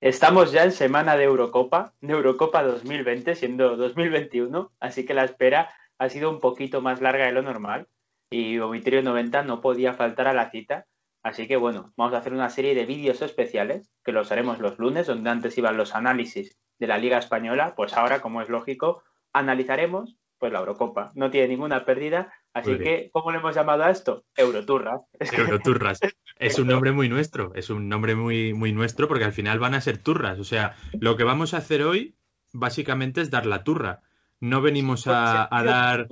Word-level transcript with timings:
Estamos 0.00 0.50
ya 0.50 0.64
en 0.64 0.72
semana 0.72 1.14
de 1.18 1.24
Eurocopa, 1.24 1.92
de 2.00 2.14
Eurocopa 2.14 2.62
2020, 2.62 3.34
siendo 3.34 3.76
2021, 3.76 4.72
así 4.80 5.04
que 5.04 5.12
la 5.12 5.24
espera 5.24 5.74
ha 5.98 6.08
sido 6.08 6.30
un 6.30 6.40
poquito 6.40 6.80
más 6.80 7.02
larga 7.02 7.26
de 7.26 7.32
lo 7.32 7.42
normal 7.42 7.86
y 8.30 8.56
Vomitorio 8.56 9.02
90 9.02 9.42
no 9.42 9.60
podía 9.60 9.92
faltar 9.92 10.26
a 10.26 10.32
la 10.32 10.50
cita. 10.50 10.86
Así 11.22 11.46
que 11.46 11.58
bueno, 11.58 11.92
vamos 11.98 12.14
a 12.14 12.18
hacer 12.18 12.32
una 12.32 12.48
serie 12.48 12.74
de 12.74 12.86
vídeos 12.86 13.20
especiales 13.20 13.92
que 14.02 14.12
los 14.12 14.32
haremos 14.32 14.58
los 14.58 14.78
lunes, 14.78 15.06
donde 15.06 15.28
antes 15.28 15.58
iban 15.58 15.76
los 15.76 15.94
análisis 15.94 16.56
de 16.78 16.86
la 16.86 16.96
Liga 16.96 17.18
Española, 17.18 17.74
pues 17.76 17.92
ahora, 17.92 18.22
como 18.22 18.40
es 18.40 18.48
lógico, 18.48 19.02
analizaremos 19.34 20.16
pues 20.38 20.50
la 20.50 20.60
Eurocopa. 20.60 21.10
No 21.14 21.30
tiene 21.30 21.48
ninguna 21.48 21.84
pérdida, 21.84 22.32
así 22.54 22.78
que 22.78 23.10
¿cómo 23.12 23.30
le 23.30 23.38
hemos 23.38 23.54
llamado 23.54 23.84
a 23.84 23.90
esto? 23.90 24.24
Euroturras. 24.36 25.02
Euroturras. 25.32 26.00
es 26.38 26.58
un 26.58 26.68
nombre 26.68 26.92
muy 26.92 27.08
nuestro, 27.08 27.52
es 27.54 27.70
un 27.70 27.88
nombre 27.88 28.14
muy, 28.14 28.54
muy 28.54 28.72
nuestro 28.72 29.08
porque 29.08 29.24
al 29.24 29.32
final 29.32 29.58
van 29.58 29.74
a 29.74 29.80
ser 29.80 29.98
turras. 29.98 30.38
O 30.38 30.44
sea, 30.44 30.76
lo 30.92 31.16
que 31.16 31.24
vamos 31.24 31.54
a 31.54 31.58
hacer 31.58 31.82
hoy 31.82 32.16
básicamente 32.52 33.20
es 33.20 33.30
dar 33.30 33.46
la 33.46 33.64
turra. 33.64 34.02
No 34.40 34.62
venimos 34.62 35.06
a, 35.06 35.48
a 35.54 35.62
dar 35.62 36.08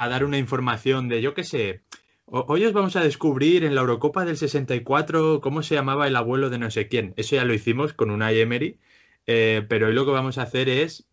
a 0.00 0.08
dar 0.08 0.24
una 0.24 0.38
información 0.38 1.08
de, 1.08 1.22
yo 1.22 1.34
qué 1.34 1.44
sé, 1.44 1.82
hoy 2.26 2.64
os 2.64 2.72
vamos 2.72 2.96
a 2.96 3.02
descubrir 3.02 3.64
en 3.64 3.74
la 3.74 3.82
Eurocopa 3.82 4.24
del 4.24 4.36
64 4.36 5.40
cómo 5.40 5.62
se 5.62 5.74
llamaba 5.74 6.06
el 6.06 6.16
abuelo 6.16 6.50
de 6.50 6.58
no 6.58 6.70
sé 6.70 6.88
quién. 6.88 7.14
Eso 7.16 7.36
ya 7.36 7.44
lo 7.44 7.54
hicimos 7.54 7.92
con 7.92 8.10
una 8.10 8.32
Emery, 8.32 8.78
eh, 9.26 9.64
pero 9.68 9.88
hoy 9.88 9.94
lo 9.94 10.04
que 10.04 10.12
vamos 10.12 10.38
a 10.38 10.42
hacer 10.42 10.68
es 10.68 11.06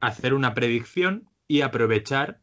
hacer 0.00 0.34
una 0.34 0.54
predicción 0.54 1.28
y 1.48 1.62
aprovechar 1.62 2.40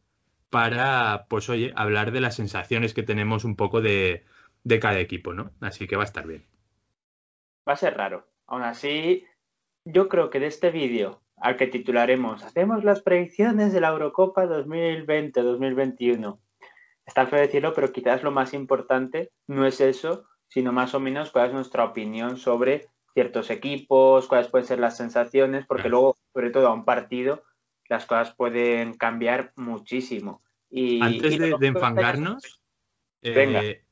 para, 0.54 1.26
pues 1.28 1.50
oye, 1.50 1.72
hablar 1.74 2.12
de 2.12 2.20
las 2.20 2.36
sensaciones 2.36 2.94
que 2.94 3.02
tenemos 3.02 3.42
un 3.42 3.56
poco 3.56 3.80
de, 3.80 4.24
de 4.62 4.78
cada 4.78 5.00
equipo, 5.00 5.34
¿no? 5.34 5.50
Así 5.60 5.88
que 5.88 5.96
va 5.96 6.04
a 6.04 6.06
estar 6.06 6.28
bien. 6.28 6.46
Va 7.68 7.72
a 7.72 7.76
ser 7.76 7.96
raro. 7.96 8.28
Aún 8.46 8.62
así, 8.62 9.24
yo 9.84 10.08
creo 10.08 10.30
que 10.30 10.38
de 10.38 10.46
este 10.46 10.70
vídeo 10.70 11.22
al 11.38 11.56
que 11.56 11.66
titularemos 11.66 12.44
Hacemos 12.44 12.84
las 12.84 13.02
predicciones 13.02 13.72
de 13.72 13.80
la 13.80 13.88
Eurocopa 13.88 14.46
2020-2021. 14.46 16.38
Está 17.04 17.26
feo 17.26 17.40
decirlo, 17.40 17.72
pero 17.74 17.90
quizás 17.90 18.22
lo 18.22 18.30
más 18.30 18.54
importante 18.54 19.32
no 19.48 19.66
es 19.66 19.80
eso, 19.80 20.24
sino 20.46 20.70
más 20.70 20.94
o 20.94 21.00
menos 21.00 21.32
cuál 21.32 21.48
es 21.48 21.52
nuestra 21.52 21.82
opinión 21.82 22.36
sobre 22.36 22.86
ciertos 23.12 23.50
equipos, 23.50 24.28
cuáles 24.28 24.46
pueden 24.46 24.68
ser 24.68 24.78
las 24.78 24.96
sensaciones, 24.96 25.66
porque 25.66 25.88
luego, 25.88 26.16
sobre 26.32 26.50
todo 26.50 26.68
a 26.68 26.74
un 26.74 26.84
partido, 26.84 27.42
las 27.88 28.06
cosas 28.06 28.34
pueden 28.34 28.94
cambiar 28.94 29.52
muchísimo. 29.56 30.42
Y, 30.70 31.00
Antes 31.00 31.38
de, 31.38 31.56
enfangarnos, 31.66 32.60
eh, 33.22 33.82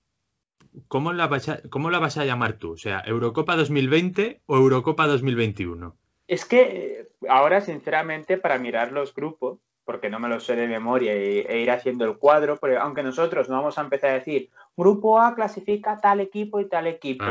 ¿cómo, 0.89 1.13
la 1.13 1.27
vas 1.29 1.49
a, 1.49 1.63
¿cómo 1.71 1.91
la 1.91 1.99
vas 1.99 2.19
a 2.19 2.25
llamar 2.25 2.55
tú? 2.55 2.73
O 2.73 2.77
sea, 2.77 3.03
¿Eurocopa 3.07 3.57
2020 3.57 4.43
o 4.47 4.57
Eurocopa 4.57 5.07
2021? 5.07 5.97
Es 6.27 6.45
que 6.45 7.09
ahora, 7.29 7.61
sinceramente, 7.61 8.39
para 8.39 8.59
mirar 8.59 8.93
los 8.93 9.15
grupos, 9.15 9.59
porque 9.85 10.11
no 10.11 10.19
me 10.19 10.29
los 10.29 10.45
sé 10.45 10.57
de 10.57 10.69
memoria 10.69 11.13
e, 11.13 11.61
ir 11.61 11.71
haciendo 11.71 12.05
el 12.05 12.17
cuadro, 12.17 12.57
porque 12.59 12.77
aunque 12.77 13.03
nosotros 13.03 13.49
no 13.49 13.57
vamos 13.57 13.79
a 13.79 13.83
empezar 13.83 14.11
a 14.11 14.15
decir, 14.15 14.51
grupo 14.77 15.21
A 15.21 15.35
clasifica 15.35 16.01
tal 16.01 16.21
equipo 16.21 16.61
y 16.61 16.69
tal 16.69 16.87
equipo. 16.87 17.25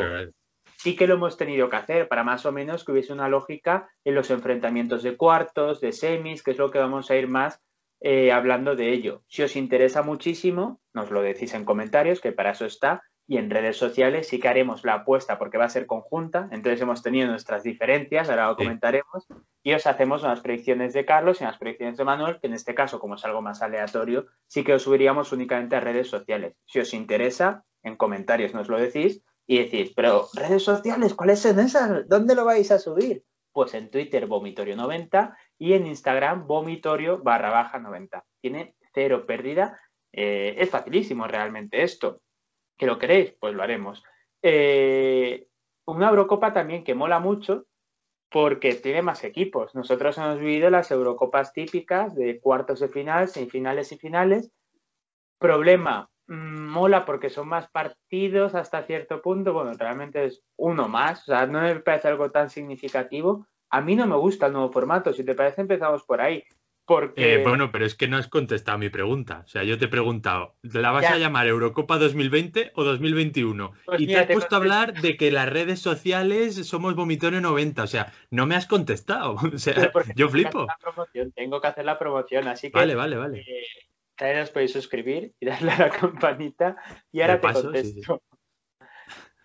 Sí 0.84 0.96
que 0.96 1.06
lo 1.06 1.14
hemos 1.14 1.38
tenido 1.38 1.70
que 1.70 1.76
hacer 1.76 2.08
para 2.08 2.24
más 2.24 2.44
o 2.48 2.52
menos 2.52 2.84
que 2.84 2.92
hubiese 2.92 3.14
una 3.14 3.30
lógica 3.30 3.92
en 4.04 4.16
los 4.16 4.32
enfrentamientos 4.32 5.04
de 5.04 5.16
cuartos, 5.16 5.80
de 5.80 5.92
semis, 5.92 6.42
que 6.42 6.50
es 6.50 6.58
lo 6.58 6.72
que 6.72 6.80
vamos 6.80 7.12
a 7.12 7.16
ir 7.16 7.28
más 7.28 7.62
eh, 8.00 8.32
hablando 8.32 8.76
de 8.76 8.92
ello. 8.92 9.22
Si 9.28 9.44
os 9.44 9.56
interesa 9.56 10.02
muchísimo, 10.02 10.82
nos 10.92 11.12
lo 11.12 11.22
decís 11.22 11.54
en 11.54 11.66
comentarios, 11.66 12.20
que 12.20 12.32
para 12.32 12.54
eso 12.54 12.66
está, 12.66 13.04
y 13.28 13.38
en 13.38 13.52
redes 13.52 13.78
sociales 13.78 14.28
sí 14.28 14.40
que 14.40 14.48
haremos 14.48 14.84
la 14.84 14.96
apuesta 14.96 15.38
porque 15.38 15.60
va 15.60 15.66
a 15.66 15.70
ser 15.70 15.86
conjunta, 15.86 16.50
entonces 16.52 16.82
hemos 16.82 17.04
tenido 17.04 17.28
nuestras 17.28 17.62
diferencias, 17.62 18.32
ahora 18.32 18.48
lo 18.48 18.56
comentaremos, 18.56 19.28
y 19.62 19.74
os 19.74 19.86
hacemos 19.86 20.24
unas 20.24 20.42
predicciones 20.42 20.94
de 20.94 21.06
Carlos 21.06 21.42
y 21.42 21.44
unas 21.44 21.60
predicciones 21.60 21.98
de 21.98 22.06
Manuel, 22.06 22.40
que 22.40 22.48
en 22.48 22.54
este 22.54 22.74
caso, 22.74 23.00
como 23.00 23.14
es 23.14 23.24
algo 23.24 23.44
más 23.44 23.62
aleatorio, 23.62 24.26
sí 24.48 24.64
que 24.64 24.74
os 24.74 24.82
subiríamos 24.82 25.32
únicamente 25.32 25.76
a 25.76 25.80
redes 25.80 26.10
sociales. 26.10 26.56
Si 26.66 26.80
os 26.80 26.92
interesa, 26.96 27.66
en 27.84 27.98
comentarios 27.98 28.56
nos 28.56 28.68
lo 28.68 28.80
decís 28.80 29.22
y 29.52 29.58
decís, 29.58 29.92
pero 29.94 30.30
redes 30.34 30.64
sociales, 30.64 31.14
¿cuáles 31.14 31.40
son 31.40 31.60
esas? 31.60 32.08
¿Dónde 32.08 32.36
lo 32.36 32.46
vais 32.46 32.72
a 32.72 32.80
subir? 32.80 33.26
Pues 33.52 33.74
en 33.74 33.92
Twitter, 33.92 34.26
vomitorio90 34.26 35.36
y 35.58 35.74
en 35.74 35.88
Instagram, 35.88 36.48
vomitorio 36.48 37.22
barra 37.22 37.50
baja 37.50 37.78
90. 37.78 38.24
Tiene 38.40 38.76
cero 38.94 39.26
pérdida. 39.28 39.78
Eh, 40.14 40.56
es 40.58 40.70
facilísimo 40.70 41.28
realmente 41.28 41.84
esto 41.84 42.22
que 42.78 42.86
lo 42.86 42.98
queréis, 42.98 43.34
pues 43.42 43.54
lo 43.54 43.62
haremos. 43.62 44.02
Eh, 44.42 45.48
una 45.86 46.08
Eurocopa 46.08 46.54
también 46.54 46.86
que 46.86 46.96
mola 46.96 47.20
mucho 47.20 47.66
porque 48.30 48.76
tiene 48.76 49.02
más 49.02 49.26
equipos. 49.26 49.76
Nosotros 49.76 50.18
hemos 50.18 50.40
vivido 50.40 50.70
las 50.70 50.92
Eurocopas 50.92 51.52
típicas 51.52 52.16
de 52.16 52.40
cuartos 52.40 52.80
de 52.80 52.88
final, 52.88 53.28
semifinales 53.28 53.92
y 53.92 53.98
finales. 53.98 54.50
Problema, 55.40 56.10
mola 56.28 57.06
porque 57.06 57.30
son 57.30 57.48
más 57.48 57.70
partidos 57.70 58.56
hasta 58.56 58.84
cierto 58.84 59.22
punto. 59.22 59.54
Bueno, 59.54 59.74
realmente 59.78 60.26
es 60.26 60.44
uno 60.58 60.88
más, 60.88 61.22
o 61.24 61.26
sea, 61.32 61.46
no 61.48 61.62
me 61.62 61.76
parece 61.80 62.08
algo 62.08 62.32
tan 62.32 62.50
significativo. 62.50 63.48
A 63.70 63.82
mí 63.82 63.96
no 63.96 64.06
me 64.08 64.16
gusta 64.16 64.48
el 64.48 64.54
nuevo 64.54 64.72
formato, 64.72 65.14
si 65.14 65.24
te 65.24 65.36
parece 65.36 65.62
empezamos 65.62 66.04
por 66.04 66.22
ahí. 66.22 66.44
Eh, 67.16 67.42
bueno, 67.46 67.72
pero 67.72 67.86
es 67.86 67.96
que 67.96 68.08
no 68.08 68.18
has 68.18 68.28
contestado 68.28 68.78
mi 68.78 68.90
pregunta. 68.90 69.44
O 69.46 69.48
sea, 69.48 69.64
yo 69.64 69.78
te 69.78 69.86
he 69.86 69.88
preguntado, 69.88 70.56
¿la 70.62 70.92
vas 70.92 71.06
a 71.06 71.18
llamar 71.18 71.48
Eurocopa 71.48 71.98
2020 71.98 72.72
o 72.76 72.84
2021? 72.84 73.72
Pues 73.86 74.02
y 74.02 74.08
te 74.08 74.18
has 74.18 74.28
puesto 74.28 74.56
a 74.56 74.58
hablar 74.58 74.94
de 75.02 75.16
que 75.16 75.32
las 75.32 75.48
redes 75.48 75.80
sociales 75.80 76.56
somos 76.68 76.96
vomitorio 76.96 77.40
90. 77.40 77.84
O 77.84 77.88
sea, 77.88 78.12
no 78.30 78.46
me 78.46 78.56
has 78.56 78.66
contestado. 78.66 79.36
O 79.54 79.58
sea, 79.58 79.92
yo 80.16 80.30
flipo. 80.30 80.66
Tengo 81.36 81.62
que 81.62 81.68
hacer 81.68 81.86
la 81.86 82.00
promoción, 82.00 82.48
así 82.48 82.72
que. 82.72 82.78
Vale, 82.78 82.96
vale, 82.96 83.18
vale. 83.18 83.40
Eh, 83.40 83.64
os 84.22 84.52
podéis 84.52 84.74
suscribir 84.74 85.34
y 85.40 85.46
darle 85.46 85.72
a 85.72 85.80
la 85.80 85.90
campanita. 86.02 86.78
Y 87.12 87.22
ahora 87.22 87.42
te 87.42 87.54
contesto. 87.54 88.22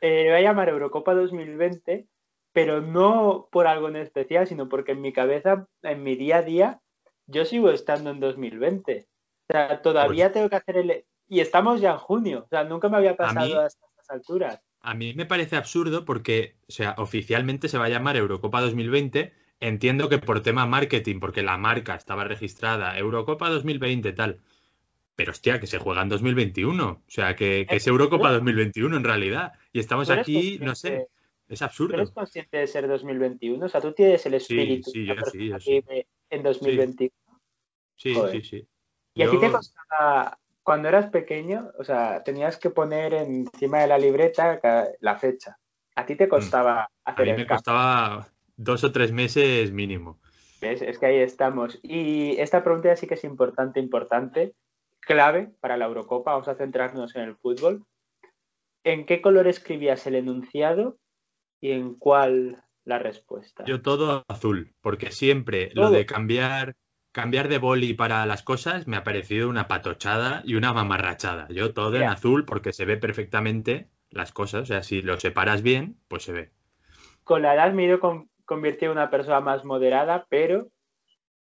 Eh, 0.01 0.25
voy 0.25 0.39
a 0.39 0.43
llamar 0.43 0.69
Eurocopa 0.69 1.15
2020, 1.15 2.07
pero 2.53 2.81
no 2.81 3.49
por 3.51 3.67
algo 3.67 3.89
en 3.89 3.97
especial, 3.97 4.47
sino 4.47 4.69
porque 4.69 4.93
en 4.93 5.01
mi 5.01 5.13
cabeza, 5.13 5.67
en 5.83 6.03
mi 6.03 6.17
día 6.17 6.39
a 6.39 6.43
día, 6.43 6.81
yo 7.27 7.45
sigo 7.45 7.71
estando 7.71 8.11
en 8.11 8.21
2020. 8.21 9.09
O 9.49 9.53
sea, 9.53 9.83
todavía 9.83 10.27
pues 10.27 10.35
tengo 10.35 10.51
que 10.51 10.57
hacer 10.57 10.77
el... 10.77 11.05
Y 11.29 11.41
estamos 11.41 11.81
ya 11.81 11.93
en 11.93 11.99
junio. 11.99 12.43
O 12.45 12.49
sea, 12.49 12.65
nunca 12.65 12.89
me 12.89 12.99
había 12.99 13.17
pasado 13.17 13.61
a, 13.61 13.67
estas 13.67 14.11
alturas. 14.11 14.61
A 14.81 14.95
mí 14.95 15.15
me 15.15 15.27
parece 15.27 15.57
absurdo 15.57 16.05
porque, 16.05 16.57
o 16.69 16.73
sea, 16.73 16.95
oficialmente 16.99 17.69
se 17.69 17.79
va 17.79 17.87
a 17.87 17.89
llamar 17.89 18.17
Eurocopa 18.17 18.61
2020. 18.61 19.33
Entiendo 19.59 20.09
que 20.09 20.19
por 20.19 20.43
tema 20.43 20.67
marketing, 20.67 21.19
porque 21.19 21.43
la 21.43 21.57
marca 21.57 21.95
estaba 21.95 22.25
registrada, 22.25 22.97
Eurocopa 22.99 23.49
2020, 23.49 24.13
tal. 24.13 24.41
Pero 25.17 25.33
hostia, 25.33 25.59
que 25.59 25.67
se 25.67 25.79
juega 25.79 26.03
en 26.03 26.11
2021. 26.11 26.89
O 26.89 27.03
sea, 27.09 27.35
que, 27.35 27.67
es 27.69 27.87
Eurocopa 27.87 28.31
2021 28.31 28.97
en 28.97 29.05
realidad. 29.05 29.53
Y 29.73 29.81
estamos 29.81 30.11
aquí, 30.11 30.59
no 30.61 30.75
sé, 30.75 31.09
es 31.49 31.63
absurdo. 31.63 31.95
¿Eres 31.95 32.11
consciente 32.11 32.59
de 32.59 32.67
ser 32.67 32.87
2021? 32.87 33.65
O 33.65 33.69
sea, 33.69 33.81
tú 33.81 33.93
tienes 33.93 34.25
el 34.27 34.35
espíritu 34.35 34.91
sí, 34.91 35.09
sí, 35.33 35.53
sí, 35.59 35.85
en 36.31 36.43
2021. 36.43 37.11
Sí, 37.95 38.15
sí, 38.33 38.43
sí. 38.43 38.69
¿Y 39.15 39.23
a 39.23 39.31
ti 39.31 39.41
te 39.41 39.51
costaba, 39.51 40.39
cuando 40.63 40.89
eras 40.89 41.07
pequeño, 41.07 41.71
o 41.79 41.85
sea, 41.85 42.23
tenías 42.23 42.59
que 42.59 42.69
poner 42.69 43.15
encima 43.15 43.81
de 43.81 43.87
la 43.87 43.99
libreta 43.99 44.61
la 45.01 45.17
fecha? 45.17 45.57
¿A 45.95 46.05
ti 46.05 46.15
te 46.15 46.27
mm. 46.27 46.31
costaba 46.31 46.91
hacer 47.05 47.31
A 47.31 47.33
mí 47.33 47.39
me 47.39 47.47
costaba 47.47 48.29
dos 48.57 48.85
o 48.85 48.93
tres 48.93 49.13
meses 49.13 49.73
mínimo. 49.73 50.19
Es 50.61 50.99
que 50.99 51.07
ahí 51.07 51.17
estamos. 51.17 51.79
Y 51.83 52.37
esta 52.39 52.65
pregunta 52.65 52.95
sí 52.97 53.07
que 53.07 53.15
es 53.15 53.25
importante, 53.25 53.81
importante, 53.81 54.55
clave 55.07 55.53
para 55.61 55.79
la 55.79 55.87
Eurocopa. 55.87 56.33
Vamos 56.33 56.49
a 56.49 56.57
centrarnos 56.57 57.17
en 57.17 57.23
el 57.23 57.37
fútbol. 57.37 57.87
¿En 58.85 59.07
qué 59.07 59.23
color 59.23 59.47
escribías 59.47 60.07
el 60.07 60.17
enunciado 60.17 60.99
y 61.61 61.71
en 61.71 61.95
cuál 61.95 62.63
la 62.85 62.99
respuesta? 62.99 63.65
Yo 63.65 63.81
todo 63.81 64.25
azul, 64.29 64.75
porque 64.83 65.11
siempre 65.11 65.71
lo 65.73 65.91
de 65.91 66.05
cambiar 66.05 66.77
cambiar 67.13 67.49
de 67.49 67.57
boli 67.57 67.95
para 67.95 68.27
las 68.27 68.43
cosas 68.43 68.87
me 68.87 68.99
ha 68.99 69.03
parecido 69.03 69.49
una 69.49 69.69
patochada 69.69 70.43
y 70.45 70.55
una 70.55 70.75
mamarrachada. 70.75 71.49
Yo 71.49 71.73
todo 71.73 71.97
en 71.97 72.03
azul 72.03 72.45
porque 72.45 72.75
se 72.75 72.85
ve 72.85 72.99
perfectamente 72.99 73.89
las 74.11 74.33
cosas. 74.33 74.63
O 74.63 74.67
sea, 74.67 74.83
si 74.83 75.01
lo 75.01 75.19
separas 75.19 75.63
bien, 75.63 75.97
pues 76.09 76.25
se 76.25 76.33
ve. 76.33 76.51
Con 77.25 77.41
la 77.41 77.55
edad 77.55 77.73
me 77.73 77.85
he 77.85 77.87
ido 77.87 78.01
convirtiendo 78.45 78.93
en 78.93 78.99
una 78.99 79.11
persona 79.11 79.41
más 79.41 79.65
moderada, 79.65 80.27
pero 80.29 80.69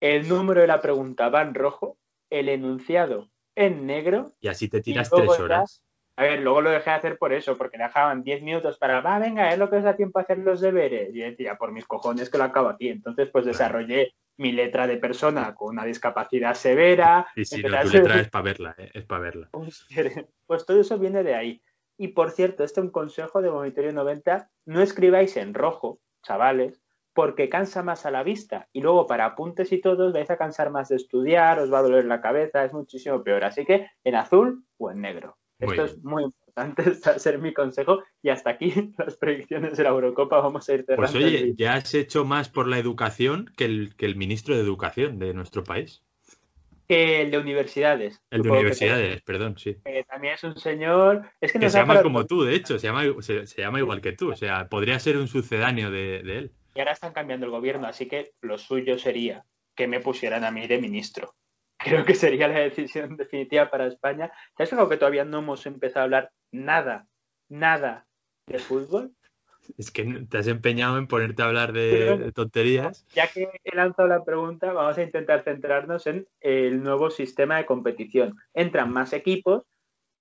el 0.00 0.28
número 0.28 0.60
de 0.60 0.66
la 0.66 0.82
pregunta 0.82 1.30
va 1.30 1.40
en 1.40 1.54
rojo, 1.54 1.96
el 2.28 2.50
enunciado 2.50 3.30
en 3.56 3.86
negro. 3.86 4.32
Y 4.40 4.48
así 4.48 4.68
te 4.68 4.80
tiras 4.80 5.10
tres 5.10 5.38
horas. 5.38 5.82
A 6.16 6.22
ver, 6.22 6.40
luego 6.40 6.60
lo 6.60 6.70
dejé 6.70 6.90
de 6.90 6.96
hacer 6.96 7.18
por 7.18 7.32
eso, 7.32 7.58
porque 7.58 7.76
dejaban 7.76 8.22
10 8.22 8.42
minutos 8.42 8.78
para, 8.78 9.00
va, 9.00 9.18
venga, 9.18 9.50
es 9.50 9.58
lo 9.58 9.68
que 9.68 9.76
os 9.76 9.82
da 9.82 9.96
tiempo 9.96 10.18
a 10.18 10.22
hacer 10.22 10.38
los 10.38 10.60
deberes. 10.60 11.12
Y 11.12 11.18
decía, 11.18 11.56
por 11.56 11.72
mis 11.72 11.86
cojones 11.86 12.30
que 12.30 12.38
lo 12.38 12.44
acabo 12.44 12.68
aquí. 12.68 12.88
Entonces, 12.88 13.30
pues 13.32 13.44
desarrollé 13.44 14.14
mi 14.36 14.52
letra 14.52 14.86
de 14.86 14.96
persona 14.96 15.54
con 15.54 15.70
una 15.70 15.84
discapacidad 15.84 16.54
severa. 16.54 17.26
Sí, 17.34 17.44
sí, 17.44 17.62
tu 17.62 17.68
letra 17.68 18.20
es 18.20 18.30
para 18.30 18.44
verla, 18.44 18.74
eh, 18.78 18.90
es 18.94 19.04
para 19.04 19.22
verla. 19.22 19.50
Pues 20.46 20.66
todo 20.66 20.80
eso 20.80 20.98
viene 20.98 21.22
de 21.22 21.34
ahí. 21.34 21.62
Y 21.96 22.08
por 22.08 22.30
cierto, 22.30 22.64
este 22.64 22.80
es 22.80 22.84
un 22.84 22.90
consejo 22.90 23.40
de 23.40 23.50
Monitorio 23.50 23.92
90, 23.92 24.50
no 24.66 24.82
escribáis 24.82 25.36
en 25.36 25.54
rojo, 25.54 26.00
chavales, 26.22 26.83
porque 27.14 27.48
cansa 27.48 27.82
más 27.82 28.04
a 28.04 28.10
la 28.10 28.24
vista 28.24 28.68
y 28.72 28.80
luego 28.80 29.06
para 29.06 29.24
apuntes 29.24 29.72
y 29.72 29.80
todo 29.80 30.12
vais 30.12 30.30
a 30.30 30.36
cansar 30.36 30.70
más 30.70 30.88
de 30.88 30.96
estudiar, 30.96 31.60
os 31.60 31.72
va 31.72 31.78
a 31.78 31.82
doler 31.82 32.04
la 32.04 32.20
cabeza, 32.20 32.64
es 32.64 32.72
muchísimo 32.72 33.22
peor. 33.22 33.44
Así 33.44 33.64
que 33.64 33.88
en 34.02 34.16
azul 34.16 34.64
o 34.76 34.90
en 34.90 35.00
negro. 35.00 35.38
Esto 35.60 35.84
es 35.84 36.02
muy 36.02 36.24
importante, 36.24 36.82
este 36.90 37.10
va 37.10 37.16
a 37.16 37.18
ser 37.20 37.38
mi 37.38 37.54
consejo 37.54 38.02
y 38.20 38.30
hasta 38.30 38.50
aquí 38.50 38.72
las 38.98 39.16
predicciones 39.16 39.76
de 39.76 39.84
la 39.84 39.90
Eurocopa 39.90 40.40
vamos 40.40 40.68
a 40.68 40.74
ir 40.74 40.84
cerrando. 40.84 41.12
Pues 41.12 41.24
oye, 41.24 41.54
ya 41.56 41.74
has 41.74 41.94
hecho 41.94 42.24
más 42.24 42.48
por 42.48 42.66
la 42.66 42.78
educación 42.78 43.52
que 43.56 43.64
el, 43.64 43.94
que 43.96 44.06
el 44.06 44.16
ministro 44.16 44.56
de 44.56 44.62
Educación 44.62 45.20
de 45.20 45.32
nuestro 45.34 45.62
país. 45.62 46.02
el 46.88 47.30
de 47.30 47.38
universidades. 47.38 48.20
El 48.30 48.42
de 48.42 48.50
universidades, 48.50 49.22
perdón, 49.22 49.56
sí. 49.56 49.76
también 50.08 50.34
es 50.34 50.42
un 50.42 50.56
señor. 50.56 51.30
Es 51.40 51.52
que, 51.52 51.60
se 51.70 51.78
llama 51.78 52.02
como 52.02 52.26
tú, 52.26 52.42
de 52.42 52.56
hecho, 52.56 52.76
se 52.80 52.88
llama, 52.88 53.04
se, 53.20 53.44
llama 53.44 53.78
igual 53.78 54.00
que 54.00 54.12
tú. 54.12 54.32
O 54.32 54.36
sea, 54.36 54.68
podría 54.68 54.98
ser 54.98 55.16
un 55.16 55.28
sucedáneo 55.28 55.92
de 55.92 56.18
él 56.18 56.52
y 56.74 56.80
ahora 56.80 56.92
están 56.92 57.12
cambiando 57.12 57.46
el 57.46 57.52
gobierno, 57.52 57.86
así 57.86 58.06
que 58.06 58.32
lo 58.40 58.58
suyo 58.58 58.98
sería 58.98 59.44
que 59.74 59.86
me 59.86 60.00
pusieran 60.00 60.44
a 60.44 60.50
mí 60.50 60.66
de 60.66 60.78
ministro. 60.78 61.34
Creo 61.78 62.04
que 62.04 62.14
sería 62.14 62.48
la 62.48 62.60
decisión 62.60 63.16
definitiva 63.16 63.70
para 63.70 63.86
España. 63.86 64.32
¿Te 64.56 64.62
has 64.62 64.70
fijado 64.70 64.88
que 64.88 64.96
todavía 64.96 65.24
no 65.24 65.38
hemos 65.38 65.66
empezado 65.66 66.00
a 66.00 66.04
hablar 66.04 66.32
nada, 66.50 67.08
nada 67.48 68.06
de 68.46 68.58
fútbol? 68.58 69.12
Es 69.78 69.90
que 69.90 70.26
te 70.28 70.38
has 70.38 70.46
empeñado 70.46 70.98
en 70.98 71.06
ponerte 71.06 71.42
a 71.42 71.46
hablar 71.46 71.72
de, 71.72 72.32
tonterías. 72.34 73.06
Ya 73.14 73.28
que 73.28 73.48
he 73.64 73.74
lanzado 73.74 74.08
la 74.08 74.22
pregunta, 74.22 74.72
vamos 74.72 74.98
a 74.98 75.02
intentar 75.02 75.42
centrarnos 75.42 76.06
en 76.06 76.28
el 76.40 76.82
nuevo 76.82 77.08
sistema 77.10 77.56
de 77.56 77.64
competición. 77.64 78.36
Entran 78.52 78.92
más 78.92 79.14
equipos 79.14 79.64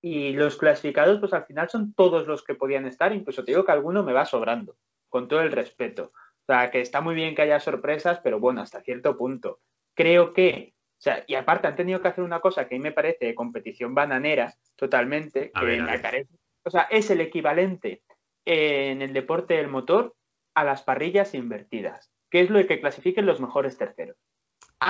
y 0.01 0.31
los 0.31 0.55
clasificados, 0.55 1.19
pues 1.19 1.33
al 1.33 1.45
final 1.45 1.69
son 1.69 1.94
todos 1.94 2.25
los 2.25 2.41
que 2.41 2.55
podían 2.55 2.85
estar. 2.85 3.13
Incluso 3.13 3.44
te 3.44 3.51
digo 3.51 3.65
que 3.65 3.71
alguno 3.73 4.01
me 4.01 4.13
va 4.13 4.25
sobrando, 4.25 4.77
con 5.09 5.27
todo 5.27 5.41
el 5.41 5.51
respeto. 5.51 6.13
O 6.48 6.54
sea, 6.54 6.72
que 6.72 6.81
está 6.81 7.01
muy 7.01 7.16
bien 7.16 7.36
que 7.36 7.42
haya 7.42 7.60
sorpresas, 7.60 8.19
pero 8.24 8.40
bueno, 8.40 8.62
hasta 8.62 8.81
cierto 8.81 9.18
punto. 9.18 9.60
Creo 9.95 10.34
que, 10.34 10.74
o 10.75 11.01
sea, 11.01 11.24
y 11.28 11.36
aparte 11.36 11.68
han 11.68 11.75
tenido 11.75 12.01
que 12.01 12.10
hacer 12.10 12.24
una 12.24 12.42
cosa 12.42 12.68
que 12.68 12.75
a 12.75 12.78
mí 12.78 12.84
me 12.84 12.92
parece 12.92 13.25
de 13.25 13.36
competición 13.36 13.95
bananera 13.95 14.54
totalmente, 14.75 15.51
que 15.51 16.28
o 16.66 16.69
sea, 16.69 16.84
es 16.84 17.10
el 17.12 17.22
equivalente 17.22 18.04
en 18.45 19.01
el 19.01 19.13
deporte 19.13 19.56
del 19.56 19.68
motor 19.68 20.16
a 20.56 20.63
las 20.63 20.84
parrillas 20.84 21.34
invertidas, 21.34 22.12
que 22.30 22.42
es 22.42 22.50
lo 22.50 22.66
que 22.66 22.80
clasifiquen 22.80 23.25
los 23.25 23.39
mejores 23.39 23.78
terceros. 23.78 24.18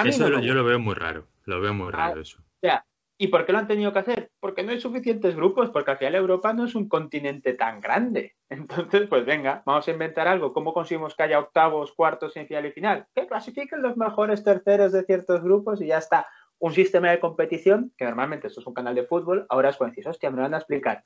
eso 0.05 0.39
yo 0.39 0.53
lo 0.53 0.63
veo 0.63 0.79
muy 0.79 0.95
raro, 0.95 1.27
lo 1.45 1.61
veo 1.61 1.73
muy 1.73 1.91
raro 1.91 2.21
eso. 2.21 2.39
O 2.41 2.59
sea, 2.61 2.85
¿Y 3.17 3.27
por 3.27 3.45
qué 3.45 3.53
lo 3.53 3.59
han 3.59 3.67
tenido 3.67 3.93
que 3.93 3.99
hacer? 3.99 4.22
Porque 4.43 4.61
no 4.61 4.73
hay 4.73 4.81
suficientes 4.81 5.37
grupos, 5.37 5.69
porque 5.69 5.91
al 5.91 5.97
final 5.97 6.15
Europa 6.15 6.51
no 6.51 6.65
es 6.65 6.75
un 6.75 6.89
continente 6.89 7.53
tan 7.53 7.79
grande. 7.79 8.35
Entonces, 8.49 9.07
pues 9.07 9.25
venga, 9.25 9.63
vamos 9.65 9.87
a 9.87 9.91
inventar 9.91 10.27
algo. 10.27 10.51
¿Cómo 10.51 10.73
conseguimos 10.73 11.15
que 11.15 11.23
haya 11.23 11.39
octavos, 11.39 11.93
cuartos, 11.93 12.33
final 12.33 12.65
y 12.65 12.73
final? 12.73 13.07
Que 13.15 13.25
clasifiquen 13.25 13.81
los 13.81 13.95
mejores 13.95 14.43
terceros 14.43 14.91
de 14.91 15.05
ciertos 15.05 15.41
grupos 15.41 15.81
y 15.81 15.87
ya 15.87 15.97
está. 15.97 16.27
Un 16.59 16.73
sistema 16.73 17.09
de 17.11 17.21
competición, 17.21 17.93
que 17.97 18.03
normalmente 18.03 18.47
esto 18.47 18.59
es 18.59 18.67
un 18.67 18.73
canal 18.73 18.95
de 18.95 19.05
fútbol, 19.05 19.45
ahora 19.47 19.69
es 19.69 19.77
cuando 19.77 19.95
dices, 19.95 20.09
hostia, 20.09 20.29
me 20.29 20.35
lo 20.35 20.43
van 20.43 20.55
a 20.55 20.57
explicar. 20.57 21.05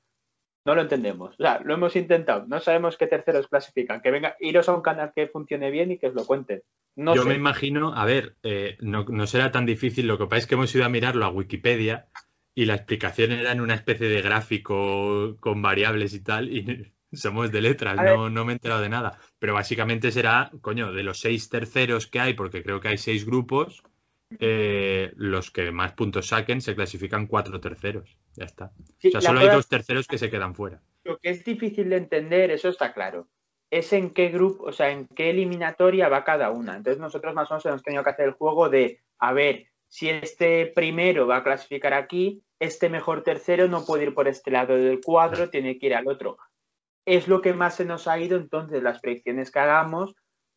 No 0.66 0.74
lo 0.74 0.82
entendemos. 0.82 1.36
O 1.36 1.44
sea, 1.44 1.62
lo 1.64 1.76
hemos 1.76 1.96
intentado. 1.96 2.48
No 2.48 2.60
sabemos 2.60 2.98
qué 2.98 3.06
terceros 3.06 3.48
clasifican. 3.48 4.02
Que 4.02 4.10
venga, 4.10 4.36
iros 4.40 4.68
a 4.68 4.74
un 4.74 4.82
canal 4.82 5.12
que 5.16 5.28
funcione 5.28 5.70
bien 5.70 5.92
y 5.92 6.00
que 6.00 6.08
os 6.08 6.16
lo 6.16 6.26
cuenten. 6.26 6.64
Yo 6.96 7.26
me 7.26 7.36
imagino, 7.36 7.94
a 7.94 8.04
ver, 8.06 8.36
eh, 8.42 8.78
no, 8.82 9.06
será 9.28 9.52
tan 9.52 9.68
difícil. 9.68 10.08
Lo 10.08 10.18
que 10.18 10.26
pasa 10.26 10.40
es 10.40 10.48
que 10.48 10.56
hemos 10.56 10.74
ido 10.74 10.84
a 10.84 10.90
mirarlo 10.90 11.24
a 11.24 11.30
Wikipedia 11.30 12.08
y 12.58 12.66
la 12.66 12.74
explicación 12.74 13.34
era 13.34 13.52
en 13.52 13.62
una 13.62 13.76
especie 13.76 14.10
de 14.10 14.20
gráfico 14.20 15.38
con 15.40 15.62
variables 15.62 16.16
y 16.16 16.22
tal. 16.22 16.52
Y 16.52 16.92
somos 17.14 17.52
de 17.52 17.62
letras, 17.62 17.96
no, 17.98 18.32
no, 18.32 18.46
me 18.46 18.54
he 18.54 18.56
enterado 18.56 18.82
de 18.82 18.90
nada. 18.90 19.20
Pero 19.38 19.54
básicamente 19.54 20.12
será, 20.12 20.50
coño, 20.62 20.92
de 20.92 21.04
los 21.04 21.20
seis 21.20 21.50
terceros 21.50 22.08
que 22.08 22.20
hay, 22.20 22.34
porque 22.34 22.64
creo 22.64 22.80
que 22.82 22.88
hay 22.88 22.98
seis 22.98 23.28
grupos, 23.28 23.84
eh, 24.40 25.14
los 25.18 25.52
que 25.52 25.70
más 25.70 25.94
puntos 25.94 26.30
saquen 26.30 26.60
se 26.60 26.74
clasifican 26.74 27.28
cuatro 27.28 27.62
terceros. 27.62 28.18
Ya 28.34 28.46
está. 28.46 28.72
o 28.76 29.12
sea, 29.12 29.22
solo 29.22 29.42
hay 29.42 29.50
dos 29.50 29.68
terceros 29.68 30.08
que 30.08 30.18
se 30.18 30.32
quedan 30.32 30.56
fuera. 30.56 30.82
Lo 31.04 31.20
que 31.20 31.30
es 31.30 31.46
difícil 31.46 31.92
de 31.92 31.98
entender, 31.98 32.50
eso 32.50 32.70
está 32.70 32.92
claro, 32.92 33.28
es 33.70 33.94
en 33.94 34.10
qué 34.10 34.30
grupo, 34.30 34.64
o 34.64 34.72
sea, 34.72 34.90
en 34.90 35.06
qué 35.06 35.30
eliminatoria 35.30 36.10
va 36.10 36.24
cada 36.24 36.50
una. 36.50 36.76
Entonces 36.78 37.00
nosotros 37.00 37.36
más 37.36 37.52
o 37.52 37.54
menos 37.54 37.66
hemos 37.68 37.84
tenido 37.84 38.04
que 38.04 38.10
hacer 38.10 38.26
el 38.26 38.34
juego 38.34 38.68
de, 38.68 39.00
a 39.20 39.32
ver, 39.32 39.68
si 39.88 40.10
este 40.10 40.68
primero 40.68 41.28
va 41.28 41.38
a 41.38 41.44
clasificar 41.44 41.94
aquí, 41.94 42.44
este 42.60 42.90
mejor 42.90 43.24
tercero 43.24 43.68
no 43.68 43.86
puede 43.86 44.06
ir 44.06 44.14
por 44.14 44.28
este 44.28 44.52
lado 44.52 44.76
del 44.76 45.02
cuadro, 45.02 45.50
tiene 45.50 45.78
que 45.78 45.88
ir 45.88 45.96
al 45.96 46.08
otro. 46.08 46.38
Es 47.06 47.28
lo 47.28 47.42
que 47.42 47.54
más 47.54 47.76
se 47.76 47.86
nos 47.86 48.08
ha 48.08 48.20
ido 48.20 48.38
entonces 48.38 48.84
las 48.84 49.00
predicciones 49.00 49.52
que 49.52 49.60
hagamos 49.60 50.16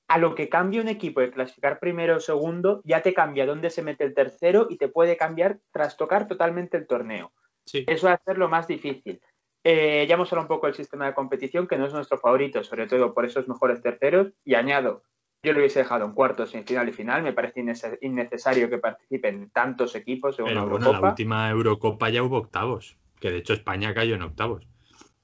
a 0.08 0.18
lo 0.18 0.34
que 0.34 0.48
cambia 0.48 0.80
un 0.80 0.88
equipo 0.88 1.20
de 1.20 1.30
clasificar 1.30 1.78
primero 1.78 2.16
o 2.16 2.20
segundo, 2.20 2.80
ya 2.84 3.00
te 3.00 3.14
cambia 3.14 3.46
dónde 3.46 3.70
se 3.70 3.82
mete 3.82 4.02
el 4.02 4.12
tercero 4.12 4.66
y 4.68 4.76
te 4.76 4.88
puede 4.88 5.16
cambiar, 5.16 5.60
trastocar 5.70 6.26
totalmente 6.26 6.76
el 6.76 6.88
torneo. 6.88 7.32
Eso 7.72 8.08
va 8.08 8.14
a 8.14 8.22
ser 8.24 8.36
lo 8.36 8.48
más 8.48 8.66
difícil. 8.66 9.20
Eh, 9.62 10.06
ya 10.08 10.14
hemos 10.14 10.32
hablado 10.32 10.46
un 10.46 10.48
poco 10.48 10.66
del 10.66 10.74
sistema 10.74 11.06
de 11.06 11.14
competición, 11.14 11.68
que 11.68 11.78
no 11.78 11.86
es 11.86 11.92
nuestro 11.92 12.18
favorito, 12.18 12.64
sobre 12.64 12.88
todo 12.88 13.14
por 13.14 13.24
esos 13.24 13.46
mejores 13.46 13.82
terceros. 13.82 14.32
Y 14.44 14.54
añado, 14.54 15.04
yo 15.42 15.52
lo 15.52 15.60
hubiese 15.60 15.80
dejado 15.80 16.04
en 16.04 16.12
cuartos, 16.12 16.54
en 16.54 16.66
final 16.66 16.88
y 16.88 16.92
final. 16.92 17.22
Me 17.22 17.32
parece 17.32 17.64
innecesario 18.02 18.68
que 18.68 18.78
participen 18.78 19.50
tantos 19.50 19.94
equipos 19.94 20.38
en 20.38 20.44
una 20.46 20.60
Eurocopa. 20.60 21.00
la 21.00 21.08
última 21.08 21.50
Eurocopa 21.50 22.10
ya 22.10 22.22
hubo 22.22 22.38
octavos, 22.38 22.98
que 23.18 23.30
de 23.30 23.38
hecho 23.38 23.54
España 23.54 23.94
cayó 23.94 24.14
en 24.14 24.22
octavos. 24.22 24.66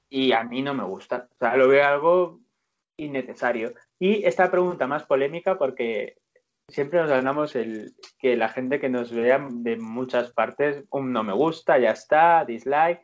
Y 0.09 0.31
a 0.31 0.43
mí 0.43 0.61
no 0.61 0.73
me 0.73 0.83
gusta. 0.83 1.27
O 1.35 1.37
sea, 1.37 1.55
lo 1.55 1.67
veo 1.67 1.85
algo 1.85 2.39
innecesario. 2.97 3.73
Y 3.99 4.23
esta 4.25 4.49
pregunta 4.49 4.87
más 4.87 5.03
polémica 5.03 5.57
porque 5.57 6.17
siempre 6.67 6.99
nos 6.99 7.09
ganamos 7.09 7.55
el 7.55 7.93
que 8.17 8.35
la 8.37 8.49
gente 8.49 8.79
que 8.79 8.89
nos 8.89 9.11
vea 9.11 9.45
de 9.49 9.77
muchas 9.77 10.31
partes, 10.31 10.85
un 10.89 11.11
no 11.11 11.23
me 11.23 11.33
gusta, 11.33 11.77
ya 11.77 11.91
está, 11.91 12.43
dislike. 12.43 13.01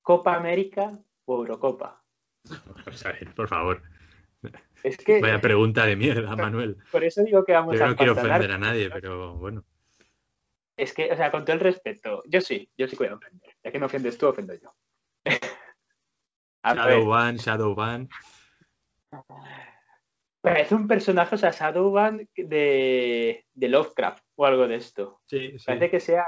¿Copa 0.00 0.34
América 0.34 0.98
o 1.26 1.36
Eurocopa? 1.36 2.02
por 3.36 3.48
favor. 3.48 3.82
Es 4.84 4.98
que, 4.98 5.18
Vaya 5.18 5.40
pregunta 5.40 5.86
de 5.86 5.96
mierda, 5.96 6.36
Manuel. 6.36 6.76
Por 6.92 7.02
eso 7.02 7.24
digo 7.24 7.42
que 7.42 7.52
vamos 7.52 7.74
yo 7.78 7.86
no 7.86 7.96
quiero 7.96 8.12
ofender 8.12 8.52
a 8.52 8.58
nadie, 8.58 8.90
pero 8.90 9.34
bueno. 9.34 9.64
Es 10.76 10.92
que, 10.92 11.10
o 11.10 11.16
sea, 11.16 11.30
con 11.30 11.46
todo 11.46 11.54
el 11.54 11.60
respeto, 11.60 12.22
yo 12.26 12.42
sí, 12.42 12.68
yo 12.76 12.86
sí 12.86 12.94
voy 12.94 13.06
a 13.06 13.14
ofender. 13.14 13.56
Ya 13.64 13.72
que 13.72 13.78
no 13.78 13.86
ofendes 13.86 14.18
tú, 14.18 14.26
ofendo 14.26 14.52
yo. 14.52 14.74
Shadowban, 16.64 17.36
Shadowban. 17.36 18.10
Parece 20.42 20.74
un 20.74 20.86
personaje, 20.86 21.34
o 21.34 21.38
sea, 21.38 21.50
Shadowban 21.50 22.28
de, 22.36 23.46
de 23.54 23.68
Lovecraft 23.68 24.22
o 24.34 24.44
algo 24.44 24.68
de 24.68 24.74
esto. 24.74 25.22
Sí, 25.24 25.58
sí. 25.58 25.64
Parece 25.64 25.90
que 25.90 26.00
sea. 26.00 26.26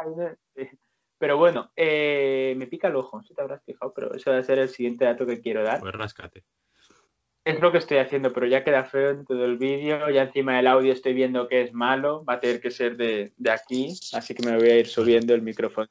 Pero 1.19 1.37
bueno, 1.37 1.73
eh, 1.77 2.55
me 2.57 2.69
pica 2.69 2.89
el 2.89 2.97
ojo, 2.97 3.23
si 3.23 3.35
te 3.35 3.43
habrás 3.43 3.63
fijado, 3.65 3.93
pero 3.93 4.15
eso 4.15 4.31
va 4.31 4.39
a 4.39 4.43
ser 4.43 4.61
el 4.61 4.71
siguiente 4.71 5.05
dato 5.05 5.27
que 5.27 5.43
quiero 5.43 5.63
dar. 5.63 5.81
Pues 5.81 5.95
rascate. 5.95 6.45
Es 7.47 7.61
lo 7.61 7.71
que 7.71 7.79
estoy 7.79 7.99
haciendo, 7.99 8.33
pero 8.33 8.49
ya 8.49 8.65
queda 8.65 8.83
feo 8.83 9.11
en 9.11 9.25
todo 9.25 9.45
el 9.45 9.57
vídeo. 9.57 10.11
Ya 10.11 10.23
encima 10.23 10.57
del 10.57 10.67
audio 10.67 10.93
estoy 10.93 11.15
viendo 11.15 11.47
que 11.47 11.63
es 11.63 11.73
malo. 11.73 12.25
Va 12.25 12.35
a 12.35 12.41
tener 12.41 12.61
que 12.61 12.73
ser 12.73 12.97
de, 12.97 13.33
de 13.37 13.51
aquí. 13.53 13.95
Así 14.15 14.35
que 14.35 14.45
me 14.45 14.57
voy 14.57 14.69
a 14.69 14.79
ir 14.81 14.89
subiendo 14.89 15.33
el 15.33 15.43
micrófono. 15.43 15.87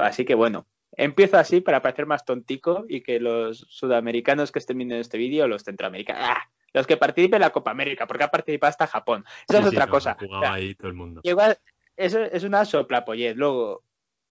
Así 0.00 0.24
que 0.24 0.34
bueno, 0.34 0.66
empiezo 0.92 1.36
así 1.36 1.60
para 1.60 1.82
parecer 1.82 2.06
más 2.06 2.24
tontico 2.24 2.86
y 2.88 3.02
que 3.02 3.20
los 3.20 3.66
sudamericanos 3.68 4.50
que 4.50 4.58
estén 4.58 4.78
viendo 4.78 4.94
este 4.96 5.18
vídeo, 5.18 5.46
los 5.46 5.64
centroamericanos, 5.64 6.22
¡ah! 6.24 6.48
los 6.72 6.86
que 6.86 6.96
participen 6.96 7.36
en 7.36 7.42
la 7.42 7.50
Copa 7.50 7.72
América, 7.72 8.06
porque 8.06 8.24
ha 8.24 8.30
participado 8.30 8.70
hasta 8.70 8.86
Japón. 8.86 9.22
Esa 9.46 9.58
es 9.58 9.66
otra 9.66 9.88
cosa. 9.88 10.16
ahí 10.46 10.74
todo 10.76 10.88
el 10.88 10.94
mundo. 10.94 11.20
Igual, 11.24 11.58
eso 11.94 12.20
es 12.22 12.42
una 12.42 12.64
sopla 12.64 13.04
Luego, 13.34 13.82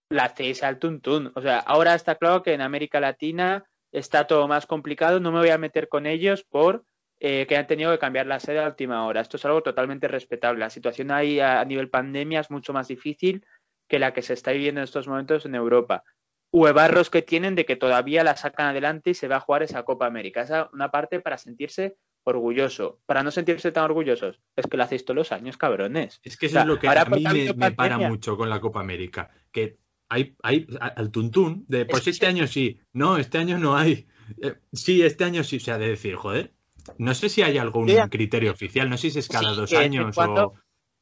la 0.10 0.30
CESA 0.30 0.68
al 0.68 0.80
tuntún. 0.80 1.32
O 1.36 1.42
sea, 1.44 1.60
ahora 1.60 1.94
está 1.94 2.16
claro 2.16 2.42
que 2.42 2.54
en 2.54 2.62
América 2.62 3.00
Latina 3.00 3.66
está 3.98 4.28
todo 4.28 4.48
más 4.48 4.66
complicado, 4.66 5.20
no 5.20 5.32
me 5.32 5.40
voy 5.40 5.50
a 5.50 5.58
meter 5.58 5.88
con 5.88 6.06
ellos 6.06 6.44
por 6.44 6.84
eh, 7.20 7.46
que 7.48 7.56
han 7.56 7.66
tenido 7.66 7.92
que 7.92 8.00
cambiar 8.00 8.28
la 8.28 8.42
sede 8.42 8.60
a 8.60 8.68
última 8.68 9.06
hora. 9.06 9.22
Esto 9.22 9.38
es 9.38 9.46
algo 9.46 9.64
totalmente 9.64 10.08
respetable. 10.08 10.60
La 10.60 10.70
situación 10.70 11.12
ahí 11.12 11.40
a, 11.40 11.64
nivel 11.64 11.90
pandemia 11.90 12.42
es 12.42 12.52
mucho 12.52 12.74
más 12.74 12.90
difícil 12.90 13.46
que 13.88 14.00
la 14.00 14.14
que 14.14 14.22
se 14.22 14.34
está 14.34 14.52
viviendo 14.52 14.82
en 14.82 14.84
estos 14.84 15.08
momentos 15.08 15.46
en 15.46 15.56
Europa. 15.56 16.04
Huevarros 16.52 17.10
que 17.10 17.22
tienen 17.22 17.56
de 17.56 17.66
que 17.66 17.78
todavía 17.78 18.24
la 18.24 18.36
sacan 18.36 18.68
adelante 18.68 19.12
y 19.12 19.14
se 19.14 19.28
va 19.28 19.38
a 19.38 19.42
jugar 19.42 19.64
esa 19.64 19.84
Copa 19.84 20.06
América. 20.06 20.42
Esa 20.42 20.62
es 20.62 20.68
una 20.74 20.92
parte 20.92 21.22
para 21.22 21.38
sentirse 21.38 21.96
orgulloso. 22.26 23.00
Para 23.06 23.24
no 23.24 23.32
sentirse 23.32 23.72
tan 23.72 23.86
orgullosos, 23.86 24.42
es 24.56 24.68
que 24.68 24.78
lo 24.78 24.84
hacéis 24.84 25.06
todos 25.06 25.16
los 25.16 25.32
años, 25.32 25.58
cabrones. 25.58 26.20
Es 26.24 26.38
que 26.38 26.48
eso 26.48 26.60
es 26.60 26.66
lo 26.66 26.80
que 26.80 26.88
a 26.90 27.06
mí 27.06 27.24
me, 27.56 27.72
para 27.72 27.98
mucho 27.98 28.36
con 28.36 28.50
la 28.50 28.60
Copa 28.60 28.82
América. 28.82 29.30
Que 29.52 29.78
hay, 30.10 30.36
hay 30.44 30.68
al 30.80 31.12
tuntún 31.12 31.66
de 31.68 31.86
pues 31.86 32.08
este 32.08 32.28
año 32.28 32.48
sí, 32.48 32.80
no, 32.94 33.18
este 33.18 33.38
año 33.38 33.58
no 33.58 33.76
hay. 33.76 34.08
Eh, 34.42 34.56
sí, 34.74 35.04
este 35.04 35.24
año 35.24 35.44
sí, 35.44 35.58
o 35.58 35.60
sea, 35.60 35.78
de 35.78 35.90
decir, 35.90 36.16
joder, 36.16 36.54
no 36.98 37.14
sé 37.14 37.30
si 37.30 37.42
hay 37.42 37.58
algún 37.58 37.88
criterio 38.10 38.52
oficial, 38.52 38.90
no 38.90 38.98
sé 38.98 39.10
si 39.10 39.20
es 39.20 39.28
cada 39.28 39.54
dos 39.54 39.74
años 39.74 40.18
o... 40.18 40.54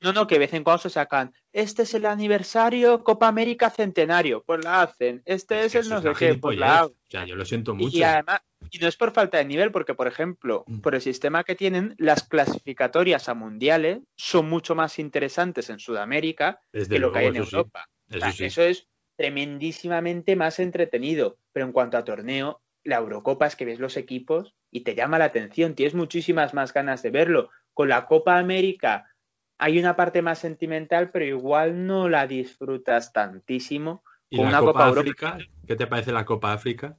No, 0.04 0.12
no, 0.12 0.28
que 0.28 0.36
de 0.36 0.40
vez 0.40 0.54
en 0.54 0.66
cuando 0.66 0.82
se 0.82 0.90
sacan. 0.90 1.34
Este 1.54 1.84
es 1.84 1.94
el 1.94 2.06
aniversario 2.06 3.06
Copa 3.06 3.30
América 3.30 3.70
Centenario, 3.70 4.44
pues 4.44 4.62
la 4.62 4.82
hacen. 4.82 5.22
Este 5.24 5.64
es, 5.64 5.76
el 5.76 5.88
no 5.88 6.02
sé 6.02 6.12
qué, 6.20 6.34
pues 6.34 6.58
la 6.58 6.90
Ya, 7.10 7.26
yo 7.26 7.38
lo 7.38 7.46
siento 7.46 7.74
mucho. 7.74 7.96
Y 7.96 8.04
además, 8.04 8.42
Y 8.70 8.80
no 8.80 8.90
es 8.90 8.98
por 8.98 9.14
falta 9.14 9.38
de 9.38 9.46
nivel, 9.46 9.72
porque, 9.72 9.94
por 9.94 10.08
ejemplo, 10.08 10.66
mm. 10.68 10.82
por 10.82 10.94
el 10.94 11.02
sistema 11.02 11.46
que 11.46 11.56
tienen, 11.56 11.96
las 11.98 12.24
clasificatorias 12.24 13.30
a 13.30 13.34
mundiales 13.34 14.02
son 14.18 14.50
mucho 14.50 14.76
más 14.76 15.00
interesantes 15.00 15.70
en 15.70 15.80
Sudamérica 15.80 16.60
que 16.74 17.00
lo 17.00 17.14
que 17.14 17.20
hay 17.20 17.28
en 17.28 17.38
Europa. 17.38 17.88
Eso, 18.10 18.62
es 18.62 18.90
tremendísimamente 19.24 20.36
más 20.36 20.60
entretenido. 20.60 21.38
Pero 21.54 21.66
en 21.66 21.72
cuanto 21.72 21.98
a 21.98 22.04
torneo, 22.04 22.62
la 22.84 22.98
Eurocopa 22.98 23.48
es 23.48 23.56
que 23.56 23.64
ves 23.64 23.80
los 23.80 23.96
equipos 23.96 24.54
y 24.70 24.82
te 24.82 24.96
llama 24.96 25.18
la 25.18 25.24
atención, 25.26 25.76
tienes 25.76 25.96
muchísimas 25.96 26.54
más 26.54 26.74
ganas 26.74 27.02
de 27.04 27.12
verlo. 27.12 27.50
Con 27.74 27.88
la 27.88 28.06
Copa 28.06 28.38
América 28.38 29.10
hay 29.58 29.80
una 29.80 29.96
parte 29.96 30.22
más 30.22 30.40
sentimental, 30.40 31.10
pero 31.12 31.24
igual 31.24 31.88
no 31.88 32.10
la 32.10 32.28
disfrutas 32.28 33.14
tantísimo. 33.14 34.04
¿Y 34.30 34.44
la 34.44 34.60
Copa, 34.60 34.90
África? 34.90 35.38
¿Qué 35.66 35.78
te 35.78 35.88
parece 35.88 36.12
la 36.12 36.26
Copa 36.26 36.52
África? 36.52 36.98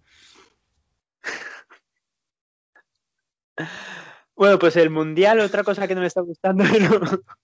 bueno, 4.35 4.59
pues 4.59 4.77
el 4.77 4.89
Mundial, 4.89 5.41
otra 5.41 5.63
cosa 5.63 5.87
que 5.87 5.95
no 5.95 6.01
me 6.01 6.07
está 6.07 6.23
gustando. 6.23 6.65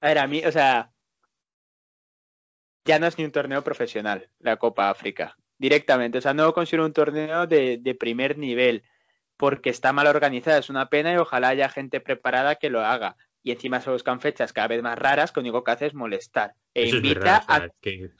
A 0.00 0.08
ver, 0.08 0.18
a 0.18 0.26
mí, 0.26 0.44
o 0.44 0.50
sea, 0.50 0.91
ya 2.84 2.98
no 2.98 3.06
es 3.06 3.18
ni 3.18 3.24
un 3.24 3.32
torneo 3.32 3.62
profesional, 3.62 4.28
la 4.38 4.56
Copa 4.56 4.90
África, 4.90 5.36
directamente. 5.58 6.18
O 6.18 6.20
sea, 6.20 6.34
no 6.34 6.52
considero 6.52 6.84
un 6.84 6.92
torneo 6.92 7.46
de, 7.46 7.78
de 7.78 7.94
primer 7.94 8.38
nivel, 8.38 8.82
porque 9.36 9.70
está 9.70 9.92
mal 9.92 10.06
organizada, 10.06 10.58
es 10.58 10.70
una 10.70 10.88
pena 10.88 11.12
y 11.12 11.16
ojalá 11.16 11.48
haya 11.48 11.68
gente 11.68 12.00
preparada 12.00 12.56
que 12.56 12.70
lo 12.70 12.80
haga 12.80 13.16
y 13.42 13.50
encima 13.50 13.80
se 13.80 13.90
buscan 13.90 14.20
fechas 14.20 14.52
cada 14.52 14.68
vez 14.68 14.82
más 14.82 14.98
raras 14.98 15.32
que 15.32 15.40
lo 15.40 15.42
único 15.42 15.64
que 15.64 15.70
hace 15.72 15.86
es 15.86 15.94
molestar. 15.94 16.54
E 16.74 16.88
invita 16.88 17.44
a 17.48 17.68
que, 17.80 18.10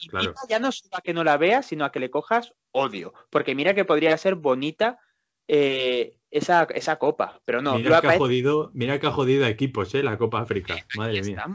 ya 0.49 0.59
no 0.59 0.71
solo 0.71 0.97
a 0.97 1.01
que 1.01 1.13
no 1.13 1.23
la 1.23 1.37
veas, 1.37 1.65
sino 1.65 1.85
a 1.85 1.91
que 1.91 1.99
le 1.99 2.09
cojas 2.09 2.53
odio. 2.71 3.13
Porque 3.29 3.55
mira 3.55 3.73
que 3.73 3.85
podría 3.85 4.17
ser 4.17 4.35
bonita 4.35 4.99
eh, 5.47 6.17
esa, 6.29 6.67
esa, 6.75 6.97
copa, 6.97 7.41
pero 7.45 7.61
no. 7.61 7.77
Mira 7.77 8.01
que, 8.01 8.07
ha 8.07 8.17
jodido, 8.17 8.71
mira 8.73 8.99
que 8.99 9.07
ha 9.07 9.11
jodido 9.11 9.45
a 9.45 9.49
equipos, 9.49 9.95
¿eh? 9.95 10.03
La 10.03 10.17
Copa 10.17 10.41
África. 10.41 10.75
Madre 10.95 11.21
mía. 11.21 11.45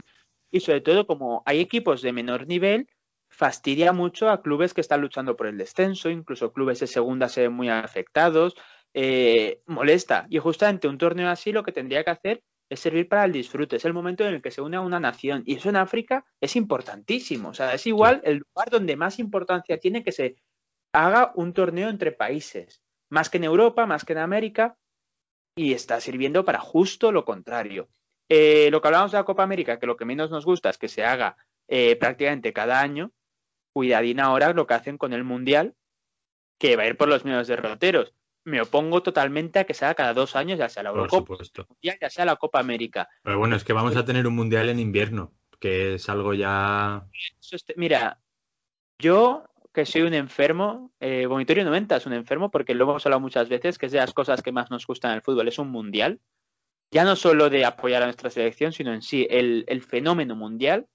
Y 0.51 0.61
sobre 0.61 0.81
todo, 0.81 1.05
como 1.05 1.43
hay 1.45 1.59
equipos 1.59 2.01
de 2.01 2.11
menor 2.11 2.47
nivel, 2.47 2.89
fastidia 3.29 3.93
mucho 3.93 4.29
a 4.29 4.41
clubes 4.41 4.73
que 4.73 4.81
están 4.81 5.01
luchando 5.01 5.35
por 5.35 5.47
el 5.47 5.57
descenso, 5.57 6.09
incluso 6.09 6.51
clubes 6.51 6.79
de 6.79 6.87
segunda 6.87 7.29
se 7.29 7.41
ven 7.41 7.53
muy 7.53 7.69
afectados. 7.69 8.55
Eh, 8.93 9.61
molesta. 9.67 10.25
Y 10.29 10.39
justamente 10.39 10.87
un 10.87 10.97
torneo 10.97 11.29
así 11.29 11.51
lo 11.51 11.63
que 11.63 11.71
tendría 11.71 12.03
que 12.03 12.09
hacer 12.09 12.43
es 12.69 12.79
servir 12.79 13.07
para 13.07 13.25
el 13.25 13.31
disfrute, 13.31 13.77
es 13.77 13.85
el 13.85 13.93
momento 13.93 14.23
en 14.23 14.35
el 14.35 14.41
que 14.41 14.51
se 14.51 14.61
une 14.61 14.77
a 14.77 14.81
una 14.81 14.99
nación. 14.99 15.43
Y 15.45 15.55
eso 15.55 15.69
en 15.69 15.75
África 15.75 16.25
es 16.39 16.55
importantísimo. 16.55 17.49
O 17.49 17.53
sea, 17.53 17.73
es 17.73 17.85
igual 17.87 18.21
el 18.23 18.37
lugar 18.39 18.69
donde 18.69 18.95
más 18.95 19.19
importancia 19.19 19.79
tiene 19.79 20.03
que 20.03 20.11
se 20.11 20.35
haga 20.93 21.31
un 21.35 21.53
torneo 21.53 21.89
entre 21.89 22.11
países, 22.11 22.81
más 23.09 23.29
que 23.29 23.37
en 23.37 23.43
Europa, 23.45 23.85
más 23.85 24.05
que 24.05 24.13
en 24.13 24.19
América, 24.19 24.77
y 25.55 25.73
está 25.73 25.99
sirviendo 25.99 26.45
para 26.45 26.59
justo 26.59 27.11
lo 27.11 27.25
contrario. 27.25 27.89
Eh, 28.29 28.69
lo 28.71 28.81
que 28.81 28.87
hablamos 28.87 29.11
de 29.11 29.17
la 29.17 29.23
Copa 29.23 29.43
América, 29.43 29.79
que 29.79 29.87
lo 29.87 29.97
que 29.97 30.05
menos 30.05 30.29
nos 30.29 30.45
gusta 30.45 30.69
es 30.69 30.77
que 30.77 30.87
se 30.87 31.03
haga 31.03 31.35
eh, 31.67 31.95
prácticamente 31.95 32.53
cada 32.53 32.79
año, 32.79 33.11
cuidadín 33.73 34.19
ahora 34.19 34.53
lo 34.53 34.67
que 34.67 34.73
hacen 34.73 34.97
con 34.97 35.13
el 35.13 35.23
Mundial, 35.23 35.75
que 36.59 36.75
va 36.75 36.83
a 36.83 36.87
ir 36.87 36.97
por 36.97 37.07
los 37.07 37.25
medios 37.25 37.47
derroteros 37.47 38.13
me 38.49 38.61
opongo 38.61 39.01
totalmente 39.03 39.59
a 39.59 39.63
que 39.63 39.73
sea 39.73 39.95
cada 39.95 40.13
dos 40.13 40.35
años, 40.35 40.59
ya 40.59 40.69
sea 40.69 40.83
la 40.83 40.89
Eurocopa, 40.89 41.37
ya 41.81 42.09
sea 42.09 42.25
la 42.25 42.35
Copa 42.35 42.59
América. 42.59 43.07
Pero 43.23 43.37
bueno, 43.37 43.55
es 43.55 43.63
que 43.63 43.73
vamos 43.73 43.95
a 43.95 44.05
tener 44.05 44.27
un 44.27 44.35
mundial 44.35 44.69
en 44.69 44.79
invierno, 44.79 45.33
que 45.59 45.95
es 45.95 46.09
algo 46.09 46.33
ya. 46.33 47.05
Mira, 47.75 48.19
yo 48.97 49.45
que 49.73 49.85
soy 49.85 50.01
un 50.01 50.13
enfermo, 50.13 50.91
eh, 50.99 51.25
Vomitorio 51.27 51.63
90 51.63 51.97
es 51.97 52.05
un 52.05 52.13
enfermo 52.13 52.49
porque 52.49 52.73
lo 52.73 52.85
hemos 52.85 53.05
hablado 53.05 53.19
muchas 53.19 53.49
veces, 53.49 53.77
que 53.77 53.85
es 53.85 53.91
de 53.91 53.99
las 53.99 54.13
cosas 54.13 54.41
que 54.41 54.51
más 54.51 54.71
nos 54.71 54.87
gustan 54.87 55.11
en 55.11 55.17
el 55.17 55.21
fútbol, 55.21 55.47
es 55.47 55.59
un 55.59 55.69
mundial. 55.69 56.19
Ya 56.91 57.03
no 57.03 57.15
solo 57.15 57.51
de 57.51 57.65
apoyar 57.65 58.01
a 58.01 58.05
nuestra 58.05 58.31
selección, 58.31 58.73
sino 58.73 58.91
en 58.93 59.03
sí 59.03 59.27
el, 59.29 59.63
el 59.67 59.83
fenómeno 59.83 60.35
mundial. 60.35 60.87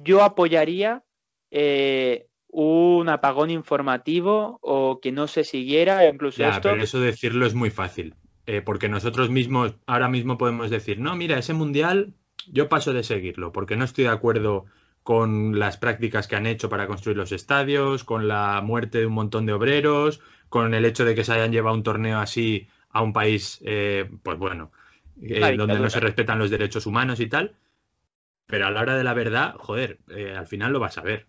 Yo 0.00 0.22
apoyaría 0.22 1.02
eh, 1.52 2.26
un 2.48 3.08
apagón 3.08 3.50
informativo 3.50 4.58
o 4.62 5.00
que 5.00 5.12
no 5.12 5.28
se 5.28 5.44
siguiera, 5.44 6.08
incluso 6.08 6.44
esto. 6.44 6.70
Pero 6.70 6.82
eso 6.82 6.98
decirlo 6.98 7.46
es 7.46 7.54
muy 7.54 7.70
fácil, 7.70 8.14
eh, 8.46 8.62
porque 8.62 8.88
nosotros 8.88 9.30
mismos 9.30 9.74
ahora 9.86 10.08
mismo 10.08 10.38
podemos 10.38 10.70
decir, 10.70 10.98
no, 10.98 11.14
mira, 11.14 11.38
ese 11.38 11.54
mundial 11.54 12.14
yo 12.50 12.68
paso 12.68 12.92
de 12.92 13.04
seguirlo, 13.04 13.52
porque 13.52 13.76
no 13.76 13.84
estoy 13.84 14.04
de 14.04 14.10
acuerdo 14.10 14.64
con 15.02 15.58
las 15.58 15.76
prácticas 15.76 16.26
que 16.26 16.36
han 16.36 16.46
hecho 16.46 16.68
para 16.68 16.86
construir 16.86 17.16
los 17.16 17.32
estadios, 17.32 18.02
con 18.02 18.28
la 18.28 18.60
muerte 18.62 18.98
de 18.98 19.06
un 19.06 19.14
montón 19.14 19.46
de 19.46 19.52
obreros, 19.52 20.20
con 20.48 20.74
el 20.74 20.84
hecho 20.84 21.04
de 21.04 21.14
que 21.14 21.24
se 21.24 21.32
hayan 21.32 21.52
llevado 21.52 21.76
un 21.76 21.82
torneo 21.82 22.18
así 22.18 22.68
a 22.90 23.02
un 23.02 23.12
país, 23.12 23.60
eh, 23.64 24.10
pues 24.22 24.38
bueno, 24.38 24.70
eh, 25.20 25.56
donde 25.56 25.78
no 25.78 25.90
se 25.90 26.00
respetan 26.00 26.38
los 26.38 26.50
derechos 26.50 26.86
humanos 26.86 27.20
y 27.20 27.26
tal. 27.26 27.54
Pero 28.52 28.66
a 28.66 28.70
la 28.70 28.82
hora 28.82 28.96
de 28.96 29.02
la 29.02 29.14
verdad, 29.14 29.54
joder, 29.56 29.98
al 30.36 30.46
final 30.46 30.74
lo 30.74 30.78
vas 30.78 30.98
a 30.98 31.00
ver. 31.00 31.26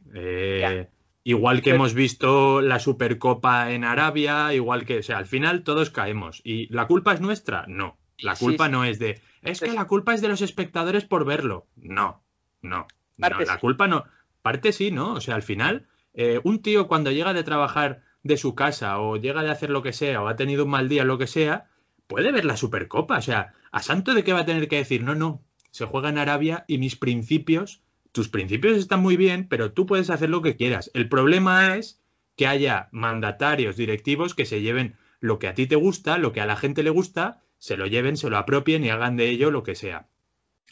Igual 1.23 1.61
que 1.61 1.69
hemos 1.69 1.93
visto 1.93 2.59
la 2.59 2.79
Supercopa 2.79 3.71
en 3.71 3.85
Arabia, 3.85 4.53
igual 4.53 4.83
que, 4.83 4.97
o 4.97 5.03
sea, 5.03 5.19
al 5.19 5.25
final 5.25 5.63
todos 5.63 5.89
caemos. 5.89 6.41
¿Y 6.43 6.67
la 6.67 6.85
culpa 6.85 7.13
es 7.13 7.21
nuestra? 7.21 7.63
No. 7.69 7.97
La 8.17 8.35
culpa 8.35 8.67
no 8.67 8.83
es 8.83 8.99
de, 8.99 9.21
es 9.41 9.61
que 9.61 9.71
la 9.71 9.85
culpa 9.85 10.13
es 10.13 10.19
de 10.19 10.27
los 10.27 10.41
espectadores 10.41 11.05
por 11.05 11.23
verlo. 11.23 11.65
No, 11.77 12.21
no. 12.61 12.87
no 13.15 13.29
la 13.39 13.57
culpa 13.57 13.87
no. 13.87 14.03
Parte 14.41 14.73
sí, 14.73 14.91
¿no? 14.91 15.13
O 15.13 15.21
sea, 15.21 15.35
al 15.35 15.43
final, 15.43 15.87
eh, 16.13 16.41
un 16.43 16.61
tío 16.61 16.89
cuando 16.89 17.09
llega 17.09 17.33
de 17.33 17.43
trabajar 17.43 18.03
de 18.23 18.35
su 18.35 18.53
casa 18.53 18.99
o 18.99 19.15
llega 19.15 19.43
de 19.43 19.51
hacer 19.51 19.69
lo 19.69 19.81
que 19.81 19.93
sea 19.93 20.21
o 20.21 20.27
ha 20.27 20.35
tenido 20.35 20.65
un 20.65 20.71
mal 20.71 20.89
día, 20.89 21.05
lo 21.05 21.17
que 21.17 21.27
sea, 21.27 21.69
puede 22.07 22.33
ver 22.33 22.43
la 22.43 22.57
Supercopa. 22.57 23.17
O 23.17 23.21
sea, 23.21 23.53
¿a 23.71 23.81
santo 23.81 24.13
de 24.13 24.25
qué 24.25 24.33
va 24.33 24.41
a 24.41 24.45
tener 24.45 24.67
que 24.67 24.75
decir? 24.75 25.03
No, 25.05 25.15
no, 25.15 25.41
se 25.73 25.85
juega 25.85 26.09
en 26.09 26.19
Arabia 26.19 26.65
y 26.67 26.77
mis 26.77 26.95
principios 26.95 27.81
tus 28.13 28.29
principios 28.29 28.77
están 28.77 29.01
muy 29.01 29.17
bien, 29.17 29.47
pero 29.49 29.73
tú 29.73 29.87
puedes 29.87 30.11
hacer 30.11 30.29
lo 30.29 30.43
que 30.43 30.55
quieras. 30.55 30.91
El 30.93 31.09
problema 31.09 31.75
es 31.75 31.99
que 32.37 32.45
haya 32.45 32.87
mandatarios 32.91 33.75
directivos 33.75 34.35
que 34.35 34.45
se 34.45 34.61
lleven 34.61 34.95
lo 35.19 35.39
que 35.39 35.47
a 35.47 35.55
ti 35.55 35.65
te 35.65 35.75
gusta, 35.75 36.19
lo 36.19 36.31
que 36.31 36.39
a 36.39 36.45
la 36.45 36.55
gente 36.55 36.83
le 36.83 36.91
gusta, 36.91 37.41
se 37.57 37.75
lo 37.75 37.87
lleven, 37.87 38.15
se 38.15 38.29
lo 38.29 38.37
apropien 38.37 38.85
y 38.85 38.91
hagan 38.91 39.17
de 39.17 39.29
ello 39.29 39.49
lo 39.49 39.63
que 39.63 39.73
sea. 39.73 40.07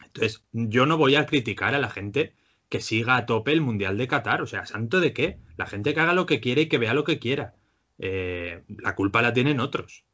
Entonces, 0.05 0.45
yo 0.51 0.85
no 0.85 0.97
voy 0.97 1.15
a 1.15 1.25
criticar 1.25 1.73
a 1.73 1.79
la 1.79 1.89
gente 1.89 2.35
que 2.69 2.79
siga 2.79 3.17
a 3.17 3.25
tope 3.25 3.51
el 3.53 3.61
Mundial 3.61 3.97
de 3.97 4.07
Qatar. 4.07 4.43
O 4.43 4.45
sea, 4.45 4.67
¿santo 4.67 4.99
de 4.99 5.13
qué? 5.13 5.39
La 5.57 5.65
gente 5.65 5.95
que 5.95 5.99
haga 5.99 6.13
lo 6.13 6.27
que 6.27 6.41
quiere 6.41 6.63
y 6.63 6.69
que 6.69 6.77
vea 6.77 6.93
lo 6.93 7.05
que 7.05 7.17
quiera. 7.17 7.55
Eh, 7.97 8.63
la 8.67 8.93
culpa 8.93 9.23
la 9.23 9.33
tienen 9.33 9.59
otros. 9.59 10.05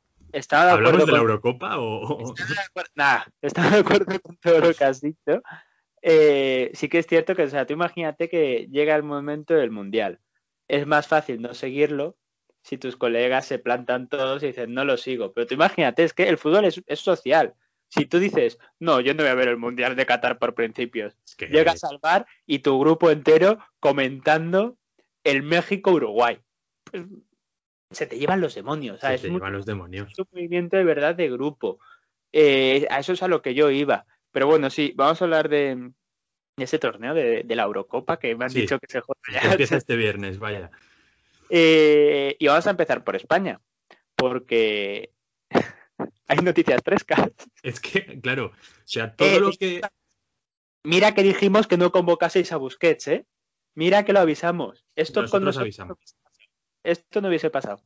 ¿Hablamos 0.51 1.05
de 1.05 1.11
la 1.11 1.17
Eurocopa 1.19 1.79
o...? 1.79 2.33
Nada, 2.95 3.25
estaba 3.41 3.69
de 3.71 3.79
acuerdo 3.79 4.19
con 4.21 4.37
todo 4.37 4.59
lo 4.59 4.73
que 4.73 4.83
has 4.83 5.01
dicho. 5.01 5.41
Eh, 6.01 6.71
sí 6.73 6.89
que 6.89 6.99
es 6.99 7.07
cierto 7.07 7.35
que, 7.35 7.43
o 7.43 7.49
sea, 7.49 7.65
tú 7.65 7.73
imagínate 7.73 8.29
que 8.29 8.67
llega 8.71 8.95
el 8.95 9.03
momento 9.03 9.53
del 9.53 9.71
mundial. 9.71 10.19
Es 10.67 10.85
más 10.85 11.07
fácil 11.07 11.41
no 11.41 11.53
seguirlo 11.53 12.17
si 12.61 12.77
tus 12.77 12.97
colegas 12.97 13.45
se 13.45 13.59
plantan 13.59 14.09
todos 14.09 14.43
y 14.43 14.47
dicen, 14.47 14.73
no 14.73 14.83
lo 14.83 14.97
sigo. 14.97 15.33
Pero 15.33 15.47
tú 15.47 15.53
imagínate, 15.53 16.03
es 16.03 16.13
que 16.13 16.27
el 16.27 16.37
fútbol 16.37 16.65
es, 16.65 16.99
social. 16.99 17.53
Si 17.89 18.05
tú 18.05 18.19
dices, 18.19 18.59
no, 18.79 18.99
yo 18.99 19.13
no 19.13 19.23
voy 19.23 19.31
a 19.31 19.35
ver 19.35 19.47
el 19.47 19.57
mundial 19.57 19.95
de 19.95 20.05
Qatar 20.05 20.37
por 20.37 20.53
principios, 20.53 21.17
llegas 21.49 21.85
al 21.85 21.99
bar 21.99 22.25
y 22.45 22.59
tu 22.59 22.77
grupo 22.77 23.09
entero 23.09 23.59
comentando 23.79 24.77
el 25.23 25.43
México-Uruguay. 25.43 26.39
Pues, 26.83 27.05
se 27.91 28.05
te 28.05 28.17
llevan 28.17 28.41
los 28.41 28.55
demonios. 28.55 28.99
Se 28.99 29.17
te 29.17 29.29
llevan 29.29 29.53
los 29.53 29.65
demonios. 29.65 30.11
Es 30.11 30.19
un 30.19 30.27
movimiento 30.31 30.77
de 30.77 30.83
verdad 30.83 31.15
de 31.15 31.29
grupo. 31.29 31.79
Eh, 32.31 32.85
a 32.89 32.99
eso 32.99 33.13
es 33.13 33.23
a 33.23 33.27
lo 33.27 33.41
que 33.41 33.53
yo 33.53 33.71
iba. 33.71 34.05
Pero 34.31 34.47
bueno, 34.47 34.69
sí, 34.69 34.93
vamos 34.95 35.21
a 35.21 35.25
hablar 35.25 35.49
de, 35.49 35.91
ese 36.57 36.79
torneo 36.79 37.13
de, 37.13 37.43
la 37.47 37.63
Eurocopa 37.63 38.19
que 38.19 38.35
me 38.35 38.45
han 38.45 38.53
dicho 38.53 38.79
que 38.79 38.87
se 38.87 39.01
juega 39.01 39.21
ya. 39.31 39.51
Empieza 39.51 39.77
este 39.77 39.95
viernes, 39.95 40.39
vaya. 40.39 40.69
Eh, 41.49 42.35
y 42.37 42.47
vamos 42.47 42.67
a 42.67 42.71
empezar 42.71 43.03
por 43.03 43.15
España, 43.15 43.61
porque 44.15 45.11
hay 46.27 46.37
noticias 46.39 46.81
frescas. 46.83 47.31
Es 47.63 47.79
que, 47.79 48.19
claro, 48.19 48.47
o 48.47 48.87
sea, 48.87 49.15
todo 49.15 49.27
eh, 49.27 49.39
lo 49.39 49.51
que. 49.51 49.81
Mira 50.83 51.13
que 51.13 51.23
dijimos 51.23 51.67
que 51.67 51.77
no 51.77 51.91
convocaseis 51.91 52.51
a 52.51 52.57
Busquets, 52.57 53.07
¿eh? 53.07 53.25
Mira 53.75 54.05
que 54.05 54.13
lo 54.13 54.19
avisamos. 54.19 54.85
Esto 54.95 55.21
nosotros 55.21 55.57
avisamos. 55.57 55.97
Esto 56.83 57.21
no 57.21 57.27
hubiese 57.27 57.49
pasado. 57.49 57.81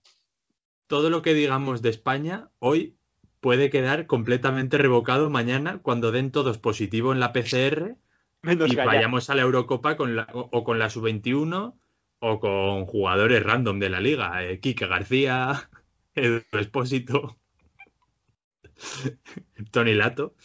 Todo 0.88 1.10
lo 1.10 1.22
que 1.22 1.34
digamos 1.34 1.82
de 1.82 1.90
España 1.90 2.50
hoy 2.60 2.98
puede 3.40 3.70
quedar 3.70 4.08
completamente 4.08 4.78
revocado 4.78 5.30
mañana 5.30 5.80
cuando 5.82 6.12
den 6.12 6.32
todos 6.32 6.58
positivo 6.58 7.12
en 7.12 7.20
la 7.20 7.34
PCR 7.34 7.98
y 8.44 8.76
vayamos 8.76 9.30
a 9.30 9.36
la 9.36 9.42
Eurocopa 9.44 9.96
con 9.98 10.16
la, 10.16 10.28
o 10.34 10.64
con 10.64 10.80
la 10.80 10.90
sub-21 10.90 11.76
o 12.20 12.40
con 12.40 12.86
jugadores 12.86 13.44
random 13.44 13.80
de 13.80 13.90
la 13.90 14.00
liga. 14.00 14.44
Eh, 14.44 14.60
Quique 14.60 14.88
García, 14.88 15.70
Edu 16.16 16.44
Espósito, 16.54 17.38
Tony 19.72 19.94
Lato. 19.94 20.36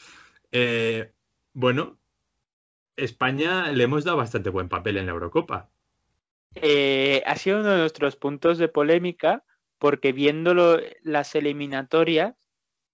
Eh, 0.53 1.13
bueno, 1.53 1.99
España 2.97 3.73
le 3.73 3.85
hemos 3.85 4.05
dado 4.05 4.17
bastante 4.17 4.51
buen 4.51 4.69
papel 4.69 4.97
en 4.97 5.07
la 5.07 5.13
Eurocopa. 5.13 5.71
Eh, 6.57 7.23
ha 7.27 7.37
sido 7.37 7.61
uno 7.61 7.71
de 7.71 7.79
nuestros 7.79 8.17
puntos 8.17 8.59
de 8.59 8.69
polémica 8.69 9.45
porque 9.79 10.13
viendo 10.13 10.55
las 11.03 11.35
eliminatorias, 11.35 12.35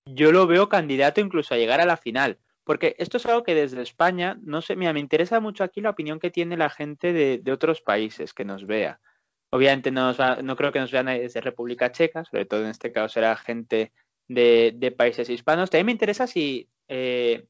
yo 0.04 0.32
lo 0.32 0.46
veo 0.46 0.68
candidato 0.68 1.20
incluso 1.20 1.54
a 1.54 1.58
llegar 1.58 1.80
a 1.80 1.86
la 1.86 1.96
final. 1.96 2.38
Porque 2.64 2.94
esto 2.98 3.16
es 3.16 3.26
algo 3.26 3.42
que 3.42 3.54
desde 3.54 3.82
España, 3.82 4.38
no 4.42 4.62
sé, 4.62 4.76
mira, 4.76 4.92
me 4.92 5.00
interesa 5.00 5.40
mucho 5.40 5.64
aquí 5.64 5.80
la 5.80 5.90
opinión 5.90 6.20
que 6.20 6.30
tiene 6.30 6.56
la 6.56 6.70
gente 6.70 7.12
de, 7.12 7.52
otros 7.52 7.80
países 7.80 8.32
que 8.34 8.44
nos 8.44 8.66
vea. 8.66 9.00
Obviamente 9.50 9.90
no, 9.90 10.12
no 10.12 10.56
creo 10.56 10.72
que 10.72 10.78
nos 10.78 10.92
vean 10.92 11.06
desde 11.06 11.40
República 11.40 11.92
Checa, 11.92 12.24
sobre 12.24 12.46
todo 12.46 12.62
en 12.62 12.70
este 12.70 12.92
caso 12.92 13.14
será 13.14 13.36
gente 13.36 13.92
de, 14.28 14.94
países 14.96 15.28
hispanos. 15.28 15.70
También 15.70 15.86
me 15.86 15.92
interesa 15.92 16.26
si 16.26 16.68
eh, 16.88 17.46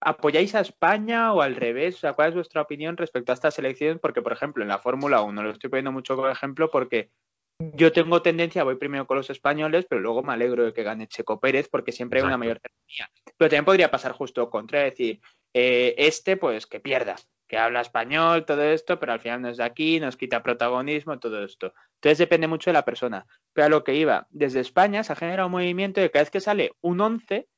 apoyáis 0.00 0.54
a 0.54 0.60
España 0.60 1.32
o 1.32 1.42
al 1.42 1.56
revés. 1.56 1.96
O 1.96 1.98
sea, 1.98 2.12
¿cuál 2.12 2.30
es 2.30 2.34
vuestra 2.34 2.62
opinión 2.62 2.96
respecto 2.96 3.32
a 3.32 3.34
estas 3.34 3.58
elecciones? 3.58 3.98
Porque, 4.00 4.22
por 4.22 4.32
ejemplo, 4.32 4.62
en 4.62 4.68
la 4.68 4.78
Fórmula 4.78 5.22
1 5.22 5.42
lo 5.42 5.50
estoy 5.50 5.70
poniendo 5.70 5.92
mucho 5.92 6.16
como 6.16 6.28
ejemplo 6.28 6.70
porque 6.70 7.10
yo 7.58 7.90
tengo 7.90 8.22
tendencia, 8.22 8.62
voy 8.62 8.76
primero 8.76 9.06
con 9.06 9.16
los 9.16 9.30
españoles, 9.30 9.86
pero 9.88 10.00
luego 10.00 10.22
me 10.22 10.32
alegro 10.32 10.64
de 10.64 10.72
que 10.72 10.84
gane 10.84 11.08
Checo 11.08 11.40
Pérez 11.40 11.68
porque 11.68 11.90
siempre 11.90 12.20
hay 12.20 12.26
una 12.26 12.38
mayor 12.38 12.60
cercanía. 12.60 13.10
Pero 13.36 13.48
también 13.48 13.64
podría 13.64 13.90
pasar 13.90 14.12
justo 14.12 14.48
contra, 14.48 14.82
decir, 14.82 15.20
eh, 15.52 15.94
este 15.98 16.36
pues 16.36 16.66
que 16.66 16.78
pierda, 16.78 17.16
que 17.48 17.58
habla 17.58 17.80
español, 17.80 18.44
todo 18.44 18.62
esto, 18.62 19.00
pero 19.00 19.12
al 19.12 19.20
final 19.20 19.42
no 19.42 19.48
es 19.48 19.56
de 19.56 19.64
aquí, 19.64 19.98
nos 19.98 20.16
quita 20.16 20.42
protagonismo, 20.42 21.18
todo 21.18 21.42
esto. 21.42 21.74
Entonces 21.94 22.18
depende 22.18 22.46
mucho 22.46 22.70
de 22.70 22.74
la 22.74 22.84
persona. 22.84 23.26
Pero 23.52 23.66
a 23.66 23.70
lo 23.70 23.82
que 23.82 23.94
iba, 23.94 24.28
desde 24.30 24.60
España 24.60 25.02
se 25.02 25.12
ha 25.12 25.16
generado 25.16 25.46
un 25.46 25.52
movimiento 25.52 26.00
de 26.00 26.12
cada 26.12 26.22
vez 26.22 26.30
que 26.30 26.40
sale 26.40 26.72
un 26.80 27.00
11, 27.00 27.48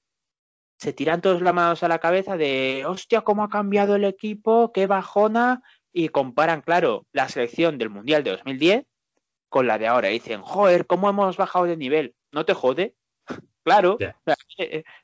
se 0.81 0.95
tiran 0.95 1.21
todos 1.21 1.43
las 1.43 1.53
manos 1.53 1.83
a 1.83 1.89
la 1.89 1.99
cabeza 1.99 2.39
de, 2.39 2.85
hostia, 2.87 3.21
cómo 3.21 3.45
ha 3.45 3.51
cambiado 3.51 3.97
el 3.97 4.05
equipo, 4.05 4.73
qué 4.73 4.87
bajona, 4.87 5.63
y 5.93 6.09
comparan, 6.09 6.63
claro, 6.63 7.07
la 7.13 7.29
selección 7.29 7.77
del 7.77 7.91
Mundial 7.91 8.25
de 8.25 8.31
2010 8.31 8.87
con 9.51 9.67
la 9.67 9.77
de 9.77 9.89
ahora. 9.89 10.09
dicen, 10.09 10.41
joder, 10.41 10.87
¿cómo 10.87 11.11
hemos 11.11 11.37
bajado 11.37 11.67
de 11.67 11.77
nivel? 11.77 12.15
¿No 12.33 12.47
te 12.47 12.55
jode? 12.55 12.95
claro, 13.63 13.99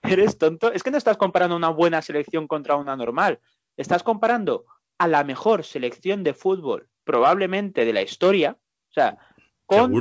eres 0.02 0.38
tonto. 0.38 0.72
Es 0.72 0.82
que 0.82 0.90
no 0.90 0.96
estás 0.96 1.18
comparando 1.18 1.54
una 1.54 1.68
buena 1.68 2.00
selección 2.00 2.48
contra 2.48 2.76
una 2.76 2.96
normal. 2.96 3.40
Estás 3.76 4.02
comparando 4.02 4.64
a 4.96 5.08
la 5.08 5.24
mejor 5.24 5.62
selección 5.62 6.24
de 6.24 6.32
fútbol 6.32 6.88
probablemente 7.04 7.84
de 7.84 7.92
la 7.92 8.00
historia. 8.00 8.56
O 8.88 8.92
sea, 8.94 9.18
con 9.66 9.92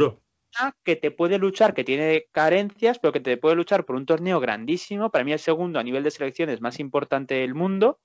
que 0.84 0.96
te 0.96 1.12
puede 1.12 1.38
luchar, 1.38 1.74
que 1.74 1.84
tiene 1.84 2.28
carencias, 2.32 3.00
pero 3.00 3.12
que 3.12 3.20
te 3.20 3.38
puede 3.38 3.56
luchar 3.56 3.86
por 3.86 3.96
un 3.96 4.06
torneo 4.06 4.40
grandísimo. 4.40 5.12
Para 5.12 5.24
mí 5.24 5.32
el 5.32 5.40
segundo 5.40 5.80
a 5.80 5.84
nivel 5.84 6.04
de 6.04 6.12
selecciones 6.12 6.62
más 6.62 6.80
importante 6.80 7.36
del 7.36 7.54
mundo. 7.54 8.00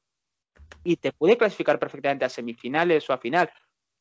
Y 0.84 0.96
te 0.96 1.12
puede 1.12 1.36
clasificar 1.36 1.78
perfectamente 1.78 2.24
a 2.24 2.28
semifinales 2.28 3.08
o 3.10 3.12
a 3.12 3.18
final 3.18 3.50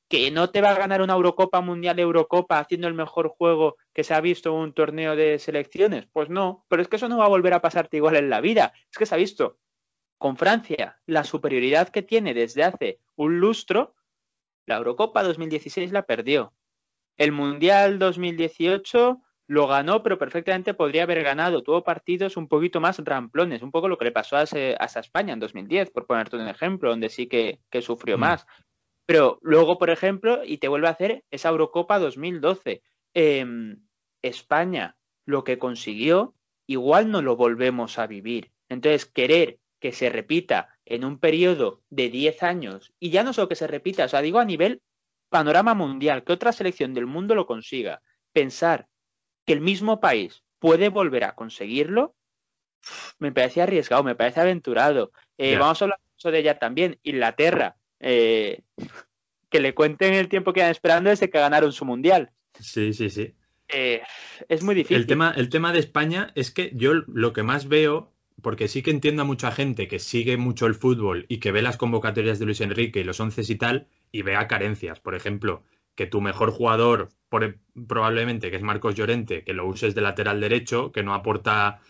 que 0.09 0.31
no 0.31 0.49
te 0.49 0.61
va 0.61 0.71
a 0.71 0.77
ganar 0.77 1.03
una 1.03 1.13
Eurocopa 1.13 1.61
Mundial 1.61 1.99
Eurocopa 1.99 2.57
haciendo 2.59 2.87
el 2.87 2.95
mejor 2.95 3.29
juego 3.29 3.77
que 3.93 4.03
se 4.03 4.15
ha 4.15 4.21
visto 4.21 4.49
en 4.49 4.55
un 4.55 4.73
torneo 4.73 5.15
de 5.15 5.37
selecciones. 5.37 6.07
Pues 6.11 6.29
no, 6.29 6.65
pero 6.67 6.81
es 6.81 6.87
que 6.87 6.95
eso 6.95 7.07
no 7.07 7.19
va 7.19 7.25
a 7.25 7.29
volver 7.29 7.53
a 7.53 7.61
pasarte 7.61 7.97
igual 7.97 8.15
en 8.15 8.29
la 8.29 8.41
vida. 8.41 8.73
Es 8.91 8.97
que 8.97 9.05
se 9.05 9.13
ha 9.13 9.19
visto 9.19 9.59
con 10.17 10.35
Francia 10.35 10.99
la 11.05 11.23
superioridad 11.23 11.89
que 11.89 12.01
tiene 12.01 12.33
desde 12.33 12.63
hace 12.63 12.99
un 13.15 13.39
lustro. 13.39 13.95
La 14.65 14.77
Eurocopa 14.77 15.21
2016 15.21 15.91
la 15.91 16.01
perdió. 16.01 16.53
El 17.19 17.33
Mundial 17.33 17.99
2018 17.99 19.21
lo 19.47 19.67
ganó, 19.67 20.01
pero 20.01 20.17
perfectamente 20.17 20.73
podría 20.73 21.03
haber 21.03 21.21
ganado. 21.21 21.63
Tuvo 21.63 21.83
partidos 21.83 22.37
un 22.37 22.47
poquito 22.47 22.79
más 22.79 22.97
ramplones, 22.99 23.61
un 23.61 23.71
poco 23.71 23.89
lo 23.89 23.97
que 23.97 24.05
le 24.05 24.13
pasó 24.13 24.37
a, 24.37 24.43
España 24.43 25.33
en 25.33 25.39
2010, 25.41 25.91
por 25.91 26.07
ponerte 26.07 26.37
un 26.37 26.47
ejemplo, 26.47 26.89
donde 26.89 27.09
sí 27.09 27.27
que, 27.27 27.59
sufrió 27.81 28.17
mm. 28.17 28.21
más. 28.21 28.45
Pero 29.05 29.37
luego, 29.41 29.77
por 29.77 29.89
ejemplo, 29.89 30.45
y 30.45 30.59
te 30.59 30.69
vuelve 30.69 30.87
a 30.87 30.91
hacer 30.91 31.25
esa 31.29 31.49
Eurocopa 31.49 31.99
2012. 31.99 32.83
Em, 33.13 33.81
España 34.21 34.95
lo 35.25 35.43
que 35.43 35.59
consiguió, 35.59 36.35
igual 36.67 37.11
no 37.11 37.21
lo 37.21 37.35
volvemos 37.35 37.99
a 37.99 38.07
vivir. 38.07 38.53
Entonces, 38.69 39.05
querer 39.05 39.59
que 39.81 39.91
se 39.91 40.09
repita 40.09 40.69
en 40.85 41.03
un 41.03 41.19
periodo 41.19 41.81
de 41.89 42.09
10 42.09 42.43
años, 42.43 42.93
y 42.97 43.09
ya 43.09 43.23
no 43.23 43.33
solo 43.33 43.49
que 43.49 43.55
se 43.55 43.67
repita, 43.67 44.05
o 44.05 44.07
sea, 44.07 44.21
digo 44.21 44.39
a 44.39 44.45
nivel 44.45 44.81
panorama 45.29 45.73
mundial, 45.73 46.23
que 46.23 46.33
otra 46.33 46.51
selección 46.51 46.93
del 46.93 47.05
mundo 47.05 47.35
lo 47.35 47.45
consiga, 47.45 48.01
pensar 48.33 48.87
que 49.45 49.53
el 49.53 49.61
mismo 49.61 49.99
país 49.99 50.43
puede 50.59 50.89
volver 50.89 51.23
a 51.23 51.35
conseguirlo, 51.35 52.15
me 53.19 53.31
parece 53.31 53.61
arriesgado, 53.61 54.03
me 54.03 54.15
parece 54.15 54.39
aventurado. 54.41 55.11
Eh, 55.37 55.57
vamos 55.57 55.81
a 55.81 55.85
hablar 55.85 55.99
de 56.23 56.39
ella 56.39 56.59
también. 56.59 56.99
Inglaterra, 57.03 57.75
eh, 57.99 58.61
que 59.49 59.59
le 59.59 59.73
cuenten 59.73 60.13
el 60.13 60.29
tiempo 60.29 60.53
que 60.53 60.63
han 60.63 60.71
esperando 60.71 61.09
desde 61.09 61.29
que 61.29 61.39
ganaron 61.39 61.71
su 61.71 61.85
mundial. 61.85 62.31
Sí, 62.59 62.93
sí, 62.93 63.09
sí. 63.09 63.33
Eh, 63.69 64.01
es 64.47 64.63
muy 64.63 64.75
difícil. 64.75 64.97
El 64.97 65.07
tema, 65.07 65.33
el 65.35 65.49
tema 65.49 65.71
de 65.71 65.79
España 65.79 66.31
es 66.35 66.51
que 66.51 66.71
yo 66.73 66.93
lo 66.93 67.33
que 67.33 67.43
más 67.43 67.67
veo, 67.67 68.13
porque 68.41 68.67
sí 68.67 68.81
que 68.81 68.91
entiendo 68.91 69.23
a 69.23 69.25
mucha 69.25 69.51
gente 69.51 69.87
que 69.87 69.99
sigue 69.99 70.37
mucho 70.37 70.65
el 70.65 70.75
fútbol 70.75 71.25
y 71.29 71.39
que 71.39 71.51
ve 71.51 71.61
las 71.61 71.77
convocatorias 71.77 72.39
de 72.39 72.45
Luis 72.45 72.61
Enrique 72.61 72.99
y 72.99 73.03
los 73.03 73.19
once 73.19 73.41
y 73.47 73.55
tal, 73.55 73.87
y 74.11 74.21
vea 74.21 74.47
carencias. 74.47 74.99
Por 74.99 75.15
ejemplo, 75.15 75.63
que 75.95 76.07
tu 76.07 76.21
mejor 76.21 76.51
jugador, 76.51 77.09
probablemente, 77.87 78.49
que 78.49 78.57
es 78.57 78.63
Marcos 78.63 78.95
Llorente, 78.95 79.43
que 79.43 79.53
lo 79.53 79.65
uses 79.67 79.95
de 79.95 80.01
lateral 80.01 80.39
derecho, 80.39 80.91
que 80.91 81.03
no 81.03 81.13
aporta 81.13 81.81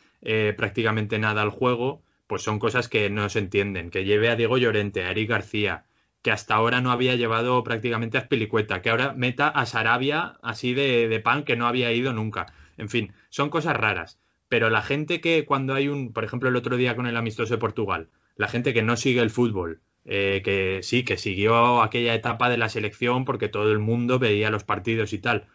prácticamente 0.58 1.20
nada 1.20 1.42
al 1.42 1.50
juego, 1.50 2.02
pues 2.28 2.42
son 2.42 2.60
cosas 2.60 2.90
que 2.90 3.10
no 3.10 3.30
se 3.30 3.40
entienden. 3.40 3.90
Que 3.90 4.06
lleve 4.06 4.30
a 4.30 4.36
Diego 4.36 4.58
Llorente, 4.58 5.04
a 5.04 5.12
Eric 5.12 5.30
García, 5.30 5.86
que 6.22 6.32
hasta 6.32 6.56
ahora 6.56 6.82
no 6.82 6.92
había 6.92 7.16
llevado 7.16 7.64
prácticamente 7.64 8.18
a 8.18 8.22
Spilicueta, 8.22 8.82
que 8.82 8.90
ahora 8.90 9.14
meta 9.14 9.48
a 9.48 9.66
Sarabia 9.66 10.38
así 10.42 10.74
de, 10.74 11.20
pan 11.24 11.44
que 11.44 11.56
no 11.56 11.68
había 11.68 11.92
ido 11.92 12.14
nunca. 12.14 12.54
En 12.78 12.90
fin, 12.90 13.14
son 13.30 13.50
cosas 13.50 13.76
raras. 13.78 14.20
Pero 14.50 14.70
la 14.70 14.82
gente 14.82 15.22
que 15.22 15.46
cuando 15.46 15.76
hay 15.76 15.88
un, 15.88 16.12
por 16.12 16.26
ejemplo, 16.26 16.50
el 16.50 16.56
otro 16.56 16.76
día 16.76 16.96
con 16.96 17.08
el 17.08 17.16
amistoso 17.16 17.54
de 17.54 17.60
Portugal, 17.60 18.10
la 18.36 18.48
gente 18.48 18.74
que 18.74 18.82
no 18.82 18.98
sigue 18.98 19.22
el 19.22 19.30
fútbol, 19.30 19.82
eh, 20.06 20.42
que 20.44 20.80
sí, 20.82 21.04
que 21.04 21.18
siguió 21.18 21.82
aquella 21.84 22.16
etapa 22.16 22.50
de 22.50 22.58
la 22.58 22.70
selección 22.70 23.26
porque 23.26 23.48
todo 23.48 23.72
el 23.72 23.80
mundo 23.80 24.18
veía 24.18 24.50
los 24.50 24.64
partidos 24.64 25.14
y 25.14 25.20
tal, 25.20 25.48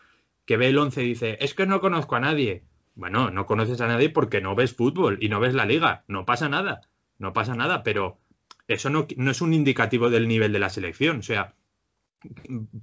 que 0.45 0.57
ve 0.57 0.69
el 0.69 0.79
11 0.79 1.03
y 1.03 1.09
dice, 1.09 1.37
es 1.41 1.55
que 1.55 1.67
no 1.67 1.81
conozco 1.81 2.15
a 2.15 2.21
nadie. 2.21 2.63
Bueno, 2.95 3.31
no 3.31 3.47
conoces 3.47 3.81
a 3.81 3.89
nadie 3.89 4.11
porque 4.11 4.41
no 4.41 4.55
ves 4.55 4.75
fútbol 4.75 5.19
y 5.21 5.29
no 5.29 5.41
ves 5.41 5.55
la 5.55 5.65
liga. 5.65 6.05
No 6.07 6.25
pasa 6.25 6.49
nada, 6.49 6.83
no 7.19 7.33
pasa 7.33 7.57
nada, 7.57 7.83
pero 7.83 8.21
eso 8.69 8.91
no, 8.91 9.09
es 9.09 9.41
un 9.41 9.55
indicativo 9.55 10.09
del 10.09 10.29
nivel 10.29 10.53
de 10.53 10.61
la 10.61 10.69
selección. 10.69 11.19
O 11.19 11.23
sea, 11.23 11.55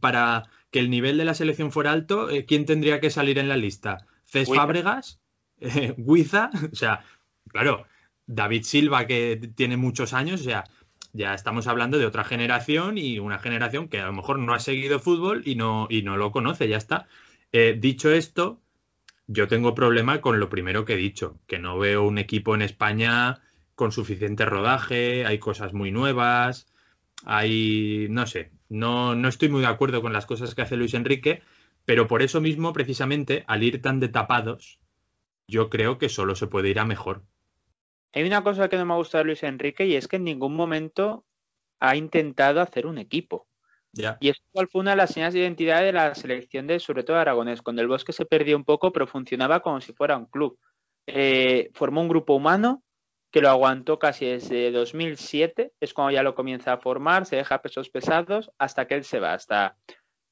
para 0.02 0.43
que 0.71 0.80
el 0.80 0.89
nivel 0.89 1.17
de 1.17 1.26
la 1.26 1.34
selección 1.34 1.71
fuera 1.71 1.93
alto, 1.93 2.30
eh, 2.30 2.45
¿quién 2.45 2.65
tendría 2.65 3.00
que 3.00 3.10
salir 3.10 3.39
en 3.39 3.47
la 3.47 3.56
lista? 3.56 4.06
¿Cés 4.26 4.50
Fábregas? 4.54 5.20
Eh, 5.76 5.93
¿Guiza? 5.97 6.50
O 6.71 6.76
sea, 6.76 7.06
claro, 7.47 7.86
David 8.26 8.63
Silva, 8.63 9.06
que 9.06 9.52
tiene 9.56 9.78
muchos 9.78 10.13
años, 10.13 10.41
o 10.41 10.43
sea, 10.43 10.63
ya 11.13 11.34
estamos 11.34 11.67
hablando 11.67 11.97
de 12.00 12.06
otra 12.06 12.24
generación 12.24 12.97
y 12.97 13.19
una 13.19 13.39
generación 13.39 13.88
que 13.88 14.00
a 14.00 14.08
lo 14.08 14.13
mejor 14.13 14.39
no 14.39 14.54
ha 14.54 14.60
seguido 14.60 15.00
fútbol 15.00 15.43
y 15.45 15.56
no, 15.56 15.88
y 15.89 16.02
no 16.02 16.17
lo 16.17 16.32
conoce, 16.32 16.67
ya 16.67 16.78
está. 16.78 17.08
Eh, 17.52 17.78
dicho 17.80 18.12
esto, 18.12 18.60
yo 19.28 19.47
tengo 19.47 19.76
problema 19.76 20.21
con 20.21 20.39
lo 20.39 20.50
primero 20.50 20.86
que 20.86 20.93
he 20.93 20.97
dicho, 20.97 21.39
que 21.47 21.60
no 21.60 21.78
veo 21.80 22.04
un 22.04 22.17
equipo 22.17 22.56
en 22.56 22.62
España 22.63 23.41
con 23.76 23.91
suficiente 23.91 24.45
rodaje, 24.45 25.26
hay 25.26 25.39
cosas 25.39 25.74
muy 25.74 25.91
nuevas, 25.91 26.67
hay, 27.26 28.08
no 28.10 28.28
sé, 28.28 28.52
no, 28.69 29.15
no 29.15 29.28
estoy 29.28 29.50
muy 29.50 29.62
de 29.62 29.67
acuerdo 29.67 30.02
con 30.02 30.13
las 30.13 30.26
cosas 30.26 30.56
que 30.56 30.62
hace 30.63 30.78
Luis 30.78 30.93
Enrique, 30.93 31.41
pero 31.86 32.08
por 32.08 32.21
eso 32.21 32.41
mismo, 32.41 32.74
precisamente, 32.74 33.43
al 33.47 33.63
ir 33.63 33.82
tan 33.82 34.00
de 34.00 34.10
tapados, 34.10 34.81
yo 35.52 35.70
creo 35.70 35.98
que 35.98 36.08
solo 36.08 36.34
se 36.36 36.48
puede 36.48 36.70
ir 36.70 36.80
a 36.80 36.86
mejor. 36.86 37.24
Hay 38.14 38.24
una 38.24 38.42
cosa 38.42 38.70
que 38.70 38.78
no 38.78 38.86
me 38.86 38.96
gusta 38.96 39.18
de 39.20 39.26
Luis 39.26 39.44
Enrique 39.44 39.86
y 39.86 39.96
es 39.96 40.08
que 40.08 40.16
en 40.16 40.24
ningún 40.24 40.56
momento 40.56 41.26
ha 41.80 41.96
intentado 41.98 42.62
hacer 42.62 42.88
un 42.88 42.98
equipo. 42.98 43.48
Y 44.22 44.30
eso 44.30 44.42
fue 44.72 44.80
una 44.80 44.92
de 44.92 44.98
las 44.98 45.12
señas 45.12 45.34
de 45.34 45.42
identidad 45.42 45.82
de 45.82 45.92
la 45.92 46.16
selección 46.16 46.68
de, 46.68 46.80
sobre 46.80 47.04
todo, 47.04 47.18
Aragonés. 47.18 47.62
Cuando 47.62 47.82
el 47.82 47.90
Bosque 47.90 48.14
se 48.14 48.26
perdió 48.26 48.56
un 48.56 48.64
poco, 48.64 48.94
pero 48.94 49.08
funcionaba 49.08 49.60
como 49.60 49.82
si 49.82 49.92
fuera 49.92 50.16
un 50.16 50.28
club. 50.28 50.58
Eh, 51.06 51.70
formó 51.74 52.00
un 52.00 52.08
grupo 52.08 52.34
humano, 52.34 52.84
que 53.32 53.42
lo 53.42 53.50
aguantó 53.50 54.00
casi 54.00 54.26
desde 54.26 54.72
2007, 54.72 55.74
es 55.82 55.94
cuando 55.94 56.12
ya 56.12 56.24
lo 56.24 56.36
comienza 56.36 56.72
a 56.72 56.78
formar, 56.78 57.26
se 57.26 57.36
deja 57.36 57.62
pesos 57.62 57.90
pesados 57.90 58.52
hasta 58.58 58.88
que 58.88 58.96
él 58.96 59.04
se 59.04 59.20
va. 59.20 59.34
Hasta... 59.34 59.76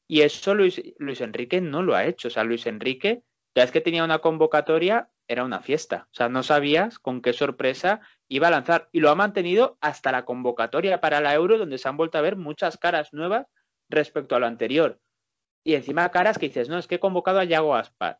Y 0.07 0.21
eso 0.21 0.55
Luis, 0.55 0.81
Luis 0.97 1.19
Enrique 1.19 1.59
no 1.59 1.83
lo 1.83 1.95
ha 1.95 2.05
hecho. 2.05 2.29
O 2.29 2.31
sea, 2.31 2.45
Luis 2.45 2.65
Enrique, 2.65 3.23
ya 3.59 3.65
es 3.65 3.71
que 3.71 3.81
tenía 3.81 4.03
una 4.03 4.19
convocatoria, 4.19 5.09
era 5.27 5.43
una 5.43 5.61
fiesta. 5.61 6.07
O 6.11 6.15
sea, 6.15 6.29
no 6.29 6.43
sabías 6.43 6.97
con 6.97 7.21
qué 7.21 7.33
sorpresa 7.33 8.01
iba 8.27 8.47
a 8.47 8.51
lanzar. 8.51 8.89
Y 8.91 8.99
lo 8.99 9.09
ha 9.09 9.15
mantenido 9.15 9.77
hasta 9.81 10.11
la 10.11 10.25
convocatoria 10.25 11.01
para 11.01 11.21
la 11.21 11.33
Euro, 11.33 11.57
donde 11.57 11.77
se 11.77 11.87
han 11.87 11.97
vuelto 11.97 12.17
a 12.17 12.21
ver 12.21 12.35
muchas 12.35 12.77
caras 12.77 13.13
nuevas 13.13 13.47
respecto 13.89 14.35
a 14.35 14.39
lo 14.39 14.47
anterior. 14.47 14.99
Y 15.63 15.75
encima 15.75 16.09
caras 16.09 16.37
que 16.37 16.47
dices, 16.47 16.69
no, 16.69 16.77
es 16.77 16.87
que 16.87 16.95
he 16.95 16.99
convocado 16.99 17.39
a 17.39 17.43
Yago 17.43 17.75
Aspar 17.75 18.19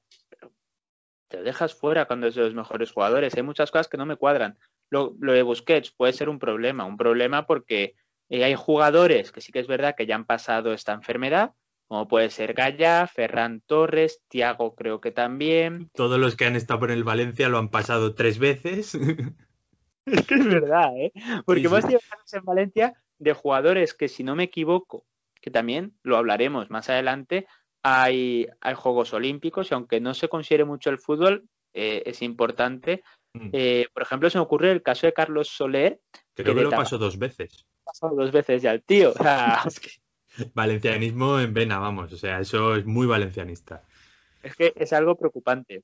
te 1.29 1.43
dejas 1.43 1.73
fuera 1.73 2.05
cuando 2.05 2.27
es 2.27 2.35
de 2.35 2.41
los 2.41 2.53
mejores 2.53 2.91
jugadores. 2.91 3.35
Hay 3.35 3.43
muchas 3.43 3.71
cosas 3.71 3.87
que 3.87 3.97
no 3.97 4.05
me 4.05 4.17
cuadran. 4.17 4.57
Lo, 4.89 5.11
de 5.11 5.43
Busquets 5.43 5.91
puede 5.91 6.11
ser 6.11 6.27
un 6.27 6.39
problema, 6.39 6.85
un 6.85 6.97
problema 6.97 7.45
porque 7.45 7.95
eh, 8.29 8.43
hay 8.43 8.55
jugadores 8.55 9.31
que 9.31 9.39
sí 9.39 9.51
que 9.51 9.59
es 9.59 9.67
verdad 9.67 9.95
que 9.95 10.07
ya 10.07 10.15
han 10.15 10.25
pasado 10.25 10.73
esta 10.73 10.93
enfermedad, 10.93 11.53
como 11.89 12.07
puede 12.07 12.29
ser 12.29 12.53
Gaya, 12.53 13.07
Ferran 13.07 13.61
Torres, 13.65 14.21
Tiago 14.27 14.75
creo 14.75 15.01
que 15.01 15.11
también. 15.11 15.89
Todos 15.95 16.19
los 16.19 16.35
que 16.35 16.45
han 16.45 16.55
estado 16.55 16.81
por 16.81 16.91
el 16.91 17.03
Valencia 17.03 17.49
lo 17.49 17.57
han 17.57 17.69
pasado 17.69 18.13
tres 18.13 18.37
veces. 18.37 18.93
es 20.05 20.25
que 20.27 20.35
es 20.35 20.45
verdad, 20.45 20.95
¿eh? 20.95 21.11
Porque 21.45 21.63
hemos 21.63 21.81
tenido 21.81 21.99
en 22.31 22.45
Valencia 22.45 22.93
de 23.17 23.33
jugadores 23.33 23.95
que, 23.95 24.07
si 24.07 24.23
no 24.23 24.35
me 24.35 24.43
equivoco, 24.43 25.07
que 25.41 25.49
también 25.49 25.97
lo 26.03 26.17
hablaremos 26.17 26.69
más 26.69 26.91
adelante, 26.91 27.47
hay, 27.81 28.45
hay 28.61 28.75
Juegos 28.75 29.11
Olímpicos 29.15 29.71
y 29.71 29.73
aunque 29.73 29.99
no 29.99 30.13
se 30.13 30.29
considere 30.29 30.65
mucho 30.65 30.91
el 30.91 30.99
fútbol, 30.99 31.49
eh, 31.73 32.03
es 32.05 32.21
importante. 32.21 33.01
Mm. 33.33 33.49
Eh, 33.51 33.87
por 33.91 34.03
ejemplo, 34.03 34.29
se 34.29 34.37
me 34.37 34.43
ocurre 34.43 34.71
el 34.71 34.83
caso 34.83 35.07
de 35.07 35.13
Carlos 35.13 35.47
Soler. 35.47 35.99
Creo 36.35 36.53
que, 36.53 36.61
lo 36.61 36.69
pasó 36.69 36.99
dos 36.99 37.17
veces. 37.17 37.65
Pasó 37.83 38.09
dos 38.09 38.31
veces 38.31 38.61
ya 38.61 38.73
el 38.73 38.83
tío. 38.83 39.11
Valencianismo 40.53 41.39
en 41.39 41.53
vena, 41.53 41.79
vamos, 41.79 42.11
o 42.13 42.17
sea, 42.17 42.39
eso 42.39 42.75
es 42.75 42.85
muy 42.85 43.07
valencianista. 43.07 43.83
Es 44.41 44.55
que 44.55 44.73
es 44.75 44.93
algo 44.93 45.15
preocupante. 45.15 45.83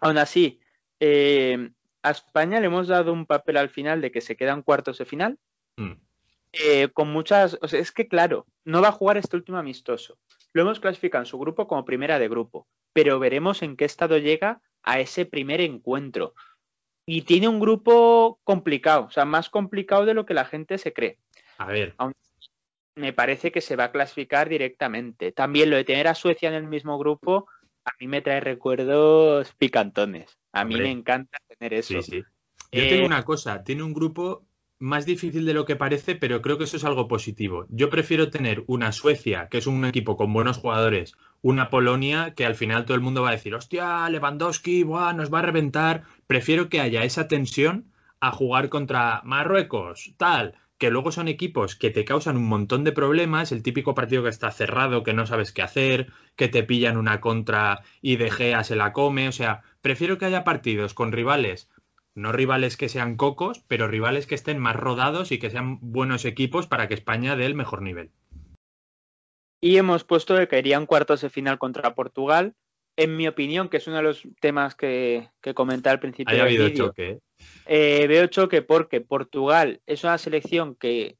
Aún 0.00 0.18
así, 0.18 0.60
eh, 1.00 1.70
a 2.02 2.10
España 2.10 2.60
le 2.60 2.66
hemos 2.66 2.88
dado 2.88 3.12
un 3.12 3.26
papel 3.26 3.56
al 3.56 3.68
final 3.68 4.00
de 4.00 4.10
que 4.10 4.20
se 4.20 4.36
quedan 4.36 4.62
cuartos 4.62 4.98
de 4.98 5.04
final. 5.04 5.38
Mm. 5.76 5.92
Eh, 6.52 6.88
con 6.92 7.08
muchas. 7.10 7.58
O 7.62 7.68
sea, 7.68 7.80
es 7.80 7.92
que 7.92 8.08
claro, 8.08 8.46
no 8.64 8.82
va 8.82 8.88
a 8.88 8.92
jugar 8.92 9.16
este 9.16 9.36
último 9.36 9.58
amistoso. 9.58 10.18
Lo 10.52 10.62
hemos 10.62 10.80
clasificado 10.80 11.22
en 11.22 11.26
su 11.26 11.38
grupo 11.38 11.66
como 11.66 11.84
primera 11.84 12.18
de 12.18 12.28
grupo, 12.28 12.66
pero 12.92 13.18
veremos 13.18 13.62
en 13.62 13.76
qué 13.76 13.86
estado 13.86 14.18
llega 14.18 14.60
a 14.82 15.00
ese 15.00 15.24
primer 15.24 15.60
encuentro. 15.60 16.34
Y 17.06 17.22
tiene 17.22 17.48
un 17.48 17.58
grupo 17.58 18.38
complicado, 18.44 19.06
o 19.06 19.10
sea, 19.10 19.24
más 19.24 19.48
complicado 19.48 20.04
de 20.04 20.14
lo 20.14 20.26
que 20.26 20.34
la 20.34 20.44
gente 20.44 20.76
se 20.78 20.92
cree. 20.92 21.18
A 21.56 21.66
ver 21.66 21.94
me 22.94 23.12
parece 23.12 23.52
que 23.52 23.60
se 23.60 23.76
va 23.76 23.84
a 23.84 23.92
clasificar 23.92 24.48
directamente. 24.48 25.32
También 25.32 25.70
lo 25.70 25.76
de 25.76 25.84
tener 25.84 26.08
a 26.08 26.14
Suecia 26.14 26.48
en 26.48 26.54
el 26.54 26.66
mismo 26.66 26.98
grupo, 26.98 27.46
a 27.84 27.90
mí 27.98 28.06
me 28.06 28.22
trae 28.22 28.40
recuerdos 28.40 29.52
picantones. 29.54 30.38
A 30.52 30.64
mí 30.64 30.76
me 30.76 30.90
encanta 30.90 31.38
tener 31.48 31.74
eso. 31.74 32.00
Sí, 32.02 32.02
sí. 32.02 32.22
Yo 32.70 32.88
tengo 32.88 33.02
eh, 33.02 33.06
una 33.06 33.24
cosa, 33.24 33.64
tiene 33.64 33.82
un 33.82 33.92
grupo 33.92 34.46
más 34.78 35.06
difícil 35.06 35.46
de 35.46 35.54
lo 35.54 35.64
que 35.64 35.76
parece, 35.76 36.16
pero 36.16 36.42
creo 36.42 36.58
que 36.58 36.64
eso 36.64 36.76
es 36.76 36.84
algo 36.84 37.06
positivo. 37.06 37.66
Yo 37.68 37.88
prefiero 37.88 38.30
tener 38.30 38.64
una 38.66 38.92
Suecia, 38.92 39.48
que 39.48 39.58
es 39.58 39.66
un 39.66 39.84
equipo 39.84 40.16
con 40.16 40.32
buenos 40.32 40.58
jugadores, 40.58 41.14
una 41.40 41.70
Polonia, 41.70 42.34
que 42.34 42.44
al 42.44 42.56
final 42.56 42.84
todo 42.84 42.96
el 42.96 43.00
mundo 43.00 43.22
va 43.22 43.28
a 43.28 43.32
decir, 43.32 43.54
hostia, 43.54 44.08
Lewandowski, 44.08 44.82
buah, 44.82 45.12
nos 45.12 45.32
va 45.32 45.38
a 45.38 45.42
reventar. 45.42 46.02
Prefiero 46.26 46.68
que 46.68 46.80
haya 46.80 47.04
esa 47.04 47.28
tensión 47.28 47.92
a 48.20 48.32
jugar 48.32 48.68
contra 48.68 49.22
Marruecos, 49.24 50.14
tal 50.16 50.56
que 50.82 50.90
luego 50.90 51.12
son 51.12 51.28
equipos 51.28 51.76
que 51.76 51.90
te 51.90 52.04
causan 52.04 52.36
un 52.36 52.48
montón 52.48 52.82
de 52.82 52.90
problemas, 52.90 53.52
el 53.52 53.62
típico 53.62 53.94
partido 53.94 54.24
que 54.24 54.30
está 54.30 54.50
cerrado, 54.50 55.04
que 55.04 55.14
no 55.14 55.28
sabes 55.28 55.52
qué 55.52 55.62
hacer, 55.62 56.10
que 56.34 56.48
te 56.48 56.64
pillan 56.64 56.96
una 56.96 57.20
contra 57.20 57.82
y 58.00 58.16
de 58.16 58.32
Gea 58.32 58.64
se 58.64 58.74
la 58.74 58.92
come, 58.92 59.28
o 59.28 59.30
sea, 59.30 59.62
prefiero 59.80 60.18
que 60.18 60.24
haya 60.24 60.42
partidos 60.42 60.92
con 60.92 61.12
rivales, 61.12 61.70
no 62.16 62.32
rivales 62.32 62.76
que 62.76 62.88
sean 62.88 63.14
cocos, 63.14 63.62
pero 63.68 63.86
rivales 63.86 64.26
que 64.26 64.34
estén 64.34 64.58
más 64.58 64.74
rodados 64.74 65.30
y 65.30 65.38
que 65.38 65.50
sean 65.50 65.78
buenos 65.80 66.24
equipos 66.24 66.66
para 66.66 66.88
que 66.88 66.94
España 66.94 67.36
dé 67.36 67.46
el 67.46 67.54
mejor 67.54 67.82
nivel. 67.82 68.10
Y 69.60 69.76
hemos 69.76 70.02
puesto 70.02 70.36
que 70.36 70.48
caerían 70.48 70.86
cuartos 70.86 71.20
de 71.20 71.30
final 71.30 71.60
contra 71.60 71.94
Portugal, 71.94 72.56
en 72.96 73.16
mi 73.16 73.26
opinión, 73.26 73.68
que 73.68 73.78
es 73.78 73.86
uno 73.86 73.96
de 73.96 74.02
los 74.02 74.22
temas 74.40 74.74
que, 74.74 75.30
que 75.40 75.54
comenté 75.54 75.88
al 75.88 76.00
principio. 76.00 76.38
Ha 76.38 76.44
habido 76.44 76.68
choque. 76.70 77.10
¿eh? 77.10 77.20
Eh, 77.66 78.06
veo 78.06 78.26
choque 78.26 78.62
porque 78.62 79.00
Portugal 79.00 79.80
es 79.86 80.04
una 80.04 80.18
selección 80.18 80.74
que 80.74 81.16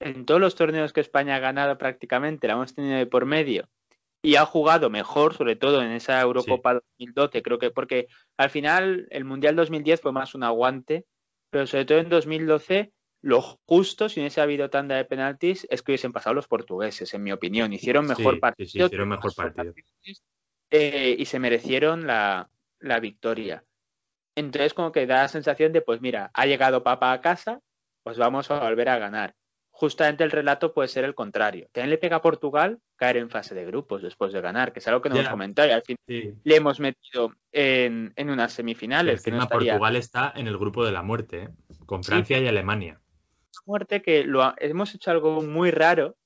en 0.00 0.24
todos 0.24 0.40
los 0.40 0.54
torneos 0.54 0.92
que 0.92 1.00
España 1.00 1.36
ha 1.36 1.40
ganado 1.40 1.76
prácticamente 1.78 2.46
la 2.46 2.54
hemos 2.54 2.74
tenido 2.74 2.96
de 2.96 3.06
por 3.06 3.26
medio 3.26 3.68
y 4.22 4.36
ha 4.36 4.44
jugado 4.44 4.90
mejor, 4.90 5.34
sobre 5.34 5.56
todo 5.56 5.82
en 5.82 5.92
esa 5.92 6.20
Eurocopa 6.20 6.74
2012, 6.74 7.42
creo 7.42 7.58
que 7.58 7.70
porque 7.70 8.08
al 8.36 8.50
final 8.50 9.06
el 9.10 9.24
Mundial 9.24 9.56
2010 9.56 10.00
fue 10.00 10.12
más 10.12 10.34
un 10.34 10.42
aguante, 10.42 11.06
pero 11.50 11.66
sobre 11.66 11.84
todo 11.86 11.98
en 11.98 12.08
2012 12.08 12.92
lo 13.22 13.42
justo, 13.66 14.08
si 14.08 14.20
no 14.20 14.24
hubiese 14.24 14.40
habido 14.40 14.70
tanda 14.70 14.96
de 14.96 15.04
penaltis, 15.04 15.66
es 15.70 15.82
que 15.82 15.92
hubiesen 15.92 16.12
pasado 16.12 16.34
los 16.34 16.48
portugueses, 16.48 17.12
en 17.12 17.22
mi 17.22 17.32
opinión. 17.32 17.72
Hicieron 17.72 18.06
mejor 18.06 18.40
partido. 18.40 18.68
Sí, 18.68 18.82
hicieron 18.82 19.08
mejor 19.10 19.34
partido. 19.34 19.74
Eh, 20.70 21.16
y 21.18 21.24
se 21.26 21.38
merecieron 21.38 22.06
la, 22.06 22.48
la 22.78 23.00
victoria. 23.00 23.64
Entonces 24.34 24.74
como 24.74 24.92
que 24.92 25.06
da 25.06 25.22
la 25.22 25.28
sensación 25.28 25.72
de, 25.72 25.82
pues 25.82 26.00
mira, 26.00 26.30
ha 26.34 26.46
llegado 26.46 26.82
papá 26.82 27.12
a 27.12 27.20
casa, 27.20 27.60
pues 28.02 28.18
vamos 28.18 28.50
a 28.50 28.60
volver 28.60 28.88
a 28.88 28.98
ganar. 28.98 29.34
Justamente 29.70 30.24
el 30.24 30.30
relato 30.30 30.74
puede 30.74 30.88
ser 30.88 31.04
el 31.04 31.14
contrario. 31.14 31.68
También 31.72 31.90
le 31.90 31.98
pega 31.98 32.16
a 32.16 32.22
Portugal 32.22 32.80
caer 32.96 33.16
en 33.16 33.30
fase 33.30 33.54
de 33.54 33.64
grupos 33.64 34.02
después 34.02 34.32
de 34.32 34.40
ganar, 34.40 34.72
que 34.72 34.80
es 34.80 34.88
algo 34.88 35.00
que 35.00 35.08
no 35.08 35.16
hemos 35.16 35.30
comentado 35.30 35.68
y 35.68 35.72
al 35.72 35.82
fin 35.82 35.96
le 36.06 36.56
hemos 36.56 36.80
metido 36.80 37.32
en, 37.50 38.12
unas 38.18 38.52
semifinales. 38.52 39.22
Que 39.22 39.32
Portugal 39.32 39.96
está 39.96 40.32
en 40.36 40.46
el 40.46 40.58
grupo 40.58 40.84
de 40.84 40.92
la 40.92 41.02
muerte, 41.02 41.44
¿eh? 41.44 41.48
con 41.86 42.04
Francia 42.04 42.38
y 42.38 42.46
Alemania. 42.46 43.00
Muerte 43.64 44.02
que 44.02 44.24
lo 44.24 44.54
hemos 44.58 44.94
hecho 44.94 45.10
algo 45.10 45.42
muy 45.42 45.70
raro 45.70 46.16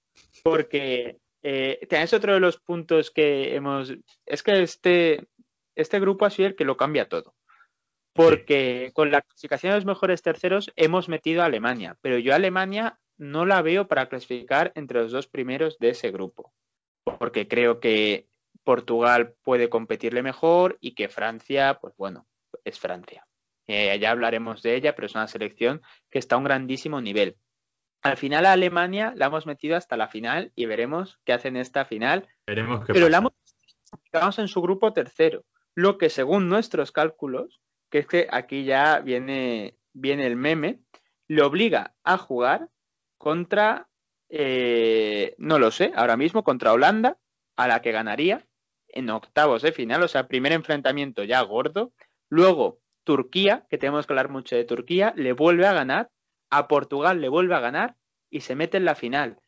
porque 0.42 1.18
eh, 1.44 1.78
es 1.88 2.12
otro 2.12 2.34
de 2.34 2.40
los 2.40 2.58
puntos 2.58 3.12
que 3.12 3.54
hemos... 3.54 3.94
Es 4.26 4.42
que 4.42 4.62
este, 4.62 5.28
este 5.76 6.00
grupo 6.00 6.24
ha 6.24 6.30
sido 6.30 6.48
el 6.48 6.56
que 6.56 6.64
lo 6.64 6.76
cambia 6.76 7.08
todo 7.08 7.36
porque 8.14 8.92
con 8.94 9.10
la 9.10 9.22
clasificación 9.22 9.72
de 9.72 9.76
los 9.76 9.84
mejores 9.84 10.22
terceros 10.22 10.72
hemos 10.76 11.08
metido 11.08 11.42
a 11.42 11.46
Alemania, 11.46 11.98
pero 12.00 12.16
yo 12.16 12.32
a 12.32 12.36
Alemania 12.36 12.98
no 13.18 13.44
la 13.44 13.60
veo 13.60 13.86
para 13.88 14.08
clasificar 14.08 14.72
entre 14.76 15.02
los 15.02 15.12
dos 15.12 15.26
primeros 15.26 15.78
de 15.78 15.90
ese 15.90 16.10
grupo, 16.10 16.52
porque 17.18 17.48
creo 17.48 17.80
que 17.80 18.28
Portugal 18.62 19.34
puede 19.42 19.68
competirle 19.68 20.22
mejor 20.22 20.78
y 20.80 20.94
que 20.94 21.08
Francia, 21.08 21.78
pues 21.80 21.94
bueno, 21.96 22.26
es 22.64 22.78
Francia. 22.78 23.26
Eh, 23.66 23.98
ya 23.98 24.10
hablaremos 24.10 24.62
de 24.62 24.76
ella, 24.76 24.94
pero 24.94 25.06
es 25.06 25.14
una 25.14 25.26
selección 25.26 25.82
que 26.10 26.18
está 26.18 26.36
a 26.36 26.38
un 26.38 26.44
grandísimo 26.44 27.00
nivel. 27.00 27.36
Al 28.04 28.16
final 28.16 28.46
a 28.46 28.52
Alemania 28.52 29.12
la 29.16 29.26
hemos 29.26 29.46
metido 29.46 29.76
hasta 29.76 29.96
la 29.96 30.08
final 30.08 30.52
y 30.54 30.66
veremos 30.66 31.18
qué 31.24 31.32
hacen 31.32 31.56
esta 31.56 31.84
final. 31.84 32.28
Veremos 32.46 32.84
pero 32.86 33.08
la 33.08 33.18
hemos 34.12 34.38
en 34.38 34.48
su 34.48 34.60
grupo 34.60 34.92
tercero, 34.92 35.44
lo 35.74 35.98
que 35.98 36.10
según 36.10 36.48
nuestros 36.48 36.92
cálculos 36.92 37.60
que 37.94 38.00
es 38.00 38.06
que 38.08 38.26
aquí 38.28 38.64
ya 38.64 38.98
viene, 38.98 39.78
viene 39.92 40.26
el 40.26 40.34
meme, 40.34 40.80
le 41.28 41.42
obliga 41.42 41.94
a 42.02 42.18
jugar 42.18 42.68
contra, 43.18 43.88
eh, 44.28 45.36
no 45.38 45.60
lo 45.60 45.70
sé, 45.70 45.92
ahora 45.94 46.16
mismo 46.16 46.42
contra 46.42 46.72
Holanda, 46.72 47.18
a 47.54 47.68
la 47.68 47.82
que 47.82 47.92
ganaría 47.92 48.48
en 48.88 49.10
octavos 49.10 49.62
de 49.62 49.70
final, 49.70 50.02
o 50.02 50.08
sea, 50.08 50.26
primer 50.26 50.50
enfrentamiento 50.50 51.22
ya 51.22 51.40
gordo. 51.42 51.92
Luego 52.28 52.80
Turquía, 53.04 53.64
que 53.70 53.78
tenemos 53.78 54.08
que 54.08 54.12
hablar 54.12 54.28
mucho 54.28 54.56
de 54.56 54.64
Turquía, 54.64 55.14
le 55.16 55.32
vuelve 55.32 55.68
a 55.68 55.72
ganar, 55.72 56.10
a 56.58 56.68
Portugal 56.68 57.20
le 57.20 57.28
vuelve 57.28 57.54
a 57.54 57.60
ganar 57.60 57.96
y 58.30 58.40
se 58.40 58.54
mete 58.54 58.76
en 58.76 58.84
la 58.84 58.94
final. 58.94 59.38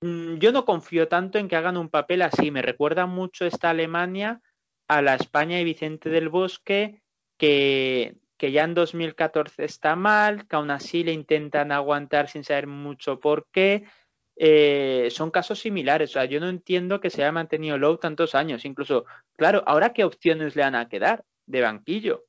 Mm, 0.00 0.36
yo 0.36 0.52
no 0.52 0.64
confío 0.64 1.08
tanto 1.08 1.38
en 1.38 1.48
que 1.48 1.56
hagan 1.56 1.76
un 1.76 1.88
papel 1.88 2.22
así, 2.22 2.50
me 2.50 2.62
recuerda 2.62 3.06
mucho 3.06 3.46
esta 3.46 3.70
Alemania 3.70 4.40
a 4.88 5.02
la 5.02 5.14
España 5.14 5.60
y 5.60 5.64
Vicente 5.64 6.10
del 6.10 6.28
Bosque 6.28 7.02
que, 7.36 8.16
ya 8.38 8.64
en 8.64 8.74
2014 8.74 9.64
está 9.64 9.96
mal, 9.96 10.46
que 10.46 10.56
aún 10.56 10.70
así 10.70 11.04
le 11.04 11.12
intentan 11.12 11.72
aguantar 11.72 12.28
sin 12.28 12.44
saber 12.44 12.66
mucho 12.66 13.20
por 13.20 13.46
qué. 13.50 13.84
Eh, 14.38 15.08
son 15.10 15.30
casos 15.30 15.60
similares. 15.60 16.10
O 16.10 16.12
sea, 16.14 16.26
yo 16.26 16.40
no 16.40 16.48
entiendo 16.48 17.00
que 17.00 17.10
se 17.10 17.22
haya 17.22 17.32
mantenido 17.32 17.78
Low 17.78 17.96
tantos 17.98 18.34
años. 18.34 18.64
Incluso, 18.64 19.06
claro, 19.36 19.62
ahora 19.66 19.92
qué 19.92 20.04
opciones 20.04 20.56
le 20.56 20.62
van 20.62 20.74
a 20.74 20.88
quedar 20.88 21.24
de 21.46 21.62
banquillo. 21.62 22.26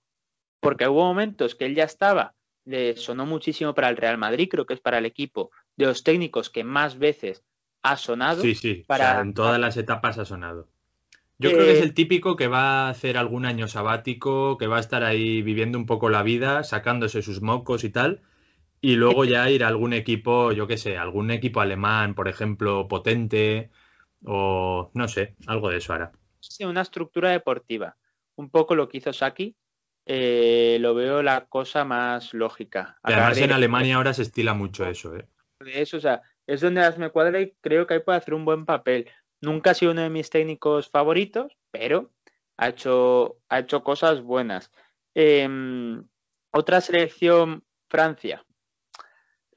Porque 0.61 0.87
hubo 0.87 1.03
momentos 1.03 1.55
que 1.55 1.65
él 1.65 1.75
ya 1.75 1.83
estaba, 1.83 2.33
le 2.67 2.97
sonó 2.97 3.25
muchísimo 3.25 3.73
para 3.73 3.89
el 3.89 3.95
Real 3.95 4.17
Madrid, 4.17 4.49
creo 4.51 4.65
que 4.65 4.73
es 4.73 4.81
para 4.81 4.97
el 4.97 5.05
equipo 5.05 5.51
de 5.77 5.85
los 5.85 6.03
técnicos 6.03 6.49
que 6.49 6.65
más 6.65 6.99
veces 6.99 7.43
ha 7.81 7.95
sonado. 7.95 8.41
Sí, 8.41 8.55
sí, 8.55 8.83
para... 8.85 9.21
en 9.21 9.33
todas 9.33 9.57
las 9.57 9.77
etapas 9.77 10.17
ha 10.17 10.25
sonado. 10.25 10.67
Yo 11.39 11.51
creo 11.51 11.65
que 11.65 11.73
es 11.73 11.81
el 11.81 11.93
típico 11.93 12.35
que 12.35 12.47
va 12.47 12.87
a 12.87 12.89
hacer 12.89 13.15
algún 13.15 13.45
año 13.45 13.67
sabático, 13.67 14.57
que 14.57 14.65
va 14.65 14.77
a 14.77 14.81
estar 14.81 15.03
ahí 15.03 15.43
viviendo 15.43 15.77
un 15.77 15.85
poco 15.85 16.09
la 16.09 16.23
vida, 16.23 16.63
sacándose 16.63 17.21
sus 17.21 17.41
mocos 17.41 17.83
y 17.83 17.91
tal, 17.91 18.21
y 18.81 18.95
luego 18.95 19.23
ya 19.23 19.49
ir 19.49 19.63
a 19.63 19.67
algún 19.67 19.93
equipo, 19.93 20.51
yo 20.51 20.65
qué 20.65 20.77
sé, 20.77 20.97
algún 20.97 21.29
equipo 21.29 21.61
alemán, 21.61 22.15
por 22.15 22.27
ejemplo, 22.27 22.87
potente, 22.87 23.69
o 24.25 24.89
no 24.95 25.07
sé, 25.07 25.35
algo 25.45 25.69
de 25.69 25.77
eso 25.77 25.93
hará. 25.93 26.11
Sí, 26.39 26.65
una 26.65 26.81
estructura 26.81 27.29
deportiva. 27.29 27.95
Un 28.35 28.49
poco 28.49 28.75
lo 28.75 28.89
que 28.89 28.97
hizo 28.97 29.13
Saki, 29.13 29.55
eh, 30.09 30.77
lo 30.79 30.95
veo 30.95 31.21
la 31.21 31.47
cosa 31.47 31.83
más 31.83 32.33
lógica. 32.33 32.97
además 33.03 33.37
en 33.39 33.51
Alemania 33.51 33.97
ahora 33.97 34.13
se 34.13 34.21
estila 34.21 34.53
mucho 34.53 34.85
eso, 34.85 35.13
¿eh? 35.17 35.27
Eso, 35.65 35.97
o 35.97 35.99
sea, 35.99 36.21
es 36.45 36.61
donde 36.61 36.89
me 36.97 37.09
cuadra 37.09 37.41
y 37.41 37.53
creo 37.59 37.85
que 37.85 37.95
ahí 37.95 37.99
puede 37.99 38.17
hacer 38.17 38.33
un 38.33 38.45
buen 38.45 38.65
papel. 38.65 39.09
Nunca 39.41 39.71
ha 39.71 39.73
sido 39.73 39.91
uno 39.91 40.03
de 40.03 40.09
mis 40.09 40.29
técnicos 40.29 40.89
favoritos, 40.89 41.57
pero 41.71 42.13
ha 42.55 42.69
hecho, 42.69 43.37
ha 43.49 43.59
hecho 43.59 43.83
cosas 43.83 44.21
buenas. 44.21 44.71
Em, 45.13 46.07
otra 46.51 46.79
selección, 46.79 47.65
Francia. 47.89 48.45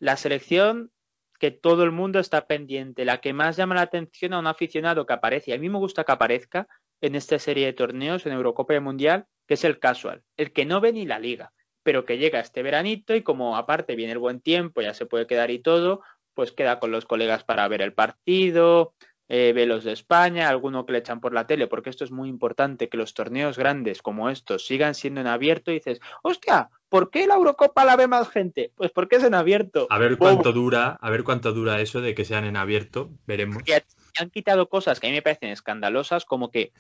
La 0.00 0.16
selección 0.16 0.90
que 1.38 1.52
todo 1.52 1.84
el 1.84 1.92
mundo 1.92 2.18
está 2.18 2.48
pendiente, 2.48 3.04
la 3.04 3.20
que 3.20 3.32
más 3.32 3.56
llama 3.56 3.76
la 3.76 3.82
atención 3.82 4.32
a 4.32 4.40
un 4.40 4.48
aficionado 4.48 5.06
que 5.06 5.12
aparece, 5.12 5.52
y 5.52 5.54
a 5.54 5.58
mí 5.58 5.68
me 5.68 5.78
gusta 5.78 6.02
que 6.02 6.12
aparezca 6.12 6.66
en 7.00 7.14
esta 7.14 7.38
serie 7.38 7.66
de 7.66 7.72
torneos 7.72 8.26
en 8.26 8.32
Eurocopa 8.32 8.74
y 8.74 8.80
Mundial, 8.80 9.26
que 9.46 9.54
es 9.54 9.64
el 9.64 9.78
casual, 9.78 10.22
el 10.36 10.52
que 10.52 10.64
no 10.64 10.80
ve 10.80 10.92
ni 10.92 11.06
la 11.06 11.18
liga, 11.18 11.52
pero 11.82 12.04
que 12.04 12.18
llega 12.18 12.40
este 12.40 12.62
veranito 12.62 13.14
y 13.14 13.22
como 13.22 13.56
aparte 13.56 13.96
viene 13.96 14.12
el 14.12 14.18
buen 14.18 14.40
tiempo, 14.40 14.82
ya 14.82 14.94
se 14.94 15.06
puede 15.06 15.26
quedar 15.26 15.50
y 15.50 15.58
todo, 15.58 16.02
pues 16.34 16.52
queda 16.52 16.78
con 16.78 16.90
los 16.90 17.06
colegas 17.06 17.44
para 17.44 17.66
ver 17.68 17.82
el 17.82 17.92
partido, 17.92 18.94
eh, 19.32 19.52
ve 19.54 19.64
los 19.64 19.84
de 19.84 19.92
España, 19.92 20.48
alguno 20.48 20.84
que 20.84 20.92
le 20.92 20.98
echan 20.98 21.20
por 21.20 21.32
la 21.32 21.46
tele, 21.46 21.68
porque 21.68 21.88
esto 21.88 22.04
es 22.04 22.10
muy 22.10 22.28
importante, 22.28 22.88
que 22.88 22.96
los 22.96 23.14
torneos 23.14 23.56
grandes 23.56 24.02
como 24.02 24.28
estos 24.28 24.66
sigan 24.66 24.96
siendo 24.96 25.20
en 25.20 25.28
abierto 25.28 25.70
y 25.70 25.74
dices, 25.74 26.00
hostia, 26.22 26.68
¿por 26.88 27.10
qué 27.10 27.28
la 27.28 27.36
Eurocopa 27.36 27.84
la 27.84 27.94
ve 27.94 28.08
más 28.08 28.28
gente? 28.28 28.72
Pues 28.74 28.90
porque 28.90 29.16
es 29.16 29.24
en 29.24 29.34
abierto. 29.34 29.86
A 29.88 29.98
ver 29.98 30.18
cuánto 30.18 30.52
dura, 30.52 30.98
a 31.00 31.10
ver 31.10 31.22
cuánto 31.22 31.52
dura 31.52 31.80
eso 31.80 32.00
de 32.00 32.14
que 32.14 32.24
sean 32.24 32.44
en 32.44 32.56
abierto, 32.56 33.10
veremos. 33.24 33.62
Y 33.66 33.72
han 34.18 34.30
quitado 34.30 34.68
cosas 34.68 35.00
que 35.00 35.06
a 35.06 35.10
mí 35.10 35.16
me 35.16 35.22
parecen 35.22 35.50
escandalosas, 35.50 36.24
como 36.24 36.50
que 36.50 36.72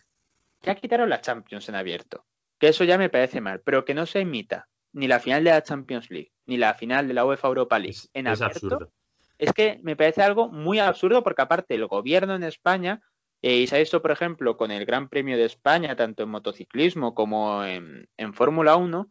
ya 0.62 0.74
quitaron 0.74 1.08
la 1.08 1.20
Champions 1.20 1.68
en 1.68 1.74
abierto, 1.74 2.26
que 2.58 2.68
eso 2.68 2.84
ya 2.84 2.98
me 2.98 3.08
parece 3.08 3.40
mal, 3.40 3.60
pero 3.60 3.84
que 3.84 3.94
no 3.94 4.06
se 4.06 4.20
imita 4.20 4.68
ni 4.92 5.06
la 5.06 5.20
final 5.20 5.44
de 5.44 5.50
la 5.50 5.62
Champions 5.62 6.10
League, 6.10 6.32
ni 6.46 6.56
la 6.56 6.74
final 6.74 7.06
de 7.08 7.14
la 7.14 7.24
UEFA 7.24 7.48
Europa 7.48 7.78
League 7.78 8.00
en 8.12 8.26
abierto, 8.26 8.44
absurdo. 8.44 8.92
es 9.38 9.52
que 9.52 9.78
me 9.82 9.96
parece 9.96 10.22
algo 10.22 10.48
muy 10.48 10.78
absurdo 10.78 11.22
porque 11.22 11.42
aparte 11.42 11.74
el 11.74 11.86
gobierno 11.86 12.34
en 12.34 12.42
España, 12.42 13.00
eh, 13.42 13.56
y 13.56 13.66
se 13.66 13.76
ha 13.76 13.78
visto 13.78 14.02
por 14.02 14.10
ejemplo 14.10 14.56
con 14.56 14.70
el 14.70 14.84
Gran 14.84 15.08
Premio 15.08 15.36
de 15.36 15.44
España, 15.44 15.96
tanto 15.96 16.24
en 16.24 16.30
motociclismo 16.30 17.14
como 17.14 17.64
en, 17.64 18.08
en 18.16 18.34
Fórmula 18.34 18.76
1, 18.76 19.08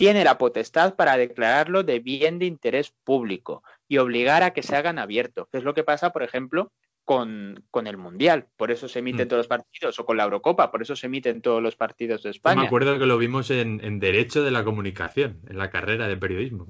tiene 0.00 0.24
la 0.24 0.38
potestad 0.38 0.96
para 0.96 1.18
declararlo 1.18 1.82
de 1.82 2.00
bien 2.00 2.38
de 2.38 2.46
interés 2.46 2.94
público 3.04 3.62
y 3.86 3.98
obligar 3.98 4.42
a 4.42 4.52
que 4.52 4.62
se 4.62 4.74
hagan 4.74 4.98
abiertos, 4.98 5.46
que 5.52 5.58
es 5.58 5.64
lo 5.64 5.74
que 5.74 5.84
pasa, 5.84 6.10
por 6.10 6.22
ejemplo, 6.22 6.72
con, 7.10 7.86
el 7.88 7.96
Mundial, 7.96 8.46
por 8.56 8.70
eso 8.70 8.86
se 8.86 9.00
emiten 9.00 9.26
mm. 9.26 9.28
todos 9.30 9.40
los 9.40 9.48
partidos, 9.48 9.98
o 9.98 10.06
con 10.06 10.16
la 10.16 10.22
Eurocopa, 10.22 10.70
por 10.70 10.80
eso 10.80 10.94
se 10.94 11.06
emiten 11.06 11.42
todos 11.42 11.60
los 11.60 11.74
partidos 11.74 12.22
de 12.22 12.30
España. 12.30 12.60
me 12.60 12.68
acuerdo 12.68 13.00
que 13.00 13.06
lo 13.06 13.18
vimos 13.18 13.50
en, 13.50 13.98
Derecho 13.98 14.44
de 14.44 14.52
la 14.52 14.62
Comunicación, 14.62 15.40
en 15.48 15.58
la 15.58 15.70
carrera 15.70 16.06
de 16.06 16.16
periodismo. 16.16 16.68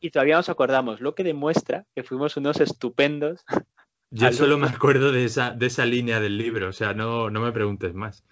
Y 0.00 0.10
todavía 0.10 0.34
nos 0.34 0.48
acordamos, 0.48 1.00
lo 1.00 1.14
que 1.14 1.22
demuestra 1.22 1.84
que 1.94 2.02
fuimos 2.02 2.36
unos 2.36 2.60
estupendos. 2.60 3.44
Yo 4.10 4.32
solo 4.32 4.58
me 4.58 4.66
acuerdo 4.66 5.12
de 5.12 5.24
esa, 5.24 5.52
de 5.52 5.66
esa 5.66 5.86
línea 5.86 6.18
del 6.18 6.36
libro, 6.36 6.70
o 6.70 6.72
sea, 6.72 6.92
no, 6.92 7.30
no 7.30 7.40
me 7.40 7.52
preguntes 7.52 7.94
más. 7.94 8.24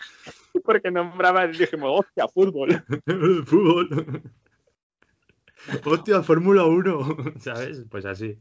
Porque 0.65 0.91
nombraba 0.91 1.47
dijimos, 1.47 2.01
hostia, 2.01 2.27
fútbol. 2.27 2.85
fútbol. 3.47 4.23
hostia, 5.85 6.21
Fórmula 6.25 6.65
1, 6.65 7.17
¿sabes? 7.39 7.85
Pues 7.89 8.07
así. 8.07 8.41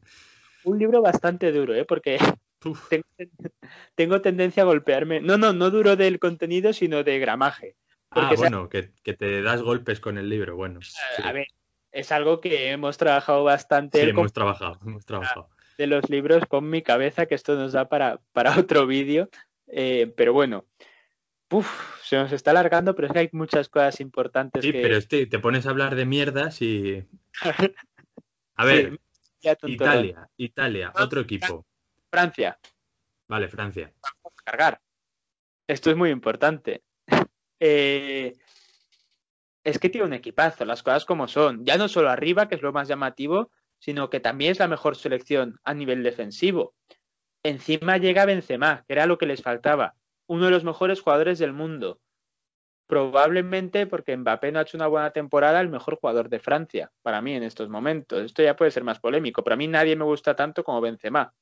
Un 0.63 0.79
libro 0.79 0.99
bastante 1.03 1.51
duro, 1.51 1.75
¿eh? 1.75 1.85
Porque 1.85 2.17
tengo, 3.95 4.21
tendencia 4.21 4.63
a 4.63 4.65
golpearme. 4.65 5.21
No, 5.21 5.37
no, 5.37 5.53
no 5.53 5.69
duro 5.69 5.95
del 5.95 6.19
contenido, 6.19 6.73
sino 6.73 7.03
de 7.03 7.19
gramaje. 7.19 7.75
ah, 8.11 8.33
bueno, 8.37 8.69
que, 8.69 8.91
te 9.03 9.41
das 9.41 9.61
golpes 9.61 9.99
con 9.99 10.17
el 10.17 10.29
libro, 10.29 10.55
bueno. 10.55 10.79
A 11.23 11.31
ver, 11.31 11.47
es 11.91 12.11
algo 12.11 12.41
que 12.41 12.71
hemos 12.71 12.97
trabajado 12.97 13.43
bastante. 13.43 14.01
Sí, 14.01 14.09
hemos 14.09 14.33
trabajado, 14.33 14.79
hemos 14.85 15.05
trabajado. 15.05 15.49
De 15.77 15.87
los 15.87 16.09
libros 16.09 16.45
con 16.47 16.69
mi 16.69 16.81
cabeza, 16.81 17.25
que 17.25 17.35
esto 17.35 17.55
nos 17.55 17.73
da 17.73 17.89
para, 17.89 18.19
para 18.31 18.55
otro 18.59 18.87
vídeo. 18.87 19.29
Eh, 19.67 20.13
pero 20.15 20.33
bueno, 20.33 20.65
se 22.03 22.17
nos 22.17 22.31
está 22.31 22.51
alargando, 22.51 22.95
pero 22.95 23.07
es 23.07 23.13
que 23.13 23.19
hay 23.19 23.29
muchas 23.31 23.69
cosas 23.69 23.99
importantes. 23.99 24.63
Sí, 24.63 24.71
pero 24.71 24.95
este, 24.95 25.27
te 25.27 25.39
pones 25.39 25.65
a 25.65 25.69
hablar 25.69 25.95
de 25.95 26.05
mierdas 26.05 26.61
y. 26.61 27.05
A 28.55 28.65
ver, 28.65 28.99
Italia, 29.65 30.29
Italia, 30.37 30.93
otro 30.95 31.21
equipo. 31.21 31.65
Francia. 32.13 32.59
Vale, 33.27 33.47
Francia. 33.47 33.91
Vamos 34.03 34.39
a 34.39 34.43
cargar. 34.43 34.81
Esto 35.67 35.89
es 35.89 35.97
muy 35.97 36.11
importante. 36.11 36.83
Eh, 37.65 38.33
es 39.63 39.79
que 39.79 39.87
tiene 39.87 40.05
un 40.05 40.11
equipazo, 40.11 40.65
las 40.65 40.83
cosas 40.83 41.05
como 41.05 41.29
son. 41.29 41.63
Ya 41.63 41.77
no 41.77 41.87
solo 41.87 42.09
arriba, 42.09 42.49
que 42.49 42.55
es 42.55 42.61
lo 42.61 42.73
más 42.73 42.89
llamativo, 42.89 43.51
sino 43.79 44.09
que 44.09 44.19
también 44.19 44.51
es 44.51 44.59
la 44.59 44.67
mejor 44.67 44.97
selección 44.97 45.57
a 45.63 45.73
nivel 45.73 46.03
defensivo. 46.03 46.75
Encima 47.41 47.95
llega 47.99 48.25
Benzema, 48.25 48.83
que 48.85 48.93
era 48.95 49.05
lo 49.05 49.17
que 49.17 49.27
les 49.27 49.41
faltaba. 49.41 49.95
Uno 50.27 50.45
de 50.45 50.51
los 50.51 50.65
mejores 50.65 50.99
jugadores 50.99 51.39
del 51.39 51.53
mundo. 51.53 52.01
Probablemente 52.85 53.87
porque 53.87 54.17
Mbappé 54.17 54.51
no 54.51 54.59
ha 54.59 54.63
hecho 54.63 54.75
una 54.75 54.87
buena 54.87 55.11
temporada, 55.11 55.61
el 55.61 55.69
mejor 55.69 55.95
jugador 56.01 56.27
de 56.27 56.39
Francia, 56.39 56.91
para 57.01 57.21
mí 57.21 57.33
en 57.33 57.43
estos 57.43 57.69
momentos. 57.69 58.23
Esto 58.23 58.43
ya 58.43 58.57
puede 58.57 58.71
ser 58.71 58.83
más 58.83 58.99
polémico, 58.99 59.41
pero 59.41 59.53
a 59.53 59.57
mí 59.57 59.69
nadie 59.69 59.95
me 59.95 60.03
gusta 60.03 60.35
tanto 60.35 60.65
como 60.65 60.81
Benzema 60.81 61.33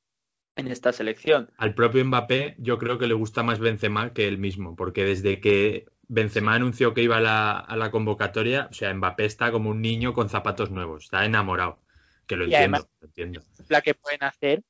en 0.56 0.68
esta 0.68 0.92
selección. 0.92 1.50
Al 1.56 1.74
propio 1.74 2.04
Mbappé 2.04 2.56
yo 2.58 2.78
creo 2.78 2.98
que 2.98 3.06
le 3.06 3.14
gusta 3.14 3.42
más 3.42 3.58
Benzema 3.58 4.12
que 4.12 4.28
él 4.28 4.38
mismo, 4.38 4.76
porque 4.76 5.04
desde 5.04 5.40
que 5.40 5.86
Benzema 6.08 6.54
anunció 6.54 6.94
que 6.94 7.02
iba 7.02 7.16
a 7.16 7.76
la, 7.76 7.90
convocatoria, 7.90 8.68
o 8.70 8.74
sea, 8.74 8.92
Mbappé 8.92 9.24
está 9.24 9.50
como 9.50 9.70
un 9.70 9.80
niño 9.80 10.14
con 10.14 10.28
zapatos 10.28 10.70
nuevos, 10.70 11.04
está 11.04 11.24
enamorado, 11.24 11.78
que 12.26 12.36
lo, 12.36 12.44
entiendo, 12.44 12.88
entiendo. 13.00 13.40
La 13.68 13.80
que 13.80 13.94
pueden 13.94 14.22
hacer, 14.24 14.62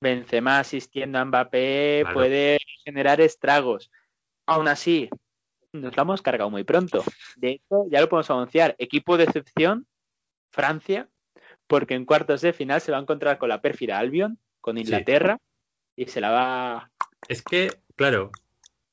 Benzema 0.00 0.58
asistiendo 0.58 1.18
a 1.18 1.24
Mbappé 1.24 2.04
puede 2.14 2.58
generar 2.84 3.20
estragos. 3.20 3.90
Aún 4.46 4.68
así, 4.68 5.10
nos 5.72 5.96
lo 5.96 6.02
hemos 6.02 6.22
cargado 6.22 6.50
muy 6.50 6.64
pronto. 6.64 7.04
De 7.36 7.50
hecho, 7.50 7.84
ya 7.90 8.00
lo 8.00 8.08
podemos 8.08 8.30
anunciar, 8.30 8.74
equipo 8.78 9.18
de 9.18 9.24
excepción, 9.24 9.86
Francia, 10.50 11.08
porque 11.66 11.94
en 11.94 12.06
cuartos 12.06 12.40
de 12.40 12.52
final 12.52 12.80
se 12.80 12.90
va 12.90 12.98
a 12.98 13.02
encontrar 13.02 13.38
con 13.38 13.50
la 13.50 13.60
pérfida 13.60 13.98
Albion, 13.98 14.38
con 14.60 14.78
Inglaterra 14.78 15.38
y 15.96 16.06
se 16.06 16.20
la 16.20 16.30
va. 16.30 16.90
Es 17.28 17.42
que, 17.42 17.70
claro, 17.96 18.30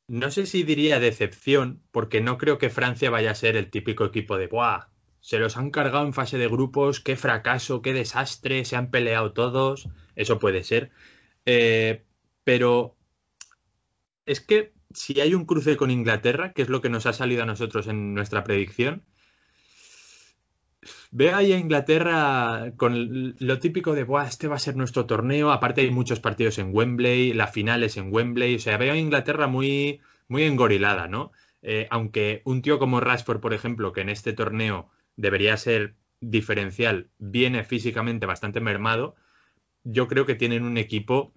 no 0.08 0.32
sé 0.32 0.46
si 0.46 0.64
diría 0.64 1.00
decepción, 1.00 1.82
porque 1.92 2.22
no 2.22 2.38
creo 2.38 2.58
que 2.58 2.70
Francia 2.70 3.10
vaya 3.10 3.32
a 3.32 3.36
ser 3.36 3.56
el 3.58 3.70
típico 3.70 4.06
equipo 4.06 4.38
de 4.38 4.48
¡buah! 4.48 4.88
Se 5.20 5.40
los 5.40 5.58
han 5.58 5.72
cargado 5.72 6.06
en 6.06 6.14
fase 6.14 6.38
de 6.38 6.48
grupos, 6.48 7.02
qué 7.02 7.18
fracaso, 7.18 7.82
qué 7.82 7.94
desastre, 7.94 8.64
se 8.64 8.78
han 8.78 8.92
peleado 8.92 9.34
todos. 9.34 9.90
Eso 10.16 10.40
puede 10.40 10.64
ser. 10.64 10.92
Eh, 11.46 12.06
pero 12.44 12.96
es 14.26 14.40
que 14.40 14.74
si 14.94 15.20
hay 15.20 15.34
un 15.34 15.46
cruce 15.46 15.76
con 15.76 15.92
Inglaterra, 15.92 16.54
que 16.54 16.62
es 16.62 16.70
lo 16.70 16.82
que 16.82 16.90
nos 16.90 17.06
ha 17.06 17.14
salido 17.14 17.44
a 17.44 17.46
nosotros 17.46 17.88
en 17.88 18.14
nuestra 18.14 18.44
predicción, 18.44 19.04
Ve 21.12 21.32
ahí 21.32 21.54
a 21.54 21.58
Inglaterra 21.58 22.74
con 22.78 23.36
lo 23.40 23.60
típico 23.60 23.94
de, 23.94 24.04
Buah, 24.04 24.28
este 24.28 24.48
va 24.48 24.56
a 24.56 24.60
ser 24.60 24.76
nuestro 24.76 25.06
torneo. 25.06 25.52
Aparte 25.52 25.82
hay 25.82 25.92
muchos 25.92 26.20
partidos 26.20 26.58
en 26.60 26.70
Wembley, 26.74 27.34
la 27.34 27.48
final 27.48 27.84
es 27.84 27.98
en 27.98 28.14
Wembley. 28.14 28.56
O 28.56 28.60
sea, 28.60 28.78
veo 28.78 28.94
a 28.94 28.98
Inglaterra 28.98 29.48
muy, 29.48 30.02
muy 30.28 30.44
engorilada, 30.44 31.08
¿no? 31.08 31.32
Eh, 31.62 31.88
aunque 31.90 32.42
un 32.46 32.62
tío 32.62 32.80
como 32.80 33.00
Rashford, 33.00 33.40
por 33.40 33.54
ejemplo, 33.54 33.94
que 33.94 34.02
en 34.02 34.10
este 34.10 34.34
torneo 34.34 34.90
debería 35.16 35.58
ser 35.58 35.96
diferencial, 36.20 37.10
viene 37.20 37.64
físicamente 37.64 38.26
bastante 38.26 38.60
mermado, 38.60 39.16
yo 39.84 40.08
creo 40.08 40.26
que 40.26 40.36
tienen 40.36 40.64
un 40.64 40.78
equipo 40.78 41.34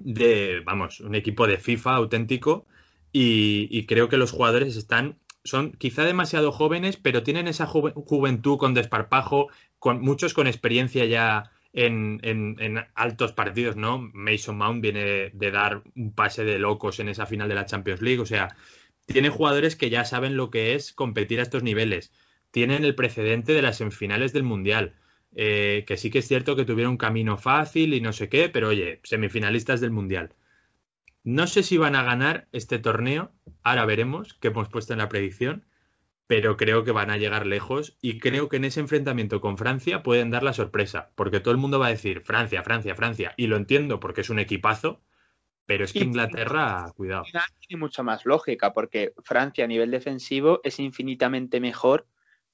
de, 0.00 0.62
vamos, 0.64 1.00
un 1.00 1.14
equipo 1.14 1.46
de 1.46 1.58
FIFA 1.58 1.96
auténtico 1.96 2.66
y 3.12 3.86
creo 3.86 4.08
que 4.08 4.16
los 4.16 4.32
jugadores 4.32 4.76
están 4.76 5.18
son 5.44 5.72
quizá 5.72 6.04
demasiado 6.04 6.52
jóvenes, 6.52 6.96
pero 6.96 7.22
tienen 7.22 7.48
esa 7.48 7.66
juventud 7.66 8.58
con 8.58 8.74
desparpajo, 8.74 9.48
con 9.78 10.00
muchos 10.00 10.34
con 10.34 10.46
experiencia 10.46 11.04
ya 11.04 11.50
en, 11.72 12.86
altos 12.94 13.32
partidos, 13.32 13.76
¿no? 13.76 13.98
Mason 14.12 14.56
Mount 14.56 14.82
viene 14.82 15.30
de 15.32 15.50
dar 15.50 15.82
un 15.94 16.12
pase 16.12 16.44
de 16.44 16.58
locos 16.58 17.00
en 17.00 17.08
esa 17.08 17.26
final 17.26 17.48
de 17.48 17.54
la 17.54 17.66
Champions 17.66 18.02
League, 18.02 18.20
o 18.20 18.26
sea, 18.26 18.56
tiene 19.06 19.30
jugadores 19.30 19.76
que 19.76 19.90
ya 19.90 20.04
saben 20.04 20.36
lo 20.36 20.50
que 20.50 20.74
es 20.74 20.92
competir 20.92 21.40
a 21.40 21.42
estos 21.42 21.62
niveles, 21.62 22.12
tienen 22.50 22.84
el 22.84 22.94
precedente 22.94 23.52
de 23.52 23.62
las 23.62 23.76
semifinales 23.78 24.32
del 24.32 24.42
Mundial. 24.42 24.94
Eh, 25.36 25.84
que 25.86 25.98
sí 25.98 26.10
que 26.10 26.20
es 26.20 26.26
cierto 26.26 26.56
que 26.56 26.64
tuvieron 26.64 26.92
un 26.92 26.96
camino 26.96 27.36
fácil 27.36 27.92
y 27.94 28.00
no 28.00 28.12
sé 28.12 28.28
qué, 28.28 28.48
pero 28.48 28.68
oye, 28.68 29.00
semifinalistas 29.04 29.80
del 29.80 29.90
Mundial. 29.90 30.34
No 31.28 31.46
sé 31.46 31.62
si 31.62 31.76
van 31.76 31.94
a 31.94 32.02
ganar 32.02 32.48
este 32.52 32.78
torneo, 32.78 33.30
ahora 33.62 33.84
veremos, 33.84 34.32
que 34.32 34.48
hemos 34.48 34.70
puesto 34.70 34.94
en 34.94 34.98
la 34.98 35.10
predicción, 35.10 35.66
pero 36.26 36.56
creo 36.56 36.84
que 36.84 36.90
van 36.90 37.10
a 37.10 37.18
llegar 37.18 37.44
lejos 37.44 37.98
y 38.00 38.18
creo 38.18 38.48
que 38.48 38.56
en 38.56 38.64
ese 38.64 38.80
enfrentamiento 38.80 39.42
con 39.42 39.58
Francia 39.58 40.02
pueden 40.02 40.30
dar 40.30 40.42
la 40.42 40.54
sorpresa, 40.54 41.10
porque 41.16 41.40
todo 41.40 41.52
el 41.52 41.58
mundo 41.58 41.78
va 41.78 41.88
a 41.88 41.90
decir 41.90 42.22
Francia, 42.22 42.62
Francia, 42.62 42.94
Francia, 42.94 43.34
y 43.36 43.46
lo 43.46 43.58
entiendo 43.58 44.00
porque 44.00 44.22
es 44.22 44.30
un 44.30 44.38
equipazo, 44.38 45.02
pero 45.66 45.84
es 45.84 45.92
que 45.92 45.98
Inglaterra, 45.98 46.90
cuidado. 46.96 47.24
Tiene 47.60 47.78
mucha 47.78 48.02
más 48.02 48.24
lógica, 48.24 48.72
porque 48.72 49.12
Francia 49.22 49.64
a 49.64 49.68
nivel 49.68 49.90
defensivo 49.90 50.62
es 50.64 50.80
infinitamente 50.80 51.60
mejor 51.60 52.06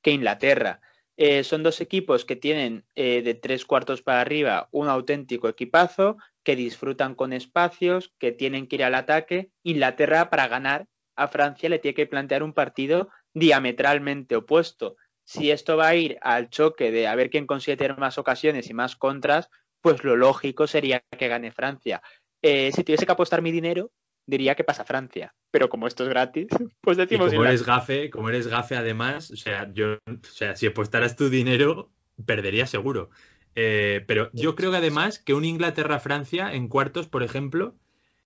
que 0.02 0.10
Inglaterra. 0.10 0.80
Eh, 1.16 1.44
son 1.44 1.62
dos 1.62 1.81
equipos 1.81 2.24
que 2.24 2.35
tienen 2.35 2.85
eh, 2.96 3.22
de 3.22 3.35
tres 3.35 3.64
cuartos 3.64 4.03
para 4.03 4.20
arriba 4.20 4.68
un 4.72 4.88
auténtico 4.88 5.48
equipazo, 5.48 6.16
que 6.42 6.57
disfrutan 6.57 7.14
con 7.14 7.33
espacios, 7.33 8.12
que 8.18 8.33
tienen 8.33 8.66
que 8.66 8.77
ir 8.77 8.85
al 8.85 8.94
ataque. 8.94 9.50
Inglaterra, 9.62 10.29
para 10.29 10.48
ganar 10.48 10.87
a 11.16 11.29
Francia, 11.29 11.68
le 11.68 11.79
tiene 11.79 11.94
que 11.94 12.07
plantear 12.07 12.42
un 12.42 12.53
partido 12.53 13.09
diametralmente 13.33 14.37
opuesto. 14.37 14.96
Si 15.24 15.50
esto 15.50 15.77
va 15.77 15.88
a 15.88 15.94
ir 15.94 16.18
al 16.20 16.50
choque 16.50 16.90
de 16.90 17.07
a 17.07 17.14
ver 17.14 17.31
quién 17.31 17.46
consigue 17.46 17.77
tener 17.77 17.96
más 17.96 18.18
ocasiones 18.18 18.68
y 18.68 18.74
más 18.74 18.96
contras, 18.96 19.48
pues 19.81 20.05
lo 20.05 20.16
lógico 20.16 20.66
sería 20.66 21.05
que 21.16 21.29
gane 21.29 21.53
Francia. 21.53 22.03
Eh, 22.42 22.72
si 22.72 22.85
tuviese 22.85 23.07
que 23.07 23.12
apostar 23.12 23.40
mi 23.40 23.53
dinero, 23.53 23.90
diría 24.26 24.54
que 24.54 24.64
pasa 24.64 24.84
Francia. 24.84 25.34
Pero 25.50 25.68
como 25.68 25.87
esto 25.87 26.02
es 26.04 26.08
gratis, 26.08 26.48
pues 26.80 26.96
decimos. 26.96 27.30
como 27.30 27.44
eres 27.44 27.64
gafe, 27.64 28.10
como 28.10 28.28
eres 28.28 28.46
gafe, 28.46 28.76
además, 28.76 29.30
o 29.30 29.37
sea, 29.37 29.72
yo, 29.72 29.94
o 30.06 30.26
sea, 30.32 30.56
si 30.56 30.66
apostaras 30.66 31.16
tu 31.16 31.28
dinero, 31.28 31.90
perderías 32.26 32.70
seguro. 32.70 33.10
Eh, 33.56 34.04
pero 34.06 34.30
yo 34.32 34.56
creo 34.56 34.70
que 34.72 34.78
además 34.78 35.18
que 35.18 35.34
un 35.34 35.44
Inglaterra-Francia 35.44 36.52
en 36.52 36.68
cuartos, 36.68 37.06
por 37.06 37.22
ejemplo, 37.22 37.76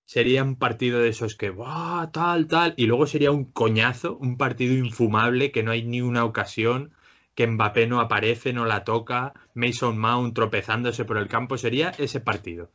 sería 0.05 0.43
un 0.43 0.55
partido 0.55 0.99
de 0.99 1.09
esos 1.09 1.35
que, 1.35 1.51
¡buah! 1.51 2.11
Tal, 2.11 2.47
tal, 2.47 2.73
y 2.77 2.87
luego 2.87 3.05
sería 3.05 3.29
un 3.29 3.45
coñazo, 3.45 4.17
un 4.17 4.37
partido 4.37 4.73
infumable, 4.73 5.51
que 5.51 5.61
no 5.61 5.71
hay 5.71 5.83
ni 5.83 6.01
una 6.01 6.25
ocasión, 6.25 6.95
que 7.35 7.45
Mbappé 7.45 7.85
no 7.85 7.99
aparece, 7.99 8.51
no 8.51 8.65
la 8.65 8.83
toca, 8.83 9.33
Mason 9.53 9.99
Mount 9.99 10.33
tropezándose 10.33 11.05
por 11.05 11.17
el 11.17 11.27
campo, 11.27 11.57
sería 11.57 11.91
ese 11.99 12.19
partido. 12.19 12.71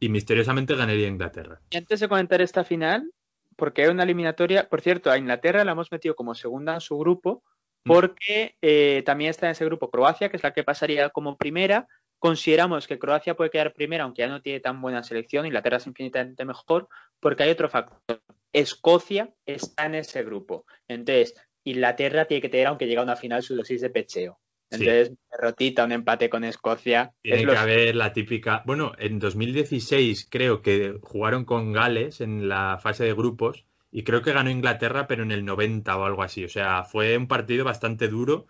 Y 0.00 0.08
misteriosamente 0.08 0.74
ganaría 0.74 1.08
Inglaterra. 1.08 1.60
Y 1.70 1.76
antes 1.76 2.00
de 2.00 2.08
comentar 2.08 2.40
esta 2.40 2.64
final, 2.64 3.10
porque 3.56 3.82
hay 3.82 3.88
una 3.88 4.02
eliminatoria, 4.02 4.68
por 4.68 4.80
cierto, 4.80 5.10
a 5.10 5.18
Inglaterra 5.18 5.64
la 5.64 5.72
hemos 5.72 5.90
metido 5.90 6.14
como 6.14 6.34
segunda 6.34 6.74
en 6.74 6.80
su 6.80 6.98
grupo, 6.98 7.42
mm. 7.84 7.88
porque 7.88 8.56
eh, 8.60 9.02
también 9.04 9.30
está 9.30 9.46
en 9.46 9.52
ese 9.52 9.64
grupo 9.64 9.90
Croacia, 9.90 10.28
que 10.28 10.36
es 10.36 10.42
la 10.42 10.52
que 10.52 10.64
pasaría 10.64 11.08
como 11.10 11.36
primera. 11.36 11.88
Consideramos 12.18 12.86
que 12.86 12.98
Croacia 12.98 13.34
puede 13.34 13.50
quedar 13.50 13.72
primera, 13.72 14.04
aunque 14.04 14.22
ya 14.22 14.28
no 14.28 14.42
tiene 14.42 14.60
tan 14.60 14.80
buena 14.80 15.02
selección, 15.02 15.46
Inglaterra 15.46 15.78
es 15.78 15.86
infinitamente 15.86 16.44
mejor, 16.44 16.88
porque 17.20 17.42
hay 17.42 17.50
otro 17.50 17.68
factor. 17.68 18.22
Escocia 18.52 19.34
está 19.44 19.86
en 19.86 19.96
ese 19.96 20.22
grupo. 20.22 20.64
Entonces, 20.88 21.34
Inglaterra 21.64 22.26
tiene 22.26 22.40
que 22.40 22.48
tener, 22.48 22.68
aunque 22.68 22.86
llega 22.86 23.00
a 23.00 23.04
una 23.04 23.16
final, 23.16 23.42
su 23.42 23.54
dosis 23.56 23.80
de 23.80 23.90
pecheo. 23.90 24.38
Entonces, 24.70 25.12
derrotita, 25.30 25.84
un 25.84 25.92
empate 25.92 26.28
con 26.28 26.44
Escocia. 26.44 27.12
Tiene 27.22 27.46
que 27.46 27.56
haber 27.56 27.94
la 27.94 28.12
típica. 28.12 28.62
Bueno, 28.66 28.92
en 28.98 29.18
2016 29.18 30.26
creo 30.30 30.62
que 30.62 30.98
jugaron 31.02 31.44
con 31.44 31.72
Gales 31.72 32.20
en 32.20 32.48
la 32.48 32.78
fase 32.78 33.04
de 33.04 33.14
grupos 33.14 33.64
y 33.92 34.02
creo 34.02 34.22
que 34.22 34.32
ganó 34.32 34.50
Inglaterra, 34.50 35.06
pero 35.06 35.22
en 35.22 35.30
el 35.30 35.44
90 35.44 35.96
o 35.96 36.04
algo 36.04 36.22
así. 36.22 36.44
O 36.44 36.48
sea, 36.48 36.84
fue 36.84 37.16
un 37.16 37.28
partido 37.28 37.64
bastante 37.64 38.08
duro 38.08 38.46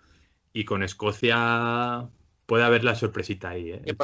y 0.53 0.65
con 0.65 0.83
Escocia 0.83 2.09
puede 2.47 2.65
haber 2.65 2.85
la 2.85 2.95
sorpresita 2.95 3.51
ahí, 3.51 3.73
¿eh? 3.73 3.83
el 3.85 3.97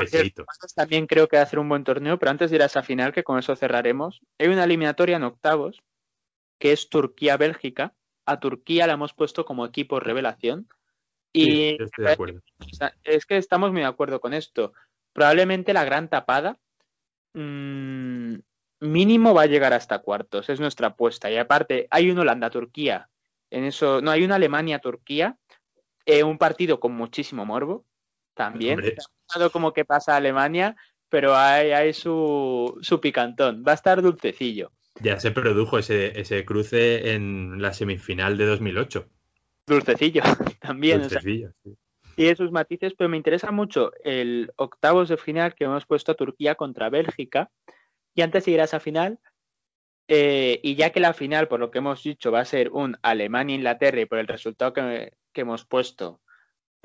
También 0.74 1.06
creo 1.06 1.28
que 1.28 1.36
va 1.36 1.42
a 1.42 1.44
hacer 1.44 1.58
un 1.58 1.68
buen 1.68 1.84
torneo, 1.84 2.18
pero 2.18 2.30
antes 2.30 2.50
de 2.50 2.56
ir 2.56 2.62
a 2.62 2.66
esa 2.66 2.82
final, 2.82 3.12
que 3.12 3.24
con 3.24 3.38
eso 3.38 3.56
cerraremos, 3.56 4.20
hay 4.38 4.48
una 4.48 4.64
eliminatoria 4.64 5.16
en 5.16 5.22
octavos 5.22 5.82
que 6.58 6.72
es 6.72 6.88
Turquía-Bélgica. 6.88 7.94
A 8.26 8.38
Turquía 8.38 8.86
la 8.86 8.92
hemos 8.92 9.14
puesto 9.14 9.44
como 9.44 9.64
equipo 9.64 9.98
revelación 9.98 10.68
y 11.32 11.76
es 13.04 13.26
que 13.26 13.36
estamos 13.36 13.72
muy 13.72 13.80
de 13.80 13.86
acuerdo 13.86 14.20
con 14.20 14.34
esto. 14.34 14.72
Probablemente 15.12 15.72
la 15.72 15.84
gran 15.84 16.08
tapada 16.08 16.58
mm, 17.34 18.36
mínimo 18.80 19.34
va 19.34 19.42
a 19.42 19.46
llegar 19.46 19.72
hasta 19.72 20.00
cuartos, 20.00 20.48
es 20.48 20.60
nuestra 20.60 20.88
apuesta. 20.88 21.30
Y 21.30 21.36
aparte, 21.36 21.86
hay 21.90 22.10
un 22.10 22.18
Holanda-Turquía, 22.18 23.08
en 23.50 23.64
eso, 23.64 24.00
no, 24.00 24.10
hay 24.10 24.24
una 24.24 24.36
Alemania-Turquía, 24.36 25.36
eh, 26.06 26.22
un 26.22 26.38
partido 26.38 26.80
con 26.80 26.92
muchísimo 26.92 27.44
morbo 27.44 27.84
también. 28.34 28.80
como 29.52 29.72
que 29.72 29.84
pasa 29.84 30.16
Alemania, 30.16 30.74
pero 31.08 31.36
hay, 31.36 31.72
hay 31.72 31.92
su, 31.92 32.78
su, 32.80 33.00
picantón. 33.00 33.62
Va 33.66 33.72
a 33.72 33.74
estar 33.74 34.00
dulcecillo. 34.00 34.72
Ya 35.00 35.20
se 35.20 35.30
produjo 35.30 35.78
ese, 35.78 36.18
ese 36.18 36.44
cruce 36.44 37.12
en 37.12 37.60
la 37.60 37.72
semifinal 37.72 38.38
de 38.38 38.46
2008 38.46 39.08
dulcecillo 39.66 40.22
también. 40.60 41.08
Y 42.16 42.26
esos 42.26 42.52
matices, 42.52 42.92
pero 42.96 43.08
me 43.08 43.16
interesa 43.16 43.50
mucho 43.50 43.92
el 44.04 44.52
octavos 44.56 45.08
de 45.08 45.16
final 45.16 45.54
que 45.54 45.64
hemos 45.64 45.86
puesto 45.86 46.12
a 46.12 46.16
Turquía 46.16 46.54
contra 46.54 46.90
Bélgica. 46.90 47.50
Y 48.14 48.20
antes 48.20 48.44
de 48.44 48.50
ir 48.52 48.60
a 48.60 48.64
esa 48.64 48.80
final, 48.80 49.18
eh, 50.08 50.60
y 50.62 50.74
ya 50.74 50.90
que 50.90 51.00
la 51.00 51.14
final, 51.14 51.48
por 51.48 51.60
lo 51.60 51.70
que 51.70 51.78
hemos 51.78 52.02
dicho, 52.02 52.30
va 52.30 52.40
a 52.40 52.44
ser 52.44 52.70
un 52.70 52.98
Alemania-Inglaterra 53.02 54.02
y 54.02 54.06
por 54.06 54.18
el 54.18 54.26
resultado 54.26 54.74
que, 54.74 55.14
que, 55.32 55.40
hemos 55.40 55.64
puesto, 55.64 56.20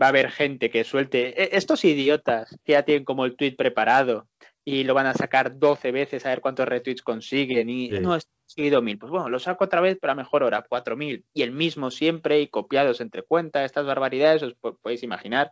va 0.01 0.05
a 0.05 0.09
haber 0.09 0.31
gente 0.31 0.69
que 0.69 0.85
suelte. 0.85 1.41
E, 1.41 1.57
estos 1.57 1.83
idiotas 1.83 2.57
que 2.63 2.73
ya 2.73 2.83
tienen 2.83 3.03
como 3.03 3.25
el 3.25 3.35
tweet 3.35 3.57
preparado 3.57 4.29
y 4.63 4.83
lo 4.85 4.93
van 4.93 5.07
a 5.07 5.13
sacar 5.13 5.59
12 5.59 5.91
veces 5.91 6.25
a 6.25 6.29
ver 6.29 6.41
cuántos 6.41 6.67
retweets 6.67 7.01
consiguen 7.01 7.69
y 7.69 7.89
no, 7.89 8.17
conseguido 8.57 8.81
mil. 8.81 8.97
Pues 8.97 9.11
bueno, 9.11 9.29
lo 9.29 9.39
saco 9.39 9.65
otra 9.65 9.81
vez, 9.81 9.97
pero 10.01 10.13
a 10.13 10.15
mejor 10.15 10.41
hora, 10.41 10.63
4000 10.63 11.23
y 11.33 11.41
el 11.43 11.51
mismo 11.51 11.91
siempre 11.91 12.41
y 12.41 12.47
copiados 12.47 13.01
entre 13.01 13.21
cuentas, 13.21 13.65
estas 13.65 13.85
barbaridades, 13.85 14.41
os 14.41 14.55
podéis 14.55 15.03
imaginar 15.03 15.51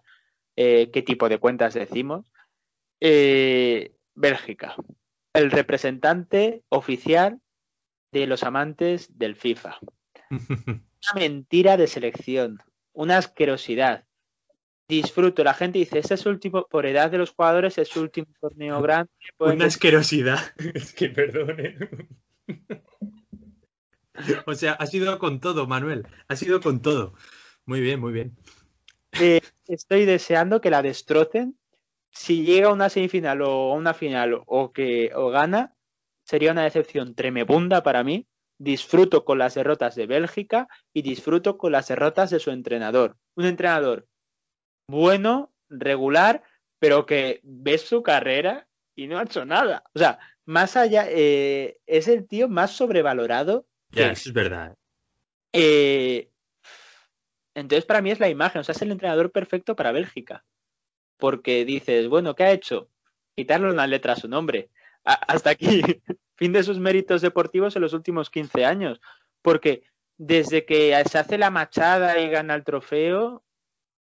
eh, 0.55 0.89
qué 0.91 1.03
tipo 1.03 1.29
de 1.29 1.37
cuentas 1.37 1.75
decimos. 1.75 2.31
Eh, 2.99 3.93
Bélgica, 4.15 4.75
el 5.33 5.51
representante 5.51 6.63
oficial 6.69 7.39
de 8.11 8.25
los 8.25 8.43
amantes 8.43 9.15
del 9.17 9.35
FIFA. 9.35 9.77
Una 10.31 11.19
mentira 11.19 11.77
de 11.77 11.85
selección, 11.85 12.57
una 12.91 13.17
asquerosidad 13.17 14.05
disfruto. 14.87 15.43
La 15.43 15.53
gente 15.53 15.77
dice, 15.77 15.99
este 15.99 16.15
es 16.15 16.25
último, 16.25 16.65
por 16.67 16.87
edad 16.87 17.11
de 17.11 17.19
los 17.19 17.31
jugadores, 17.31 17.77
es 17.77 17.89
su 17.89 18.01
último 18.01 18.27
torneo 18.41 18.81
grande. 18.81 19.11
Una 19.37 19.65
asquerosidad. 19.65 20.39
Es 20.73 20.93
que 20.93 21.09
perdone. 21.09 21.77
o 24.45 24.53
sea, 24.53 24.73
ha 24.73 24.85
sido 24.85 25.19
con 25.19 25.39
todo, 25.39 25.67
Manuel. 25.67 26.07
Ha 26.27 26.35
sido 26.35 26.61
con 26.61 26.81
todo. 26.81 27.13
Muy 27.65 27.81
bien, 27.81 27.99
muy 27.99 28.13
bien. 28.13 28.35
Eh, 29.19 29.41
estoy 29.67 30.05
deseando 30.05 30.61
que 30.61 30.69
la 30.69 30.81
destrocen. 30.81 31.57
Si 32.11 32.45
llega 32.45 32.69
a 32.69 32.73
una 32.73 32.89
semifinal 32.89 33.41
o 33.41 33.73
una 33.73 33.93
final 33.93 34.41
o 34.45 34.71
que 34.71 35.11
o 35.15 35.29
gana, 35.29 35.75
sería 36.23 36.51
una 36.51 36.63
decepción 36.63 37.15
tremebunda 37.15 37.83
para 37.83 38.03
mí. 38.03 38.27
Disfruto 38.57 39.25
con 39.25 39.37
las 39.37 39.55
derrotas 39.55 39.95
de 39.95 40.07
Bélgica 40.07 40.69
y 40.93 41.01
disfruto 41.01 41.57
con 41.57 41.73
las 41.73 41.89
derrotas 41.89 42.29
de 42.29 42.39
su 42.39 42.51
entrenador. 42.51 43.17
Un 43.35 43.45
entrenador 43.45 44.07
bueno, 44.87 45.51
regular, 45.69 46.43
pero 46.79 47.05
que 47.05 47.41
ves 47.43 47.81
su 47.81 48.03
carrera 48.03 48.67
y 48.95 49.07
no 49.07 49.17
ha 49.17 49.23
hecho 49.23 49.45
nada. 49.45 49.83
O 49.93 49.99
sea, 49.99 50.19
más 50.45 50.77
allá, 50.77 51.05
eh, 51.09 51.79
es 51.85 52.07
el 52.07 52.27
tío 52.27 52.47
más 52.47 52.71
sobrevalorado. 52.71 53.67
Ya, 53.91 54.11
es 54.11 54.31
verdad. 54.33 54.75
Eh, 55.53 56.29
entonces, 57.53 57.85
para 57.85 58.01
mí 58.01 58.11
es 58.11 58.19
la 58.19 58.29
imagen, 58.29 58.59
o 58.59 58.63
sea, 58.63 58.73
es 58.73 58.81
el 58.81 58.91
entrenador 58.91 59.31
perfecto 59.31 59.75
para 59.75 59.93
Bélgica. 59.93 60.43
Porque 61.17 61.63
dices, 61.63 62.09
bueno, 62.09 62.35
¿qué 62.35 62.43
ha 62.43 62.51
hecho? 62.51 62.89
Quitarle 63.35 63.71
una 63.71 63.87
letra 63.87 64.13
a 64.13 64.17
su 64.17 64.27
nombre. 64.27 64.69
hasta 65.03 65.51
aquí, 65.51 65.81
fin 66.35 66.51
de 66.51 66.63
sus 66.63 66.79
méritos 66.79 67.21
deportivos 67.21 67.75
en 67.75 67.81
los 67.81 67.93
últimos 67.93 68.29
15 68.29 68.65
años. 68.65 68.99
Porque 69.41 69.83
desde 70.17 70.65
que 70.65 71.01
se 71.09 71.17
hace 71.17 71.37
la 71.37 71.49
machada 71.49 72.19
y 72.19 72.29
gana 72.29 72.55
el 72.55 72.65
trofeo, 72.65 73.43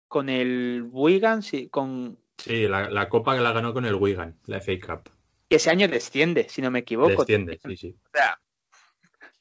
con 0.08 0.30
el 0.30 0.88
Wigan, 0.92 1.42
sí, 1.42 1.70
con... 1.70 2.20
Sí, 2.38 2.68
la, 2.68 3.08
copa 3.08 3.36
que 3.36 3.42
la 3.42 3.54
ganó 3.54 3.74
con 3.74 3.86
el 3.86 3.96
Wigan, 3.96 4.38
la 4.46 4.60
FA 4.60 4.74
Cup. 4.86 5.10
Que 5.50 5.58
ese 5.58 5.70
año 5.70 5.88
desciende, 5.88 6.50
si 6.50 6.62
no 6.62 6.72
me 6.72 6.80
equivoco. 6.80 7.10
Desciende, 7.10 7.60
sí, 7.64 7.78
sí. 7.78 7.96
O 8.06 8.10
sea, 8.18 8.40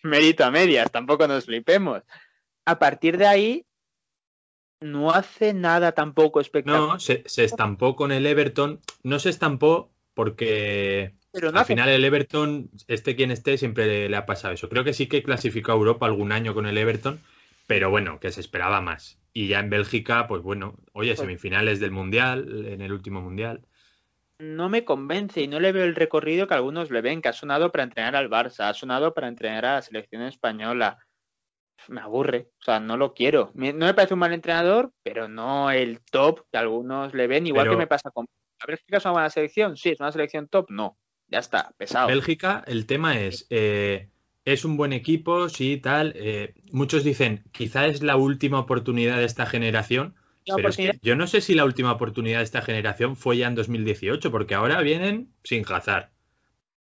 mérito 0.03 0.45
a 0.45 0.51
medias, 0.51 0.91
tampoco 0.91 1.27
nos 1.27 1.45
flipemos. 1.45 2.03
A 2.65 2.79
partir 2.79 3.17
de 3.19 3.27
ahí, 3.27 3.67
no 4.81 5.11
hace 5.11 5.53
nada 5.53 5.93
tampoco 5.93 6.41
espectacular. 6.41 6.89
No, 6.89 7.01
se, 7.01 7.23
estampó 7.45 7.97
con 7.97 8.13
el 8.13 8.27
Everton. 8.27 8.81
No 9.03 9.19
se 9.19 9.31
estampó 9.31 9.91
porque 10.15 11.15
al 11.53 11.65
final 11.65 11.89
el 11.89 12.05
Everton, 12.05 12.71
este 12.89 13.15
quien 13.15 13.31
esté, 13.31 13.59
siempre 13.59 14.09
le, 14.09 14.17
ha 14.17 14.27
pasado 14.27 14.55
eso. 14.55 14.69
Creo 14.69 14.85
que 14.85 14.95
sí 14.95 15.07
que 15.07 15.23
clasificó 15.23 15.73
a 15.73 15.77
Europa 15.77 16.07
algún 16.07 16.33
año 16.33 16.55
con 16.55 16.67
el 16.67 16.79
Everton, 16.79 17.21
pero 17.67 17.91
bueno, 17.91 18.21
que 18.21 18.33
se 18.33 18.41
esperaba 18.41 18.81
más. 18.81 19.19
Y 19.33 19.49
ya 19.49 19.61
en 19.61 19.71
Bélgica, 19.71 20.27
pues 20.27 20.43
bueno, 20.43 20.77
oye, 20.93 21.11
pues 21.11 21.21
semifinales 21.21 21.79
del 21.79 21.93
Mundial, 21.93 22.67
en 22.67 22.81
el 22.81 22.93
último 22.93 23.21
Mundial. 23.21 23.61
No 24.41 24.69
me 24.69 24.85
convence 24.85 25.41
y 25.41 25.49
no 25.49 25.61
le 25.61 25.73
veo 25.73 25.85
el 25.85 25.95
recorrido 25.95 26.47
que 26.47 26.55
algunos 26.55 26.91
le 26.91 27.01
ven, 27.01 27.23
que 27.23 27.29
ha 27.29 27.33
sonado 27.33 27.71
para 27.71 27.85
entrenar 27.85 28.17
al 28.17 28.31
Barça, 28.31 28.69
ha 28.69 28.75
sonado 28.75 29.15
para 29.15 29.29
entrenar 29.29 29.65
a 29.67 29.75
la 29.75 29.83
selección 29.83 30.23
española. 30.23 30.99
Me 31.89 32.01
aburre, 32.01 32.49
o 32.61 32.63
sea, 32.63 32.81
no 32.81 32.97
lo 32.97 33.15
quiero. 33.15 33.53
No 33.55 33.87
me 33.87 33.95
parece 33.95 34.15
un 34.15 34.21
mal 34.21 34.33
entrenador, 34.33 34.93
pero 35.03 35.29
no 35.29 35.71
el 35.71 36.01
top 36.11 36.47
que 36.51 36.59
algunos 36.59 37.15
le 37.15 37.27
ven, 37.27 37.47
igual 37.47 37.71
que 37.71 37.77
me 37.77 37.87
pasa 37.87 38.11
con... 38.11 38.27
¿A 38.61 38.67
Bélgica 38.67 38.99
es 38.99 39.05
una 39.05 39.13
buena 39.13 39.31
selección? 39.31 39.77
Sí, 39.77 39.91
es 39.91 40.01
una 40.01 40.13
selección 40.13 40.49
top, 40.49 40.71
no. 40.71 40.99
Ya 41.29 41.39
está, 41.39 41.73
pesado. 41.79 42.09
Bélgica, 42.09 42.63
el 42.67 42.87
tema 42.87 43.19
es... 43.19 43.47
Eh 43.51 44.11
es 44.45 44.65
un 44.65 44.77
buen 44.77 44.93
equipo, 44.93 45.49
sí, 45.49 45.77
tal. 45.77 46.13
Eh, 46.17 46.55
muchos 46.73 47.05
dicen, 47.05 47.45
quizá 47.53 47.87
es 47.87 48.03
la 48.03 48.17
última 48.17 48.59
oportunidad 48.59 49.19
de 49.19 49.25
esta 49.25 49.47
generación. 49.47 50.15
Pero 50.45 50.71
yo 51.03 51.17
no 51.17 51.27
sé 51.27 51.41
si 51.41 51.55
la 51.55 51.65
última 51.65 51.93
oportunidad 51.93 52.39
de 52.39 52.45
esta 52.45 52.63
generación 52.63 53.17
fue 53.17 53.39
ya 53.39 53.47
en 53.47 53.55
2018, 53.55 54.31
porque 54.31 54.55
ahora 54.55 54.81
vienen 54.83 55.33
sin 55.45 55.65
Hazard. 55.71 56.11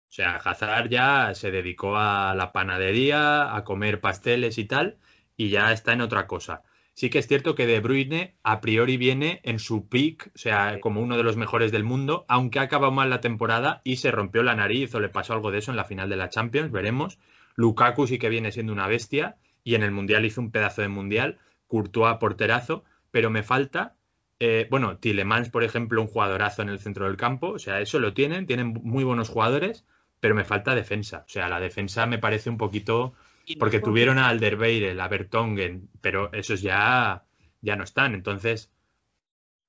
O 0.09 0.13
sea, 0.15 0.37
Hazard 0.37 0.89
ya 0.89 1.33
se 1.33 1.51
dedicó 1.51 1.97
a 1.97 2.35
la 2.35 2.51
panadería, 2.51 3.55
a 3.55 3.63
comer 3.63 3.99
pasteles 3.99 4.57
y 4.57 4.65
tal, 4.65 4.97
y 5.35 5.49
ya 5.49 5.71
está 5.71 5.93
en 5.93 6.01
otra 6.01 6.27
cosa. 6.27 6.63
Sí 6.93 7.09
que 7.09 7.19
es 7.19 7.27
cierto 7.27 7.55
que 7.55 7.65
De 7.65 7.81
Bruyne 7.81 8.37
a 8.41 8.61
priori 8.61 8.95
viene 8.95 9.41
en 9.43 9.59
su 9.59 9.89
peak, 9.89 10.31
o 10.33 10.37
sea, 10.37 10.79
como 10.79 11.01
uno 11.01 11.17
de 11.17 11.23
los 11.23 11.35
mejores 11.35 11.73
del 11.73 11.83
mundo, 11.83 12.25
aunque 12.29 12.59
ha 12.59 12.63
acabado 12.63 12.93
mal 12.93 13.09
la 13.09 13.19
temporada 13.19 13.81
y 13.83 13.97
se 13.97 14.11
rompió 14.11 14.43
la 14.43 14.55
nariz 14.55 14.95
o 14.95 15.01
le 15.01 15.09
pasó 15.09 15.33
algo 15.33 15.51
de 15.51 15.57
eso 15.57 15.71
en 15.71 15.77
la 15.77 15.83
final 15.83 16.09
de 16.09 16.15
la 16.15 16.29
Champions, 16.29 16.71
veremos. 16.71 17.19
Lukaku 17.55 18.07
sí 18.07 18.17
que 18.17 18.29
viene 18.29 18.53
siendo 18.53 18.71
una 18.71 18.87
bestia 18.87 19.35
y 19.65 19.75
en 19.75 19.83
el 19.83 19.91
Mundial 19.91 20.23
hizo 20.23 20.39
un 20.39 20.51
pedazo 20.51 20.81
de 20.81 20.87
Mundial, 20.87 21.39
Courtois 21.67 22.15
porterazo, 22.17 22.85
pero 23.15 23.29
me 23.29 23.43
falta, 23.43 23.95
eh, 24.41 24.67
bueno, 24.69 24.97
Tilemans, 24.97 25.49
por 25.49 25.63
ejemplo, 25.63 26.01
un 26.01 26.09
jugadorazo 26.09 26.63
en 26.63 26.67
el 26.67 26.79
centro 26.79 27.05
del 27.05 27.15
campo, 27.15 27.51
o 27.51 27.59
sea, 27.59 27.79
eso 27.79 27.97
lo 27.97 28.13
tienen, 28.13 28.45
tienen 28.45 28.73
muy 28.83 29.05
buenos 29.05 29.29
jugadores, 29.29 29.85
pero 30.19 30.35
me 30.35 30.43
falta 30.43 30.75
defensa, 30.75 31.23
o 31.25 31.29
sea, 31.29 31.47
la 31.47 31.61
defensa 31.61 32.05
me 32.07 32.19
parece 32.19 32.49
un 32.49 32.57
poquito 32.57 33.13
porque 33.57 33.79
tuvieron 33.79 34.17
a 34.17 34.27
Alderweireld, 34.27 34.99
a 34.99 35.07
Bertongen, 35.07 35.87
pero 36.01 36.29
esos 36.33 36.61
ya, 36.61 37.23
ya 37.61 37.77
no 37.77 37.85
están. 37.85 38.15
Entonces, 38.15 38.69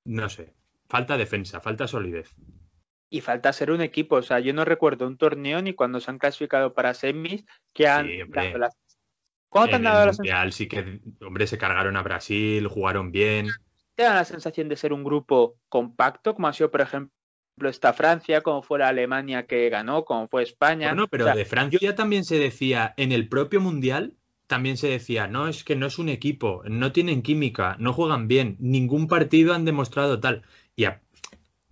no 0.05 0.29
sé. 0.29 0.53
Falta 0.89 1.17
defensa, 1.17 1.61
falta 1.61 1.87
solidez. 1.87 2.35
Y 3.11 3.21
falta 3.21 3.53
ser 3.53 3.71
un 3.71 3.81
equipo. 3.81 4.17
O 4.17 4.23
sea, 4.23 4.41
yo 4.41 4.53
no 4.55 4.65
recuerdo 4.65 5.07
un 5.07 5.19
torneo 5.19 5.63
ni 5.63 5.73
cuando 5.73 6.01
se 6.01 6.11
han 6.11 6.19
clasificado 6.19 6.75
para 6.75 6.95
semis 6.95 7.45
que 7.73 7.87
han 7.87 8.09
dado 8.31 8.59
las... 8.59 8.77
¿Cuándo 9.49 9.71
te 9.71 9.77
han 9.77 9.83
dado 9.83 10.13
mundial, 10.13 10.53
Sí 10.53 10.69
que, 10.69 11.01
hombre, 11.25 11.47
se 11.47 11.59
cargaron 11.59 11.97
a 11.97 12.03
Brasil, 12.03 12.67
jugaron 12.69 13.13
bien. 13.13 13.49
¿Te 13.95 14.03
da 14.03 14.15
la 14.15 14.25
sensación 14.25 14.69
de 14.69 14.77
ser 14.77 14.93
un 14.93 15.05
grupo 15.05 15.57
compacto, 15.69 16.35
como 16.35 16.49
ha 16.49 16.53
sido, 16.53 16.71
por 16.71 16.83
ejemplo, 16.83 17.13
esta 17.65 17.95
Francia, 17.95 18.43
como 18.43 18.63
fue 18.63 18.79
la 18.79 18.89
Alemania 18.89 19.47
que 19.47 19.71
ganó, 19.71 20.05
como 20.05 20.29
fue 20.29 20.43
España. 20.43 20.89
Bueno, 20.89 21.09
pero 21.09 21.25
de 21.35 21.45
Francia 21.47 21.95
también 21.95 22.25
se 22.25 22.39
decía, 22.39 22.93
en 22.99 23.13
el 23.13 23.29
propio 23.29 23.61
Mundial, 23.61 24.15
también 24.47 24.77
se 24.77 24.89
decía, 24.89 25.27
no, 25.27 25.49
es 25.49 25.65
que 25.65 25.77
no 25.77 25.87
es 25.87 25.99
un 25.99 26.09
equipo, 26.09 26.63
no 26.67 26.93
tienen 26.93 27.23
química, 27.23 27.77
no 27.79 27.93
juegan 27.93 28.29
bien, 28.29 28.57
ningún 28.61 29.09
partido 29.09 29.55
han 29.55 29.65
demostrado 29.65 30.21
tal. 30.21 30.43
Y 30.77 30.85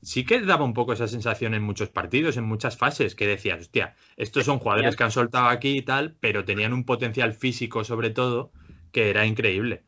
sí 0.05 0.25
que 0.25 0.41
daba 0.41 0.65
un 0.65 0.75
poco 0.75 0.93
esa 0.93 1.09
sensación 1.09 1.55
en 1.55 1.63
muchos 1.63 1.89
partidos, 1.89 2.37
en 2.37 2.45
muchas 2.45 2.77
fases, 2.77 3.15
que 3.15 3.27
decías, 3.27 3.61
hostia, 3.61 3.97
estos 4.17 4.45
son 4.45 4.59
jugadores 4.59 4.97
que 4.97 5.05
han 5.05 5.11
soltado 5.11 5.49
aquí 5.49 5.79
y 5.79 5.83
tal, 5.83 6.17
pero 6.21 6.45
tenían 6.45 6.73
un 6.73 6.85
potencial 6.85 7.33
físico 7.35 7.85
sobre 7.85 8.11
todo 8.11 8.53
que 8.93 9.11
era 9.11 9.27
increíble. 9.27 9.83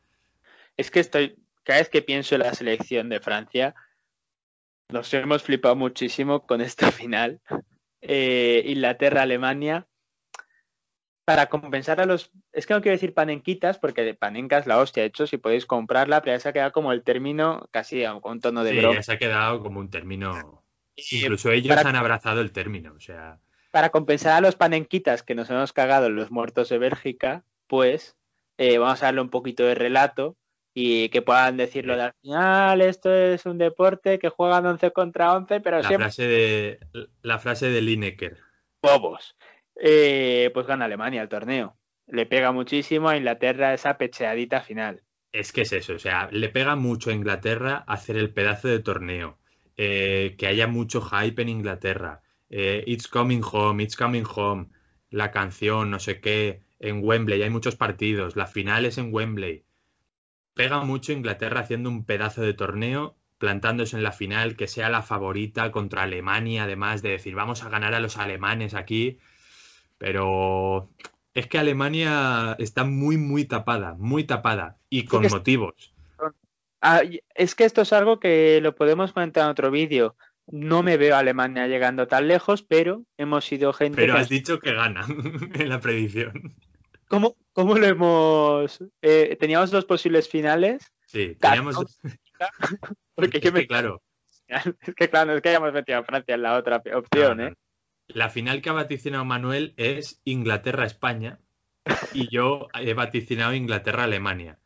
Es 0.76 0.90
que 0.90 1.00
estoy, 1.00 1.36
cada 1.62 1.80
vez 1.80 1.88
que 1.88 2.02
pienso 2.02 2.34
en 2.34 2.42
la 2.42 2.54
selección 2.54 3.08
de 3.08 3.20
Francia, 3.20 3.74
nos 4.88 5.12
hemos 5.14 5.42
flipado 5.42 5.76
muchísimo 5.76 6.46
con 6.46 6.60
esta 6.60 6.90
final. 6.92 7.40
Eh, 8.00 8.62
Inglaterra-Alemania. 8.66 9.86
Para 11.26 11.46
compensar 11.46 12.00
a 12.00 12.06
los. 12.06 12.30
Es 12.52 12.66
que 12.66 12.72
no 12.72 12.80
quiero 12.80 12.94
decir 12.94 13.12
panenquitas, 13.12 13.78
porque 13.78 14.14
panenca 14.14 14.58
es 14.58 14.66
la 14.66 14.78
hostia. 14.78 15.02
De 15.02 15.08
hecho, 15.08 15.26
si 15.26 15.38
podéis 15.38 15.66
comprarla, 15.66 16.22
pero 16.22 16.36
ya 16.36 16.40
se 16.40 16.48
ha 16.48 16.52
quedado 16.52 16.70
como 16.70 16.92
el 16.92 17.02
término 17.02 17.68
casi 17.72 18.04
con 18.22 18.32
un 18.32 18.40
tono 18.40 18.62
de 18.62 18.70
sí, 18.70 18.80
Ya 18.80 19.02
se 19.02 19.12
ha 19.12 19.18
quedado 19.18 19.60
como 19.60 19.80
un 19.80 19.90
término. 19.90 20.62
Incluso 20.94 21.50
ellos 21.50 21.76
han 21.76 21.96
abrazado 21.96 22.40
el 22.40 22.52
término. 22.52 22.94
O 22.96 23.00
sea. 23.00 23.40
Para 23.72 23.90
compensar 23.90 24.34
a 24.34 24.40
los 24.40 24.54
panenquitas 24.54 25.24
que 25.24 25.34
nos 25.34 25.50
hemos 25.50 25.72
cagado 25.72 26.08
los 26.10 26.30
muertos 26.30 26.68
de 26.68 26.78
Bélgica, 26.78 27.42
pues 27.66 28.16
eh, 28.56 28.78
vamos 28.78 29.02
a 29.02 29.06
darle 29.06 29.20
un 29.20 29.30
poquito 29.30 29.64
de 29.64 29.74
relato 29.74 30.36
y 30.72 31.08
que 31.08 31.22
puedan 31.22 31.56
decirlo 31.56 31.96
de 31.96 32.02
al 32.02 32.14
final, 32.22 32.82
esto 32.82 33.12
es 33.12 33.46
un 33.46 33.58
deporte 33.58 34.18
que 34.18 34.28
juegan 34.28 34.66
11 34.66 34.92
contra 34.92 35.34
11, 35.34 35.60
pero 35.60 35.80
la 35.80 35.88
Frase 35.88 36.26
de, 36.26 36.80
la 37.22 37.38
frase 37.38 37.70
de 37.70 37.80
Lineker. 37.80 38.38
Bobos. 38.82 39.35
Eh, 39.80 40.50
pues 40.54 40.66
gana 40.66 40.86
Alemania 40.86 41.22
el 41.22 41.28
torneo. 41.28 41.76
Le 42.06 42.26
pega 42.26 42.52
muchísimo 42.52 43.08
a 43.08 43.16
Inglaterra 43.16 43.74
esa 43.74 43.98
pecheadita 43.98 44.62
final. 44.62 45.02
Es 45.32 45.52
que 45.52 45.62
es 45.62 45.72
eso, 45.72 45.94
o 45.94 45.98
sea, 45.98 46.28
le 46.30 46.48
pega 46.48 46.76
mucho 46.76 47.10
a 47.10 47.14
Inglaterra 47.14 47.84
hacer 47.86 48.16
el 48.16 48.32
pedazo 48.32 48.68
de 48.68 48.78
torneo. 48.78 49.38
Eh, 49.76 50.36
que 50.38 50.46
haya 50.46 50.66
mucho 50.66 51.02
hype 51.02 51.42
en 51.42 51.48
Inglaterra. 51.48 52.22
Eh, 52.48 52.84
it's 52.86 53.08
coming 53.08 53.42
home, 53.42 53.82
it's 53.82 53.96
coming 53.96 54.24
home. 54.24 54.68
La 55.10 55.30
canción, 55.30 55.90
no 55.90 55.98
sé 55.98 56.20
qué. 56.20 56.62
En 56.78 57.04
Wembley 57.04 57.42
hay 57.42 57.50
muchos 57.50 57.76
partidos. 57.76 58.36
La 58.36 58.46
final 58.46 58.86
es 58.86 58.96
en 58.96 59.12
Wembley 59.12 59.66
pega 60.56 60.82
mucho 60.82 61.12
Inglaterra 61.12 61.60
haciendo 61.60 61.90
un 61.90 62.06
pedazo 62.06 62.40
de 62.40 62.54
torneo, 62.54 63.14
plantándose 63.36 63.94
en 63.94 64.02
la 64.02 64.10
final, 64.10 64.56
que 64.56 64.68
sea 64.68 64.88
la 64.88 65.02
favorita 65.02 65.70
contra 65.70 66.04
Alemania, 66.04 66.64
además 66.64 67.02
de 67.02 67.10
decir, 67.10 67.34
vamos 67.34 67.62
a 67.62 67.68
ganar 67.68 67.92
a 67.92 68.00
los 68.00 68.16
alemanes 68.16 68.72
aquí. 68.72 69.18
Pero 69.98 70.90
es 71.34 71.46
que 71.46 71.58
Alemania 71.58 72.56
está 72.58 72.84
muy, 72.84 73.16
muy 73.16 73.44
tapada, 73.44 73.94
muy 73.98 74.24
tapada, 74.24 74.78
y 74.88 75.04
con 75.04 75.26
motivos. 75.28 75.94
Ah, 76.80 77.02
es 77.34 77.54
que 77.54 77.64
esto 77.64 77.82
es 77.82 77.92
algo 77.92 78.20
que 78.20 78.60
lo 78.62 78.74
podemos 78.74 79.12
comentar 79.12 79.44
en 79.44 79.50
otro 79.50 79.70
vídeo. 79.70 80.16
No 80.46 80.82
me 80.82 80.96
veo 80.96 81.16
a 81.16 81.18
Alemania 81.18 81.66
llegando 81.66 82.06
tan 82.06 82.28
lejos, 82.28 82.62
pero 82.62 83.04
hemos 83.16 83.44
sido 83.44 83.72
gente. 83.72 83.96
Pero 83.96 84.14
has 84.14 84.28
dicho 84.28 84.60
que 84.60 84.72
gana 84.72 85.04
en 85.54 85.68
la 85.68 85.80
predicción. 85.80 86.54
¿Cómo, 87.08 87.36
cómo 87.52 87.76
lo 87.76 87.86
hemos...? 87.86 88.82
Eh, 89.02 89.36
teníamos 89.38 89.70
dos 89.70 89.84
posibles 89.84 90.28
finales. 90.28 90.92
Sí, 91.06 91.36
teníamos... 91.40 91.76
Porque 93.14 93.40
yo 93.40 93.52
me... 93.52 93.66
Claro. 93.66 94.02
Es 94.48 94.94
que 94.94 95.10
claro, 95.10 95.34
es 95.34 95.42
que 95.42 95.48
hayamos 95.48 95.72
metido 95.72 95.98
a 95.98 96.04
Francia 96.04 96.36
en 96.36 96.42
la 96.42 96.56
otra 96.56 96.80
opción, 96.94 97.40
¿eh? 97.40 97.54
La 98.08 98.30
final 98.30 98.62
que 98.62 98.70
ha 98.70 98.74
vaticinado 98.74 99.24
Manuel 99.24 99.74
es 99.76 100.20
Inglaterra-España 100.24 101.38
y 102.12 102.28
yo 102.28 102.68
he 102.74 102.94
vaticinado 102.94 103.54
Inglaterra-Alemania. 103.54 104.58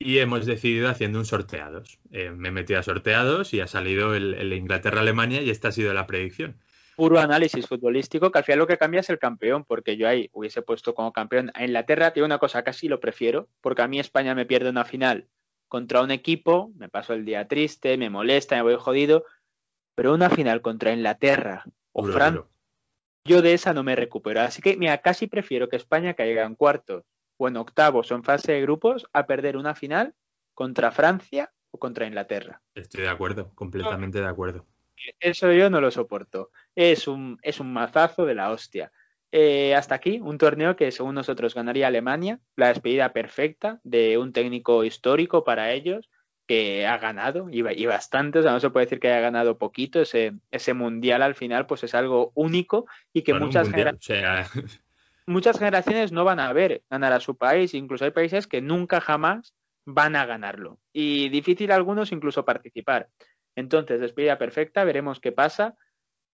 Y 0.00 0.18
hemos 0.18 0.46
decidido 0.46 0.88
haciendo 0.88 1.18
un 1.18 1.24
sorteados. 1.24 1.98
Eh, 2.12 2.30
me 2.30 2.48
he 2.48 2.52
metido 2.52 2.78
a 2.78 2.84
sorteados 2.84 3.52
y 3.52 3.60
ha 3.60 3.66
salido 3.66 4.14
el 4.14 4.52
Inglaterra-Alemania 4.52 5.42
y 5.42 5.50
esta 5.50 5.68
ha 5.68 5.72
sido 5.72 5.92
la 5.92 6.06
predicción 6.06 6.60
puro 6.98 7.20
análisis 7.20 7.64
futbolístico, 7.68 8.32
que 8.32 8.38
al 8.38 8.44
final 8.44 8.58
lo 8.58 8.66
que 8.66 8.76
cambia 8.76 8.98
es 8.98 9.08
el 9.08 9.20
campeón, 9.20 9.64
porque 9.64 9.96
yo 9.96 10.08
ahí 10.08 10.30
hubiese 10.32 10.62
puesto 10.62 10.96
como 10.96 11.12
campeón 11.12 11.52
a 11.54 11.64
Inglaterra, 11.64 12.12
tiene 12.12 12.26
una 12.26 12.40
cosa, 12.40 12.64
casi 12.64 12.88
lo 12.88 12.98
prefiero, 12.98 13.48
porque 13.60 13.82
a 13.82 13.86
mí 13.86 14.00
España 14.00 14.34
me 14.34 14.46
pierde 14.46 14.70
una 14.70 14.84
final 14.84 15.28
contra 15.68 16.02
un 16.02 16.10
equipo, 16.10 16.72
me 16.74 16.88
paso 16.88 17.14
el 17.14 17.24
día 17.24 17.46
triste, 17.46 17.96
me 17.98 18.10
molesta, 18.10 18.56
me 18.56 18.62
voy 18.62 18.74
jodido, 18.80 19.24
pero 19.94 20.12
una 20.12 20.28
final 20.28 20.60
contra 20.60 20.92
Inglaterra 20.92 21.62
o 21.92 22.02
Francia, 22.02 22.42
yo 23.28 23.42
de 23.42 23.52
esa 23.52 23.72
no 23.72 23.84
me 23.84 23.94
recupero. 23.94 24.40
Así 24.40 24.60
que, 24.60 24.76
mira, 24.76 24.98
casi 24.98 25.26
prefiero 25.26 25.68
que 25.68 25.76
España 25.76 26.14
caiga 26.14 26.44
en 26.44 26.54
cuartos 26.54 27.04
o 27.36 27.46
en 27.46 27.56
octavos 27.56 28.10
o 28.10 28.14
en 28.14 28.24
fase 28.24 28.52
de 28.52 28.62
grupos 28.62 29.06
a 29.12 29.26
perder 29.26 29.56
una 29.56 29.74
final 29.74 30.14
contra 30.54 30.90
Francia 30.90 31.52
o 31.70 31.78
contra 31.78 32.06
Inglaterra. 32.06 32.60
Estoy 32.74 33.02
de 33.02 33.08
acuerdo, 33.08 33.54
completamente 33.54 34.20
de 34.20 34.26
acuerdo. 34.26 34.66
Eso 35.20 35.52
yo 35.52 35.70
no 35.70 35.80
lo 35.80 35.90
soporto. 35.90 36.50
Es 36.74 37.06
un, 37.06 37.38
es 37.42 37.60
un 37.60 37.72
mazazo 37.72 38.26
de 38.26 38.34
la 38.34 38.50
hostia. 38.50 38.90
Eh, 39.30 39.74
hasta 39.74 39.94
aquí, 39.94 40.20
un 40.20 40.38
torneo 40.38 40.74
que 40.74 40.90
según 40.90 41.14
nosotros 41.14 41.54
ganaría 41.54 41.86
Alemania, 41.86 42.40
la 42.56 42.68
despedida 42.68 43.12
perfecta 43.12 43.78
de 43.84 44.18
un 44.18 44.32
técnico 44.32 44.84
histórico 44.84 45.44
para 45.44 45.72
ellos 45.72 46.08
que 46.48 46.86
ha 46.86 46.96
ganado 46.96 47.48
y, 47.50 47.58
y 47.58 47.86
bastante, 47.86 48.38
o 48.38 48.42
sea, 48.42 48.52
no 48.52 48.58
se 48.58 48.70
puede 48.70 48.86
decir 48.86 48.98
que 48.98 49.08
haya 49.08 49.20
ganado 49.20 49.58
poquito, 49.58 50.00
ese, 50.00 50.32
ese 50.50 50.72
mundial 50.72 51.22
al 51.22 51.34
final 51.34 51.66
pues 51.66 51.84
es 51.84 51.94
algo 51.94 52.32
único 52.34 52.86
y 53.12 53.22
que 53.22 53.34
muchas, 53.34 53.68
muchas 55.26 55.58
generaciones 55.58 56.10
no 56.10 56.24
van 56.24 56.40
a 56.40 56.50
ver 56.54 56.82
ganar 56.88 57.12
a 57.12 57.20
su 57.20 57.36
país, 57.36 57.74
incluso 57.74 58.06
hay 58.06 58.12
países 58.12 58.46
que 58.46 58.62
nunca 58.62 59.02
jamás 59.02 59.54
van 59.84 60.16
a 60.16 60.24
ganarlo 60.24 60.78
y 60.90 61.28
difícil 61.28 61.70
algunos 61.70 62.12
incluso 62.12 62.46
participar. 62.46 63.10
Entonces, 63.54 64.00
despedida 64.00 64.38
perfecta, 64.38 64.84
veremos 64.84 65.20
qué 65.20 65.32
pasa. 65.32 65.76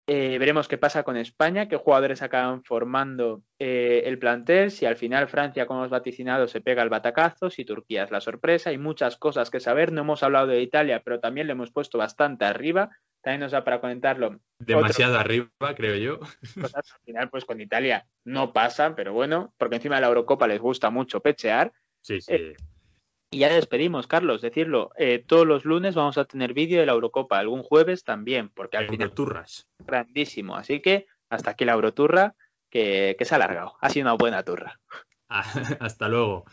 Eh, 0.06 0.36
veremos 0.38 0.68
qué 0.68 0.76
pasa 0.76 1.02
con 1.02 1.16
España, 1.16 1.66
qué 1.66 1.76
jugadores 1.76 2.20
acaban 2.20 2.62
formando 2.62 3.42
eh, 3.58 4.02
el 4.04 4.18
plantel, 4.18 4.70
si 4.70 4.84
al 4.84 4.96
final 4.96 5.28
Francia, 5.28 5.66
como 5.66 5.80
hemos 5.80 5.90
vaticinado, 5.90 6.46
se 6.46 6.60
pega 6.60 6.82
el 6.82 6.90
batacazo, 6.90 7.48
si 7.48 7.64
Turquía 7.64 8.04
es 8.04 8.10
la 8.10 8.20
sorpresa, 8.20 8.68
hay 8.68 8.76
muchas 8.76 9.16
cosas 9.16 9.48
que 9.48 9.60
saber. 9.60 9.92
No 9.92 10.02
hemos 10.02 10.22
hablado 10.22 10.48
de 10.48 10.60
Italia, 10.60 11.00
pero 11.02 11.20
también 11.20 11.46
le 11.46 11.54
hemos 11.54 11.70
puesto 11.70 11.96
bastante 11.96 12.44
arriba. 12.44 12.90
También 13.22 13.40
nos 13.40 13.52
da 13.52 13.64
para 13.64 13.80
comentarlo. 13.80 14.38
Demasiado 14.58 15.18
arriba, 15.18 15.48
creo 15.74 15.96
yo. 15.96 16.20
al 16.74 16.82
final, 17.06 17.30
pues 17.30 17.46
con 17.46 17.58
Italia 17.62 18.06
no 18.24 18.52
pasa, 18.52 18.94
pero 18.94 19.14
bueno, 19.14 19.54
porque 19.56 19.76
encima 19.76 19.94
de 19.94 20.02
la 20.02 20.08
Eurocopa 20.08 20.46
les 20.46 20.60
gusta 20.60 20.90
mucho 20.90 21.20
pechear. 21.20 21.72
Sí, 22.02 22.20
sí. 22.20 22.34
Eh, 22.34 22.56
y 23.34 23.38
ya 23.38 23.48
despedimos, 23.48 24.06
Carlos, 24.06 24.40
decirlo, 24.40 24.92
eh, 24.96 25.24
todos 25.26 25.44
los 25.44 25.64
lunes 25.64 25.96
vamos 25.96 26.18
a 26.18 26.24
tener 26.24 26.54
vídeo 26.54 26.78
de 26.78 26.86
la 26.86 26.92
Eurocopa, 26.92 27.38
algún 27.38 27.64
jueves 27.64 28.04
también, 28.04 28.48
porque 28.48 28.76
al 28.76 28.88
final... 28.88 29.10
Turras. 29.10 29.66
Grandísimo, 29.80 30.54
así 30.54 30.80
que 30.80 31.06
hasta 31.28 31.50
aquí 31.50 31.64
la 31.64 31.72
Euroturra, 31.72 32.36
que, 32.70 33.16
que 33.18 33.24
se 33.24 33.34
ha 33.34 33.36
alargado. 33.36 33.74
Ha 33.80 33.90
sido 33.90 34.04
una 34.04 34.12
buena 34.12 34.44
turra. 34.44 34.78
Hasta 35.80 36.08
luego. 36.08 36.44